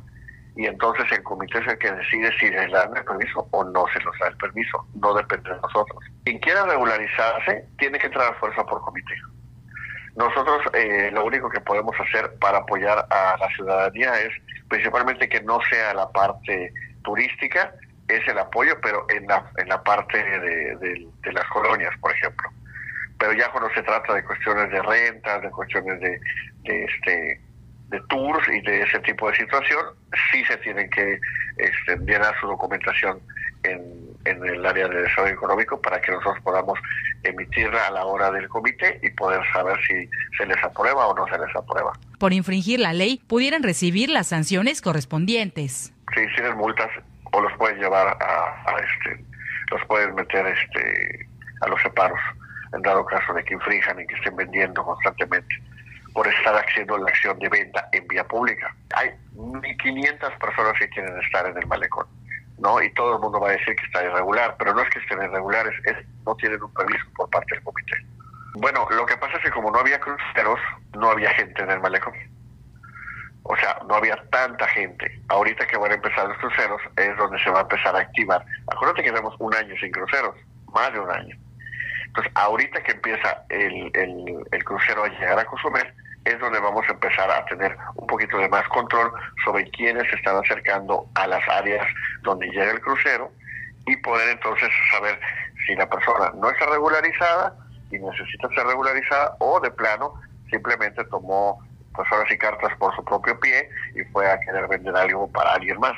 y 0.57 0.67
entonces 0.67 1.05
el 1.13 1.23
comité 1.23 1.59
es 1.59 1.67
el 1.69 1.79
que 1.79 1.93
decide 1.93 2.33
si 2.39 2.49
les 2.49 2.73
dan 2.73 2.97
el 2.97 3.05
permiso 3.05 3.47
o 3.51 3.63
no 3.63 3.85
se 3.93 4.01
los 4.01 4.19
da 4.19 4.29
el 4.29 4.37
permiso, 4.39 4.87
no 4.95 5.13
depende 5.13 5.51
de 5.51 5.61
nosotros. 5.61 6.03
Quien 6.25 6.39
quiera 6.39 6.65
regularizarse 6.65 7.67
tiene 7.79 7.99
que 7.99 8.07
entrar 8.07 8.33
a 8.33 8.39
fuerza 8.39 8.65
por 8.65 8.81
comité. 8.81 9.15
Nosotros 10.17 10.63
eh, 10.73 11.11
lo 11.13 11.27
único 11.27 11.51
que 11.51 11.61
podemos 11.61 11.95
hacer 12.01 12.33
para 12.41 12.59
apoyar 12.59 13.07
a 13.11 13.37
la 13.39 13.49
ciudadanía 13.55 14.19
es 14.23 14.33
principalmente 14.69 15.29
que 15.29 15.43
no 15.43 15.59
sea 15.71 15.93
la 15.93 16.11
parte 16.11 16.73
turística, 17.05 17.75
es 18.09 18.27
el 18.27 18.39
apoyo, 18.39 18.81
pero 18.81 19.05
en 19.11 19.27
la, 19.27 19.51
en 19.59 19.69
la 19.69 19.83
parte 19.83 20.17
de, 20.17 20.77
de, 20.77 21.33
las 21.33 21.45
colonias, 21.49 21.93
por 22.01 22.13
ejemplo. 22.13 22.49
Pero 23.19 23.35
ya 23.35 23.51
cuando 23.51 23.69
se 23.75 23.83
trata 23.83 24.15
de 24.15 24.25
cuestiones 24.25 24.71
de 24.71 24.81
rentas, 24.81 25.43
de 25.43 25.51
cuestiones 25.51 26.01
de, 26.01 26.19
de 26.63 26.85
este 26.85 27.41
de 27.89 28.01
tours 28.09 28.49
y 28.49 28.61
de 28.63 28.83
ese 28.83 28.99
tipo 29.01 29.31
de 29.31 29.37
situación, 29.37 29.85
sí 30.33 30.45
se 30.45 30.57
tienen 30.59 30.91
que 30.91 31.21
este, 31.57 31.97
llenar 32.05 32.35
su 32.41 32.47
documentación 32.47 33.21
en, 33.63 33.81
en 34.25 34.45
el 34.45 34.65
área 34.67 34.89
de 34.89 35.03
desarrollo 35.03 35.35
económico 35.35 35.81
para 35.81 36.01
que 36.01 36.13
nosotros 36.13 36.43
podamos 36.43 36.79
emitirla 37.23 37.87
a 37.87 37.91
la 37.91 38.05
hora 38.05 38.31
del 38.31 38.49
comité 38.49 38.99
y 39.03 39.11
poder 39.11 39.41
saber 39.53 39.79
si 39.87 40.09
se 40.37 40.47
les 40.47 40.63
aprueba 40.65 41.07
o 41.07 41.15
no 41.15 41.27
se 41.29 41.39
les 41.39 41.55
aprueba. 41.55 41.93
Por 42.19 42.33
infringir 42.33 42.81
la 42.81 42.93
ley, 42.93 43.21
pudieran 43.27 43.63
recibir 43.63 44.11
las 44.11 44.29
sanciones 44.29 44.83
correspondientes. 44.83 45.93
Si 46.15 46.27
tienen 46.35 46.57
multas 46.57 46.91
o 47.33 47.41
los 47.41 47.53
pueden 47.55 47.79
llevar 47.79 48.09
a, 48.09 48.71
a 48.71 48.77
este, 48.79 49.25
los 49.71 49.85
pueden 49.87 50.15
meter 50.15 50.47
este, 50.47 51.29
a 51.61 51.69
los 51.69 51.81
separos 51.83 52.19
en 52.73 52.83
dado 52.83 53.05
caso 53.05 53.33
de 53.33 53.45
que 53.45 53.55
infrinjan 53.55 54.01
y 54.01 54.07
que 54.07 54.15
estén 54.15 54.37
vendiendo 54.37 54.85
constantemente 54.85 55.55
por 56.17 56.27
estar 56.27 56.55
haciendo 56.57 56.97
la 56.97 57.11
acción 57.11 57.39
de 57.41 57.49
venta 57.51 57.91
en 57.93 58.09
vía 58.09 58.25
pública. 58.25 58.75
Hay 58.95 59.11
1.500 59.35 60.39
personas 60.39 60.73
que 60.79 60.89
quieren 60.89 61.21
estar 61.21 61.45
en 61.47 61.59
el 61.59 61.67
malecón, 61.67 62.07
¿no? 62.59 62.81
Y 62.81 62.91
todo 62.95 63.17
el 63.17 63.21
mundo 63.21 63.39
va 63.39 63.51
a 63.51 63.53
decir 63.53 63.77
que 63.77 63.85
está 63.85 64.03
irregular, 64.03 64.57
pero 64.59 64.73
no 64.73 64.81
es 64.81 64.89
que 64.89 64.99
estén 65.01 65.23
irregulares, 65.23 65.75
es 65.85 65.97
no 66.25 66.35
tienen 66.37 66.63
un 66.63 66.73
permiso 66.73 67.05
por 67.17 67.29
parte 67.29 67.55
del 67.55 67.63
comité. 67.65 67.97
Bueno, 68.55 68.89
lo 68.93 69.05
que 69.05 69.19
pasa 69.19 69.37
es 69.37 69.45
que 69.45 69.51
como 69.51 69.71
no 69.71 69.79
había 69.79 70.01
cruceros, 70.01 70.59
no 70.95 71.11
había 71.11 71.35
gente 71.35 71.63
en 71.63 71.71
el 71.71 71.81
malecón. 71.81 72.15
O 73.43 73.55
sea, 73.59 73.79
no 73.87 73.97
había 73.97 74.17
tanta 74.31 74.67
gente. 74.69 75.21
Ahorita 75.29 75.67
que 75.67 75.77
van 75.77 75.93
a 75.93 75.97
empezar 75.97 76.27
los 76.29 76.39
cruceros 76.39 76.81
es 76.97 77.15
donde 77.19 77.39
se 77.45 77.51
va 77.51 77.59
a 77.59 77.63
empezar 77.63 77.95
a 77.95 78.01
activar. 78.01 78.43
Acuérdate 78.69 79.03
que 79.03 79.11
tenemos 79.11 79.35
un 79.39 79.55
año 79.55 79.75
sin 79.79 79.93
cruceros, 79.93 80.35
más 80.73 80.91
de 80.95 80.99
un 80.99 81.11
año. 81.11 81.37
Entonces, 82.07 82.33
ahorita 82.35 82.83
que 82.83 82.93
empieza 82.93 83.45
el, 83.51 83.91
el, 84.51 84.65
crucero 84.65 85.05
a 85.05 85.09
llegar 85.09 85.39
a 85.39 85.45
Cozumel, 85.45 85.87
es 86.27 86.39
donde 86.41 86.59
vamos 86.59 86.85
a 86.89 86.93
empezar 86.93 87.31
a 87.31 87.45
tener 87.47 87.77
un 87.95 88.07
poquito 88.07 88.37
de 88.39 88.49
más 88.49 88.67
control 88.69 89.13
sobre 89.45 89.69
quiénes 89.71 90.09
se 90.11 90.17
están 90.17 90.37
acercando 90.37 91.07
a 91.15 91.27
las 91.27 91.47
áreas 91.49 91.87
donde 92.23 92.47
llega 92.49 92.73
el 92.73 92.81
crucero 92.81 93.31
y 93.87 93.97
poder 93.99 94.31
entonces 94.31 94.69
saber 94.91 95.19
si 95.67 95.75
la 95.77 95.89
persona 95.89 96.33
no 96.37 96.51
está 96.51 96.67
regularizada 96.67 97.57
y 97.91 97.99
necesita 97.99 98.49
ser 98.49 98.67
regularizada 98.67 99.37
o 99.39 99.61
de 99.61 99.71
plano 99.71 100.15
simplemente 100.51 101.05
tomó 101.05 101.65
pues 101.95 102.07
ahora 102.11 102.29
sí 102.29 102.37
cartas 102.37 102.77
por 102.79 102.95
su 102.95 103.05
propio 103.05 103.39
pie 103.41 103.71
y 103.95 104.03
fue 104.13 104.31
a 104.31 104.39
querer 104.41 104.69
vender 104.69 104.95
algo 104.97 105.29
para 105.29 105.55
alguien 105.55 105.79
más. 105.79 105.95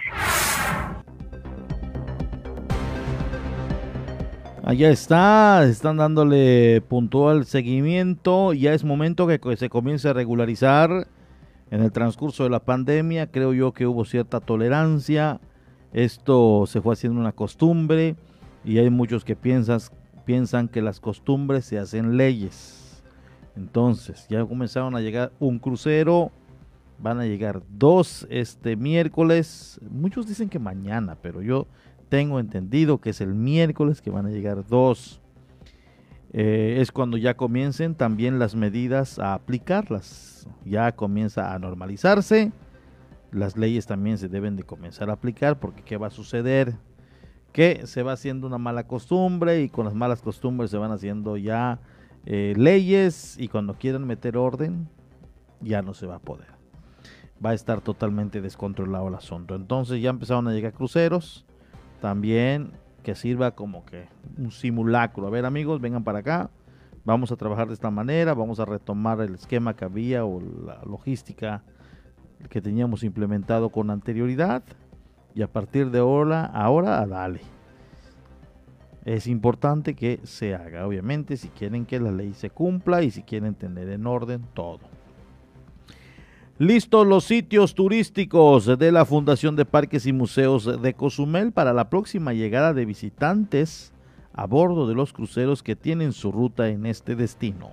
Allá 4.69 4.91
está, 4.91 5.64
están 5.64 5.97
dándole 5.97 6.83
puntual 6.83 7.47
seguimiento. 7.47 8.53
Ya 8.53 8.75
es 8.75 8.85
momento 8.85 9.27
que 9.27 9.57
se 9.57 9.71
comience 9.71 10.11
a 10.11 10.12
regularizar. 10.12 11.09
En 11.71 11.81
el 11.81 11.91
transcurso 11.91 12.45
de 12.45 12.51
la 12.51 12.62
pandemia, 12.62 13.31
creo 13.31 13.55
yo 13.55 13.73
que 13.73 13.87
hubo 13.87 14.05
cierta 14.05 14.41
tolerancia. 14.41 15.41
Esto 15.95 16.66
se 16.66 16.83
fue 16.83 16.93
haciendo 16.93 17.19
una 17.19 17.33
costumbre 17.33 18.14
y 18.62 18.77
hay 18.77 18.91
muchos 18.91 19.25
que 19.25 19.35
piensan, 19.35 19.81
piensan 20.27 20.69
que 20.69 20.83
las 20.83 21.01
costumbres 21.01 21.64
se 21.64 21.79
hacen 21.79 22.19
leyes. 22.19 23.03
Entonces, 23.57 24.27
ya 24.29 24.45
comenzaron 24.45 24.95
a 24.97 25.01
llegar 25.01 25.33
un 25.39 25.61
crucero, 25.61 26.31
van 26.99 27.21
a 27.21 27.25
llegar 27.25 27.62
dos 27.71 28.27
este 28.29 28.77
miércoles. 28.77 29.81
Muchos 29.91 30.27
dicen 30.29 30.51
que 30.51 30.59
mañana, 30.59 31.16
pero 31.23 31.41
yo 31.41 31.66
tengo 32.09 32.41
entendido 32.41 33.01
que 33.01 33.11
es 33.11 33.21
el 33.21 33.35
miércoles 33.35 34.01
que 34.01 34.11
van 34.11 34.27
a 34.27 34.31
llegar 34.31 34.67
dos. 34.67 35.21
Eh, 36.33 36.79
es 36.81 36.93
cuando 36.93 37.17
ya 37.17 37.35
comiencen 37.35 37.95
también 37.95 38.39
las 38.39 38.55
medidas 38.55 39.19
a 39.19 39.35
aplicarlas. 39.35 40.47
Ya 40.65 40.93
comienza 40.93 41.55
a 41.55 41.59
normalizarse. 41.59 42.53
Las 43.31 43.57
leyes 43.57 43.87
también 43.87 44.19
se 44.19 44.29
deben 44.29 44.57
de 44.57 44.63
comenzar 44.63 45.11
a 45.11 45.15
aplicar 45.15 45.59
porque 45.59 45.83
¿qué 45.83 45.97
va 45.97 46.09
a 46.09 46.11
suceder? 46.11 46.77
Que 47.53 47.87
se 47.87 48.03
va 48.03 48.13
haciendo 48.13 48.47
una 48.47 48.59
mala 48.59 48.87
costumbre 48.87 49.63
y 49.63 49.69
con 49.69 49.85
las 49.85 49.95
malas 49.95 50.23
costumbres 50.23 50.71
se 50.71 50.79
van 50.79 50.93
haciendo 50.93 51.37
ya 51.37 51.81
eh, 52.25 52.55
leyes 52.57 53.37
y 53.39 53.49
cuando 53.49 53.75
quieran 53.75 54.07
meter 54.07 54.37
orden 54.37 54.89
ya 55.61 55.83
no 55.83 55.93
se 55.93 56.07
va 56.07 56.17
a 56.17 56.21
poder. 56.21 56.49
Va 57.45 57.51
a 57.51 57.55
estar 57.55 57.81
totalmente 57.81 58.41
descontrolado 58.41 59.09
el 59.09 59.15
asunto. 59.15 59.55
Entonces 59.55 60.01
ya 60.01 60.11
empezaron 60.11 60.49
a 60.49 60.53
llegar 60.53 60.73
cruceros 60.73 61.45
también 62.01 62.72
que 63.03 63.14
sirva 63.14 63.53
como 63.53 63.84
que 63.84 64.07
un 64.36 64.51
simulacro. 64.51 65.26
A 65.26 65.30
ver 65.30 65.44
amigos, 65.44 65.80
vengan 65.80 66.05
para 66.05 66.20
acá, 66.20 66.51
vamos 67.05 67.32
a 67.32 67.36
trabajar 67.36 67.68
de 67.68 67.74
esta 67.74 67.90
manera, 67.90 68.34
vamos 68.34 68.61
a 68.61 68.64
retomar 68.64 69.20
el 69.20 69.34
esquema 69.34 69.74
que 69.74 69.84
había 69.84 70.24
o 70.24 70.40
la 70.40 70.82
logística 70.84 71.62
que 72.49 72.61
teníamos 72.61 73.03
implementado 73.03 73.70
con 73.70 73.90
anterioridad 73.90 74.62
y 75.34 75.42
a 75.42 75.49
partir 75.49 75.90
de 75.90 75.99
ahora, 76.01 76.44
ahora 76.44 77.05
dale. 77.07 77.40
Es 79.05 79.26
importante 79.26 79.94
que 79.94 80.20
se 80.24 80.55
haga, 80.55 80.86
obviamente, 80.86 81.36
si 81.36 81.49
quieren 81.49 81.86
que 81.86 81.99
la 81.99 82.12
ley 82.12 82.34
se 82.34 82.51
cumpla 82.51 83.03
y 83.03 83.11
si 83.11 83.22
quieren 83.22 83.55
tener 83.55 83.88
en 83.88 84.07
orden 84.07 84.42
todo. 84.53 84.97
Listos 86.61 87.07
los 87.07 87.23
sitios 87.23 87.77
turísticos 87.77 88.67
de 88.67 88.91
la 88.91 89.05
Fundación 89.05 89.55
de 89.55 89.65
Parques 89.65 90.07
y 90.07 90.13
Museos 90.13 90.83
de 90.83 90.93
Cozumel 90.93 91.53
para 91.53 91.73
la 91.73 91.89
próxima 91.89 92.33
llegada 92.33 92.75
de 92.75 92.85
visitantes 92.85 93.93
a 94.33 94.45
bordo 94.45 94.89
de 94.89 94.97
los 94.97 95.13
cruceros 95.13 95.63
que 95.63 95.77
tienen 95.77 96.13
su 96.13 96.33
ruta 96.33 96.69
en 96.69 96.85
este 96.87 97.15
destino. 97.15 97.71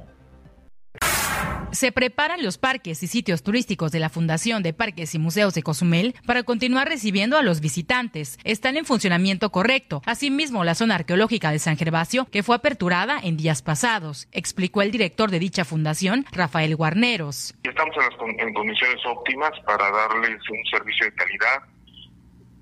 Se 1.75 1.91
preparan 1.91 2.41
los 2.41 2.57
parques 2.57 3.03
y 3.03 3.07
sitios 3.07 3.43
turísticos 3.43 3.91
de 3.91 3.99
la 3.99 4.07
Fundación 4.07 4.63
de 4.63 4.71
Parques 4.71 5.13
y 5.13 5.19
Museos 5.19 5.53
de 5.53 5.61
Cozumel 5.61 6.15
para 6.25 6.43
continuar 6.43 6.87
recibiendo 6.87 7.37
a 7.37 7.41
los 7.41 7.59
visitantes. 7.59 8.39
Están 8.45 8.77
en 8.77 8.85
funcionamiento 8.85 9.51
correcto. 9.51 10.01
Asimismo, 10.05 10.63
la 10.63 10.73
zona 10.73 10.95
arqueológica 10.95 11.51
de 11.51 11.59
San 11.59 11.75
Gervasio, 11.75 12.29
que 12.31 12.43
fue 12.43 12.55
aperturada 12.55 13.19
en 13.21 13.35
días 13.35 13.61
pasados, 13.61 14.29
explicó 14.31 14.83
el 14.83 14.91
director 14.91 15.31
de 15.31 15.39
dicha 15.39 15.65
fundación, 15.65 16.25
Rafael 16.31 16.77
Guarneros. 16.77 17.53
Estamos 17.63 17.93
en, 18.39 18.53
condiciones 18.53 19.05
óptimas 19.05 19.51
para 19.65 19.91
darles 19.91 20.39
un 20.49 20.65
servicio 20.71 21.07
de 21.07 21.13
calidad 21.13 21.61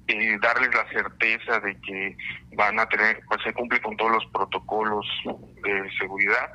y 0.07 0.39
darles 0.39 0.73
la 0.73 0.89
certeza 0.89 1.59
de 1.59 1.79
que 1.81 2.17
van 2.55 2.79
a 2.79 2.89
tener, 2.89 3.21
pues 3.27 3.43
se 3.43 3.53
cumple 3.53 3.79
con 3.79 3.95
todos 3.95 4.13
los 4.13 4.25
protocolos 4.31 5.05
de 5.63 5.97
seguridad 5.99 6.49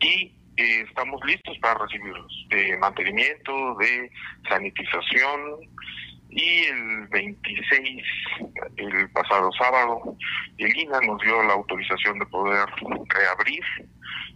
y 0.00 0.37
estamos 0.58 1.24
listos 1.24 1.56
para 1.58 1.78
recibirlos, 1.78 2.46
de 2.50 2.76
mantenimiento, 2.78 3.74
de 3.76 4.10
sanitización. 4.48 5.60
Y 6.30 6.64
el 6.64 7.06
26, 7.08 8.02
el 8.76 9.10
pasado 9.10 9.50
sábado, 9.52 10.16
el 10.58 10.76
INA 10.76 11.00
nos 11.00 11.20
dio 11.22 11.42
la 11.42 11.54
autorización 11.54 12.18
de 12.18 12.26
poder 12.26 12.68
reabrir 13.08 13.62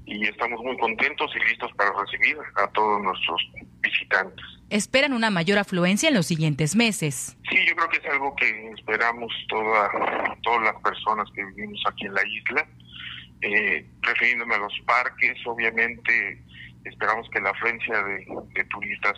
y 0.06 0.26
estamos 0.26 0.60
muy 0.62 0.76
contentos 0.78 1.30
y 1.36 1.48
listos 1.48 1.70
para 1.76 1.92
recibir 1.92 2.36
a 2.56 2.66
todos 2.68 3.02
nuestros 3.02 3.40
visitantes. 3.80 4.44
Esperan 4.70 5.12
una 5.12 5.30
mayor 5.30 5.58
afluencia 5.58 6.08
en 6.08 6.14
los 6.14 6.26
siguientes 6.26 6.74
meses. 6.74 7.36
Sí, 7.50 7.58
yo 7.68 7.76
creo 7.76 7.88
que 7.90 7.98
es 7.98 8.06
algo 8.06 8.34
que 8.36 8.70
esperamos 8.70 9.32
toda, 9.48 9.90
todas 10.42 10.62
las 10.62 10.82
personas 10.82 11.28
que 11.34 11.44
vivimos 11.44 11.82
aquí 11.86 12.06
en 12.06 12.14
la 12.14 12.26
isla 12.26 12.66
eh, 13.42 13.84
refiriéndome 14.02 14.54
a 14.54 14.58
los 14.58 14.80
parques, 14.86 15.38
obviamente 15.46 16.42
esperamos 16.84 17.28
que 17.30 17.40
la 17.40 17.50
afluencia 17.50 18.02
de, 18.02 18.64
turistas 18.64 19.16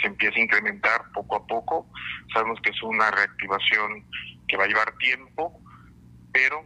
se 0.00 0.06
empiece 0.06 0.38
a 0.38 0.44
incrementar 0.44 1.02
poco 1.12 1.36
a 1.36 1.46
poco. 1.46 1.86
Sabemos 2.32 2.60
que 2.62 2.70
es 2.70 2.82
una 2.82 3.10
reactivación 3.10 4.04
que 4.48 4.56
va 4.56 4.64
a 4.64 4.68
llevar 4.68 4.96
tiempo, 4.96 5.60
pero 6.32 6.64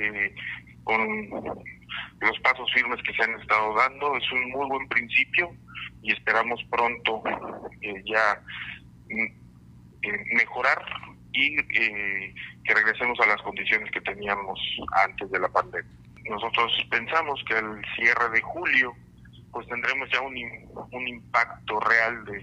eh, 0.00 0.34
con 0.84 1.30
los 2.20 2.38
pasos 2.40 2.72
firmes 2.72 3.02
que 3.02 3.12
se 3.14 3.22
han 3.22 3.38
estado 3.40 3.74
dando 3.74 4.16
es 4.16 4.32
un 4.32 4.50
muy 4.50 4.66
buen 4.68 4.88
principio 4.88 5.54
y 6.02 6.12
esperamos 6.12 6.60
pronto 6.70 7.22
eh, 7.80 8.02
ya 8.06 8.42
mm, 9.10 9.26
eh, 10.02 10.24
mejorar 10.34 10.82
y 11.32 11.56
que 11.56 12.34
regresemos 12.74 13.18
a 13.20 13.26
las 13.26 13.40
condiciones 13.42 13.90
que 13.90 14.00
teníamos 14.02 14.60
antes 15.04 15.30
de 15.30 15.38
la 15.38 15.48
pandemia 15.48 16.01
nosotros 16.28 16.72
pensamos 16.90 17.42
que 17.46 17.54
al 17.54 17.82
cierre 17.96 18.30
de 18.30 18.40
julio 18.40 18.94
pues 19.50 19.66
tendremos 19.68 20.08
ya 20.10 20.20
un, 20.20 20.34
un 20.92 21.08
impacto 21.08 21.78
real 21.80 22.24
de, 22.24 22.38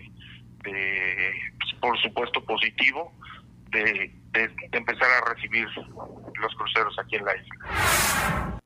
de 0.63 1.33
pues, 1.59 1.73
por 1.81 1.99
supuesto 1.99 2.43
positivo 2.45 3.11
de, 3.71 4.13
de 4.33 4.77
empezar 4.77 5.09
a 5.11 5.33
recibir 5.33 5.67
los 6.39 6.55
cruceros 6.55 6.97
aquí 6.99 7.15
en 7.15 7.25
la 7.25 7.35
isla. 7.35 8.58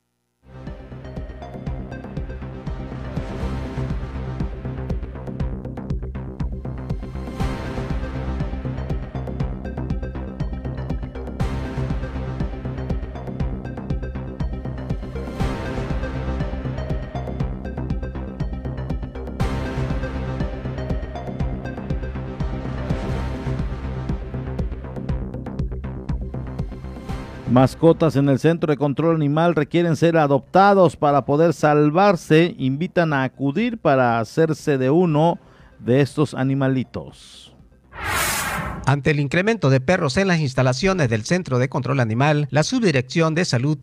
Mascotas 27.54 28.16
en 28.16 28.28
el 28.28 28.40
Centro 28.40 28.72
de 28.72 28.76
Control 28.76 29.14
Animal 29.14 29.54
requieren 29.54 29.94
ser 29.94 30.16
adoptados 30.16 30.96
para 30.96 31.24
poder 31.24 31.52
salvarse. 31.52 32.52
Invitan 32.58 33.12
a 33.12 33.22
acudir 33.22 33.78
para 33.78 34.18
hacerse 34.18 34.76
de 34.76 34.90
uno 34.90 35.38
de 35.78 36.00
estos 36.00 36.34
animalitos. 36.34 37.54
Ante 38.86 39.10
el 39.10 39.20
incremento 39.20 39.70
de 39.70 39.80
perros 39.80 40.18
en 40.18 40.28
las 40.28 40.40
instalaciones 40.40 41.08
del 41.08 41.24
Centro 41.24 41.58
de 41.58 41.70
Control 41.70 42.00
Animal, 42.00 42.48
la 42.50 42.62
Subdirección 42.62 43.34
de 43.34 43.46
Salud 43.46 43.78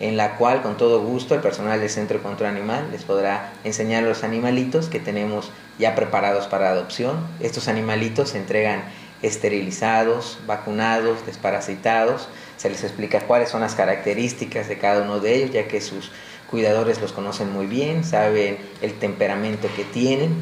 en 0.00 0.16
la 0.16 0.36
cual 0.36 0.62
con 0.62 0.76
todo 0.76 1.02
gusto 1.02 1.34
el 1.34 1.40
personal 1.40 1.80
del 1.80 1.90
Centro 1.90 2.18
de 2.18 2.22
Control 2.22 2.50
Animal 2.50 2.90
les 2.92 3.02
podrá 3.02 3.52
enseñar 3.64 4.04
los 4.04 4.22
animalitos 4.22 4.88
que 4.88 5.00
tenemos 5.00 5.50
ya 5.80 5.96
preparados 5.96 6.46
para 6.46 6.70
adopción. 6.70 7.26
Estos 7.40 7.66
animalitos 7.66 8.28
se 8.30 8.38
entregan 8.38 8.84
esterilizados, 9.22 10.38
vacunados, 10.46 11.24
desparasitados. 11.26 12.28
Se 12.56 12.70
les 12.70 12.84
explica 12.84 13.20
cuáles 13.20 13.48
son 13.48 13.60
las 13.60 13.74
características 13.74 14.68
de 14.68 14.78
cada 14.78 15.02
uno 15.02 15.20
de 15.20 15.34
ellos, 15.34 15.50
ya 15.52 15.68
que 15.68 15.80
sus 15.80 16.10
cuidadores 16.50 17.00
los 17.00 17.12
conocen 17.12 17.52
muy 17.52 17.66
bien, 17.66 18.04
saben 18.04 18.58
el 18.80 18.94
temperamento 18.94 19.68
que 19.76 19.84
tienen. 19.84 20.34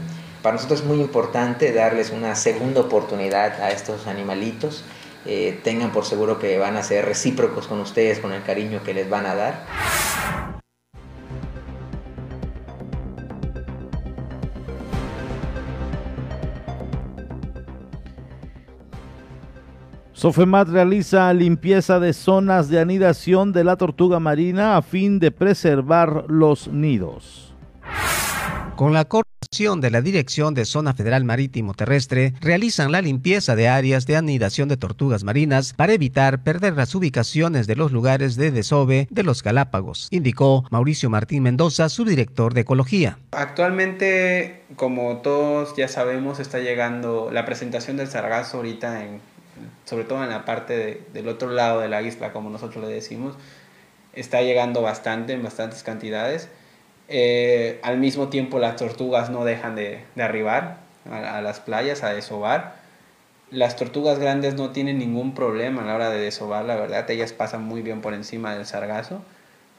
Para 0.42 0.56
nosotros 0.56 0.80
es 0.80 0.86
muy 0.86 1.00
importante 1.00 1.72
darles 1.72 2.10
una 2.10 2.36
segunda 2.36 2.82
oportunidad 2.82 3.60
a 3.60 3.70
estos 3.70 4.06
animalitos. 4.06 4.84
Eh, 5.24 5.58
tengan 5.64 5.90
por 5.90 6.04
seguro 6.04 6.38
que 6.38 6.56
van 6.58 6.76
a 6.76 6.84
ser 6.84 7.04
recíprocos 7.04 7.66
con 7.66 7.80
ustedes, 7.80 8.20
con 8.20 8.32
el 8.32 8.44
cariño 8.44 8.82
que 8.84 8.94
les 8.94 9.10
van 9.10 9.26
a 9.26 9.34
dar. 9.34 9.64
Sofemat 20.16 20.68
realiza 20.70 21.30
limpieza 21.34 22.00
de 22.00 22.14
zonas 22.14 22.70
de 22.70 22.80
anidación 22.80 23.52
de 23.52 23.64
la 23.64 23.76
tortuga 23.76 24.18
marina 24.18 24.78
a 24.78 24.80
fin 24.80 25.18
de 25.18 25.30
preservar 25.30 26.24
los 26.28 26.68
nidos. 26.68 27.52
Con 28.76 28.94
la 28.94 29.04
coordinación 29.04 29.82
de 29.82 29.90
la 29.90 30.00
Dirección 30.00 30.54
de 30.54 30.64
Zona 30.64 30.94
Federal 30.94 31.24
Marítimo 31.24 31.74
Terrestre, 31.74 32.32
realizan 32.40 32.92
la 32.92 33.02
limpieza 33.02 33.56
de 33.56 33.68
áreas 33.68 34.06
de 34.06 34.16
anidación 34.16 34.70
de 34.70 34.78
tortugas 34.78 35.22
marinas 35.22 35.74
para 35.74 35.92
evitar 35.92 36.42
perder 36.42 36.76
las 36.76 36.94
ubicaciones 36.94 37.66
de 37.66 37.76
los 37.76 37.92
lugares 37.92 38.36
de 38.36 38.50
desove 38.50 39.08
de 39.10 39.22
los 39.22 39.42
Galápagos, 39.42 40.08
indicó 40.10 40.64
Mauricio 40.70 41.10
Martín 41.10 41.42
Mendoza, 41.42 41.90
subdirector 41.90 42.54
de 42.54 42.62
Ecología. 42.62 43.18
Actualmente, 43.32 44.62
como 44.76 45.18
todos 45.18 45.76
ya 45.76 45.88
sabemos, 45.88 46.40
está 46.40 46.58
llegando 46.60 47.28
la 47.30 47.44
presentación 47.44 47.98
del 47.98 48.08
sargazo 48.08 48.56
ahorita 48.56 49.04
en 49.04 49.35
sobre 49.84 50.04
todo 50.04 50.22
en 50.22 50.30
la 50.30 50.44
parte 50.44 50.76
de, 50.76 51.02
del 51.12 51.28
otro 51.28 51.50
lado 51.50 51.80
de 51.80 51.88
la 51.88 52.02
isla, 52.02 52.32
como 52.32 52.50
nosotros 52.50 52.84
le 52.84 52.92
decimos, 52.92 53.34
está 54.12 54.42
llegando 54.42 54.82
bastante, 54.82 55.32
en 55.32 55.42
bastantes 55.42 55.82
cantidades. 55.82 56.48
Eh, 57.08 57.78
al 57.82 57.98
mismo 57.98 58.28
tiempo 58.28 58.58
las 58.58 58.76
tortugas 58.76 59.30
no 59.30 59.44
dejan 59.44 59.76
de, 59.76 60.04
de 60.14 60.22
arribar 60.22 60.78
a, 61.10 61.38
a, 61.38 61.42
las 61.42 61.60
playas, 61.60 62.02
a 62.02 62.12
desovar. 62.12 62.76
Las 63.50 63.76
tortugas 63.76 64.18
grandes 64.18 64.54
no 64.54 64.70
tienen 64.70 64.98
ningún 64.98 65.34
problema 65.34 65.82
a 65.82 65.86
la 65.86 65.94
hora 65.94 66.10
de 66.10 66.20
desovar, 66.20 66.64
la 66.64 66.74
verdad, 66.74 67.08
ellas 67.10 67.32
pasan 67.32 67.62
muy 67.62 67.82
bien 67.82 68.00
por 68.00 68.12
encima 68.12 68.54
del 68.54 68.66
sargazo, 68.66 69.22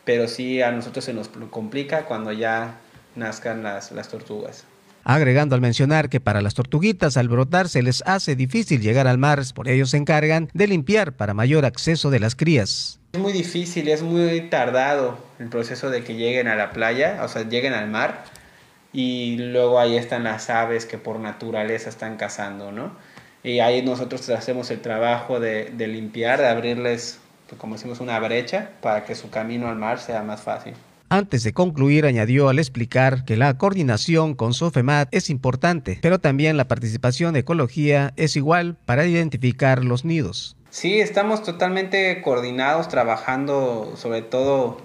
pero 0.06 0.30
sí 0.30 0.62
a 0.62 0.72
nosotros 0.72 1.04
se 1.04 1.14
nos 1.14 1.28
complica 1.28 2.06
cuando 2.06 2.32
ya 2.32 2.76
nazcan 3.16 3.64
las, 3.64 3.92
las 3.92 4.08
tortugas 4.08 4.66
agregando 5.16 5.56
al 5.56 5.62
mencionar 5.62 6.10
que 6.10 6.20
para 6.20 6.42
las 6.42 6.54
tortuguitas 6.54 7.16
al 7.16 7.30
brotar 7.30 7.70
se 7.70 7.82
les 7.82 8.04
hace 8.06 8.36
difícil 8.36 8.82
llegar 8.82 9.08
al 9.08 9.18
mar, 9.18 9.42
por 9.56 9.70
ello 9.70 9.86
se 9.86 9.96
encargan 9.96 10.50
de 10.54 10.68
limpiar 10.68 11.14
para 11.14 11.34
mayor 11.34 11.64
acceso 11.64 12.10
de 12.10 12.20
las 12.20 12.36
crías. 12.36 13.00
Es 13.14 13.20
muy 13.22 13.32
difícil, 13.32 13.88
es 13.88 14.02
muy 14.02 14.42
tardado 14.50 15.18
el 15.40 15.48
proceso 15.48 15.90
de 15.90 16.04
que 16.04 16.16
lleguen 16.16 16.50
a 16.50 16.56
la 16.56 16.72
playa, 16.72 17.22
o 17.24 17.30
sea, 17.30 17.48
lleguen 17.48 17.72
al 17.74 17.90
mar 17.90 18.26
y 18.92 19.38
luego 19.38 19.80
ahí 19.80 19.96
están 19.96 20.26
las 20.26 20.50
aves 20.50 20.86
que 20.86 20.98
por 20.98 21.20
naturaleza 21.22 21.90
están 21.90 22.18
cazando, 22.18 22.74
¿no? 22.74 22.92
Y 23.44 23.60
ahí 23.60 23.82
nosotros 23.84 24.30
hacemos 24.30 24.70
el 24.72 24.82
trabajo 24.82 25.40
de, 25.40 25.72
de 25.72 25.88
limpiar, 25.88 26.40
de 26.40 26.48
abrirles, 26.48 27.20
pues, 27.48 27.62
como 27.62 27.76
decimos, 27.76 28.02
una 28.02 28.20
brecha 28.20 28.72
para 28.82 29.06
que 29.06 29.16
su 29.16 29.30
camino 29.30 29.70
al 29.70 29.78
mar 29.78 30.00
sea 30.00 30.22
más 30.24 30.42
fácil. 30.42 30.74
Antes 31.10 31.46
de 31.46 31.54
concluir, 31.54 32.06
añadió 32.06 32.50
al 32.50 32.60
explicar 32.60 33.24
que 33.24 33.38
la 33.38 33.58
coordinación 33.58 34.36
con 34.36 34.54
Sofemat 34.54 35.08
es 35.14 35.30
importante, 35.30 36.00
pero 36.02 36.20
también 36.20 36.58
la 36.58 36.68
participación 36.68 37.34
de 37.34 37.40
ecología 37.40 38.12
es 38.18 38.36
igual 38.36 38.76
para 38.86 39.06
identificar 39.06 39.86
los 39.86 40.04
nidos. 40.04 40.58
Sí, 40.70 41.00
estamos 41.00 41.44
totalmente 41.44 42.22
coordinados, 42.22 42.90
trabajando 42.90 43.94
sobre 43.96 44.22
todo 44.22 44.82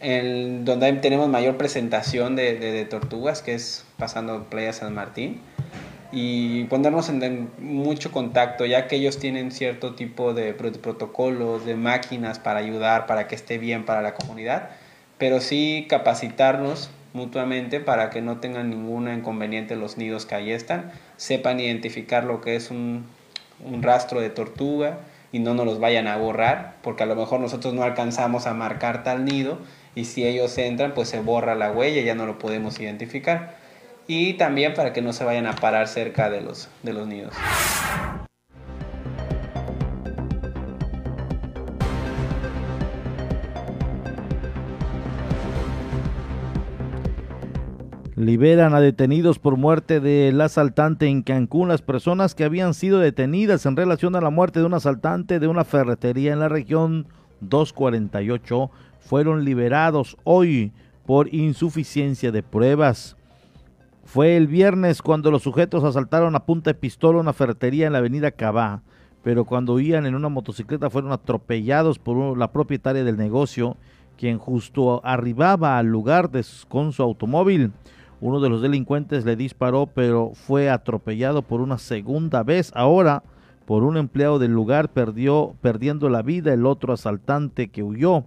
en 0.00 0.64
donde 0.64 0.92
tenemos 0.94 1.28
mayor 1.28 1.56
presentación 1.56 2.34
de, 2.34 2.58
de, 2.58 2.72
de 2.72 2.84
tortugas, 2.84 3.40
que 3.40 3.54
es 3.54 3.84
pasando 3.96 4.50
Playa 4.50 4.72
San 4.72 4.92
Martín, 4.92 5.40
y 6.10 6.64
ponernos 6.64 7.08
en, 7.10 7.22
en, 7.22 7.48
mucho 7.58 8.10
contacto, 8.10 8.66
ya 8.66 8.88
que 8.88 8.96
ellos 8.96 9.20
tienen 9.20 9.52
cierto 9.52 9.94
tipo 9.94 10.34
de 10.34 10.52
protocolos, 10.52 11.64
de 11.64 11.76
máquinas 11.76 12.40
para 12.40 12.58
ayudar, 12.58 13.06
para 13.06 13.28
que 13.28 13.36
esté 13.36 13.58
bien 13.58 13.84
para 13.84 14.02
la 14.02 14.14
comunidad 14.14 14.70
pero 15.18 15.40
sí 15.40 15.86
capacitarnos 15.88 16.90
mutuamente 17.12 17.80
para 17.80 18.10
que 18.10 18.20
no 18.20 18.38
tengan 18.38 18.70
ningún 18.70 19.08
inconveniente 19.08 19.76
los 19.76 19.96
nidos 19.96 20.26
que 20.26 20.34
ahí 20.34 20.50
están, 20.50 20.92
sepan 21.16 21.60
identificar 21.60 22.24
lo 22.24 22.40
que 22.40 22.56
es 22.56 22.70
un, 22.70 23.06
un 23.64 23.82
rastro 23.82 24.20
de 24.20 24.30
tortuga 24.30 24.98
y 25.32 25.38
no 25.38 25.54
nos 25.54 25.66
los 25.66 25.80
vayan 25.80 26.06
a 26.06 26.16
borrar, 26.16 26.76
porque 26.82 27.02
a 27.02 27.06
lo 27.06 27.16
mejor 27.16 27.40
nosotros 27.40 27.74
no 27.74 27.82
alcanzamos 27.82 28.46
a 28.46 28.54
marcar 28.54 29.02
tal 29.02 29.24
nido 29.24 29.58
y 29.94 30.04
si 30.04 30.26
ellos 30.26 30.56
entran 30.58 30.94
pues 30.94 31.08
se 31.08 31.20
borra 31.20 31.54
la 31.54 31.70
huella 31.70 32.02
ya 32.02 32.14
no 32.14 32.26
lo 32.26 32.38
podemos 32.38 32.78
identificar. 32.80 33.56
Y 34.06 34.34
también 34.34 34.74
para 34.74 34.92
que 34.92 35.00
no 35.00 35.12
se 35.12 35.24
vayan 35.24 35.46
a 35.46 35.54
parar 35.54 35.88
cerca 35.88 36.28
de 36.28 36.42
los, 36.42 36.68
de 36.82 36.92
los 36.92 37.06
nidos. 37.06 37.34
Liberan 48.24 48.74
a 48.74 48.80
detenidos 48.80 49.38
por 49.38 49.58
muerte 49.58 50.00
del 50.00 50.40
asaltante 50.40 51.08
en 51.08 51.20
Cancún. 51.22 51.68
Las 51.68 51.82
personas 51.82 52.34
que 52.34 52.44
habían 52.44 52.72
sido 52.72 52.98
detenidas 52.98 53.66
en 53.66 53.76
relación 53.76 54.16
a 54.16 54.22
la 54.22 54.30
muerte 54.30 54.60
de 54.60 54.64
un 54.64 54.72
asaltante 54.72 55.38
de 55.38 55.46
una 55.46 55.64
ferretería 55.64 56.32
en 56.32 56.38
la 56.38 56.48
región 56.48 57.06
248 57.42 58.70
fueron 58.98 59.44
liberados 59.44 60.16
hoy 60.24 60.72
por 61.04 61.34
insuficiencia 61.34 62.32
de 62.32 62.42
pruebas. 62.42 63.18
Fue 64.06 64.38
el 64.38 64.46
viernes 64.46 65.02
cuando 65.02 65.30
los 65.30 65.42
sujetos 65.42 65.84
asaltaron 65.84 66.34
a 66.34 66.46
punta 66.46 66.70
de 66.70 66.78
pistola 66.78 67.20
una 67.20 67.34
ferretería 67.34 67.86
en 67.86 67.92
la 67.92 67.98
avenida 67.98 68.30
Cabá, 68.30 68.80
pero 69.22 69.44
cuando 69.44 69.74
huían 69.74 70.06
en 70.06 70.14
una 70.14 70.30
motocicleta 70.30 70.88
fueron 70.88 71.12
atropellados 71.12 71.98
por 71.98 72.38
la 72.38 72.52
propietaria 72.52 73.04
del 73.04 73.18
negocio, 73.18 73.76
quien 74.16 74.38
justo 74.38 75.04
arribaba 75.04 75.76
al 75.76 75.88
lugar 75.88 76.30
con 76.70 76.94
su 76.94 77.02
automóvil. 77.02 77.72
Uno 78.24 78.40
de 78.40 78.48
los 78.48 78.62
delincuentes 78.62 79.26
le 79.26 79.36
disparó, 79.36 79.84
pero 79.84 80.30
fue 80.32 80.70
atropellado 80.70 81.42
por 81.42 81.60
una 81.60 81.76
segunda 81.76 82.42
vez. 82.42 82.72
Ahora, 82.74 83.22
por 83.66 83.82
un 83.82 83.98
empleado 83.98 84.38
del 84.38 84.50
lugar, 84.50 84.88
perdió, 84.88 85.54
perdiendo 85.60 86.08
la 86.08 86.22
vida 86.22 86.54
el 86.54 86.64
otro 86.64 86.94
asaltante 86.94 87.68
que 87.68 87.82
huyó. 87.82 88.24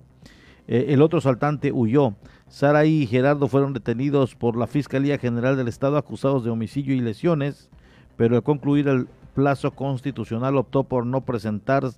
Eh, 0.67 0.85
el 0.89 1.01
otro 1.01 1.17
asaltante 1.17 1.71
huyó. 1.71 2.13
Sara 2.47 2.85
y 2.85 3.07
Gerardo 3.07 3.47
fueron 3.47 3.73
detenidos 3.73 4.35
por 4.35 4.55
la 4.55 4.67
Fiscalía 4.67 5.17
General 5.17 5.57
del 5.57 5.67
Estado 5.67 5.97
acusados 5.97 6.43
de 6.43 6.51
homicidio 6.51 6.93
y 6.93 6.99
lesiones, 6.99 7.71
pero 8.17 8.35
al 8.35 8.43
concluir 8.43 8.87
el 8.89 9.07
plazo 9.33 9.71
constitucional 9.71 10.57
optó 10.57 10.83
por 10.83 11.07
no 11.07 11.21
presentar, 11.21 11.89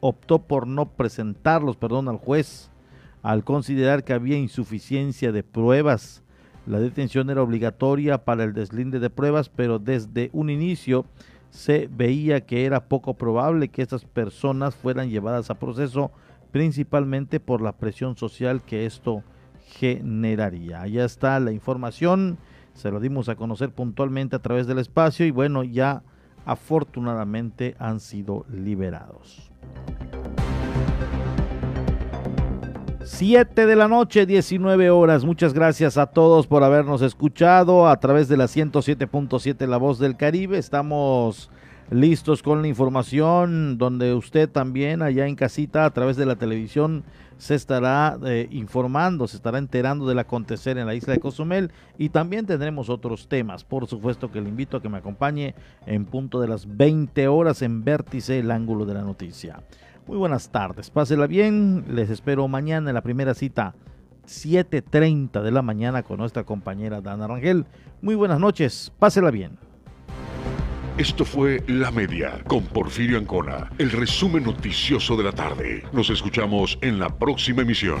optó 0.00 0.38
por 0.40 0.66
no 0.66 0.86
presentarlos, 0.86 1.76
perdón, 1.76 2.08
al 2.08 2.16
juez 2.16 2.69
al 3.22 3.44
considerar 3.44 4.04
que 4.04 4.12
había 4.12 4.38
insuficiencia 4.38 5.32
de 5.32 5.42
pruebas. 5.42 6.22
La 6.66 6.78
detención 6.78 7.30
era 7.30 7.42
obligatoria 7.42 8.24
para 8.24 8.44
el 8.44 8.52
deslinde 8.52 9.00
de 9.00 9.10
pruebas, 9.10 9.48
pero 9.48 9.78
desde 9.78 10.30
un 10.32 10.50
inicio 10.50 11.04
se 11.50 11.88
veía 11.90 12.42
que 12.42 12.64
era 12.64 12.84
poco 12.88 13.14
probable 13.14 13.68
que 13.68 13.82
estas 13.82 14.04
personas 14.04 14.74
fueran 14.74 15.10
llevadas 15.10 15.50
a 15.50 15.58
proceso 15.58 16.12
principalmente 16.52 17.40
por 17.40 17.60
la 17.60 17.72
presión 17.72 18.16
social 18.16 18.62
que 18.62 18.86
esto 18.86 19.22
generaría. 19.66 20.82
Allá 20.82 21.04
está 21.04 21.38
la 21.40 21.52
información, 21.52 22.38
se 22.74 22.90
lo 22.90 23.00
dimos 23.00 23.28
a 23.28 23.36
conocer 23.36 23.70
puntualmente 23.70 24.36
a 24.36 24.40
través 24.40 24.66
del 24.66 24.78
espacio 24.78 25.26
y 25.26 25.30
bueno, 25.30 25.62
ya 25.64 26.02
afortunadamente 26.44 27.76
han 27.78 28.00
sido 28.00 28.44
liberados. 28.48 29.50
7 33.12 33.66
de 33.66 33.74
la 33.76 33.88
noche, 33.88 34.24
19 34.24 34.88
horas. 34.88 35.24
Muchas 35.24 35.52
gracias 35.52 35.98
a 35.98 36.06
todos 36.06 36.46
por 36.46 36.62
habernos 36.62 37.02
escuchado 37.02 37.88
a 37.88 37.98
través 37.98 38.28
de 38.28 38.36
la 38.36 38.44
107.7 38.44 39.66
La 39.66 39.78
Voz 39.78 39.98
del 39.98 40.16
Caribe. 40.16 40.56
Estamos 40.56 41.50
listos 41.90 42.40
con 42.40 42.62
la 42.62 42.68
información 42.68 43.78
donde 43.78 44.14
usted 44.14 44.48
también 44.48 45.02
allá 45.02 45.26
en 45.26 45.34
casita 45.34 45.84
a 45.84 45.90
través 45.90 46.16
de 46.16 46.24
la 46.24 46.36
televisión 46.36 47.02
se 47.36 47.56
estará 47.56 48.16
eh, 48.24 48.46
informando, 48.52 49.26
se 49.26 49.36
estará 49.36 49.58
enterando 49.58 50.06
del 50.06 50.20
acontecer 50.20 50.78
en 50.78 50.86
la 50.86 50.94
isla 50.94 51.14
de 51.14 51.20
Cozumel 51.20 51.72
y 51.98 52.10
también 52.10 52.46
tendremos 52.46 52.88
otros 52.88 53.28
temas. 53.28 53.64
Por 53.64 53.88
supuesto 53.88 54.30
que 54.30 54.40
le 54.40 54.48
invito 54.48 54.76
a 54.76 54.82
que 54.82 54.88
me 54.88 54.98
acompañe 54.98 55.56
en 55.84 56.04
punto 56.06 56.40
de 56.40 56.46
las 56.46 56.76
20 56.76 57.26
horas 57.26 57.60
en 57.62 57.82
Vértice, 57.82 58.38
el 58.38 58.52
ángulo 58.52 58.86
de 58.86 58.94
la 58.94 59.02
noticia. 59.02 59.60
Muy 60.10 60.18
buenas 60.18 60.50
tardes, 60.50 60.90
pásela 60.90 61.28
bien, 61.28 61.84
les 61.88 62.10
espero 62.10 62.48
mañana 62.48 62.90
en 62.90 62.94
la 62.94 63.00
primera 63.00 63.32
cita 63.32 63.76
7.30 64.26 65.40
de 65.40 65.52
la 65.52 65.62
mañana 65.62 66.02
con 66.02 66.18
nuestra 66.18 66.42
compañera 66.42 67.00
Dana 67.00 67.28
Rangel. 67.28 67.64
Muy 68.02 68.16
buenas 68.16 68.40
noches, 68.40 68.92
pásela 68.98 69.30
bien. 69.30 69.56
Esto 70.98 71.24
fue 71.24 71.62
La 71.68 71.92
Media 71.92 72.42
con 72.48 72.64
Porfirio 72.64 73.18
Ancona, 73.18 73.70
el 73.78 73.92
resumen 73.92 74.42
noticioso 74.42 75.16
de 75.16 75.22
la 75.22 75.32
tarde. 75.32 75.84
Nos 75.92 76.10
escuchamos 76.10 76.76
en 76.82 76.98
la 76.98 77.08
próxima 77.08 77.62
emisión. 77.62 78.00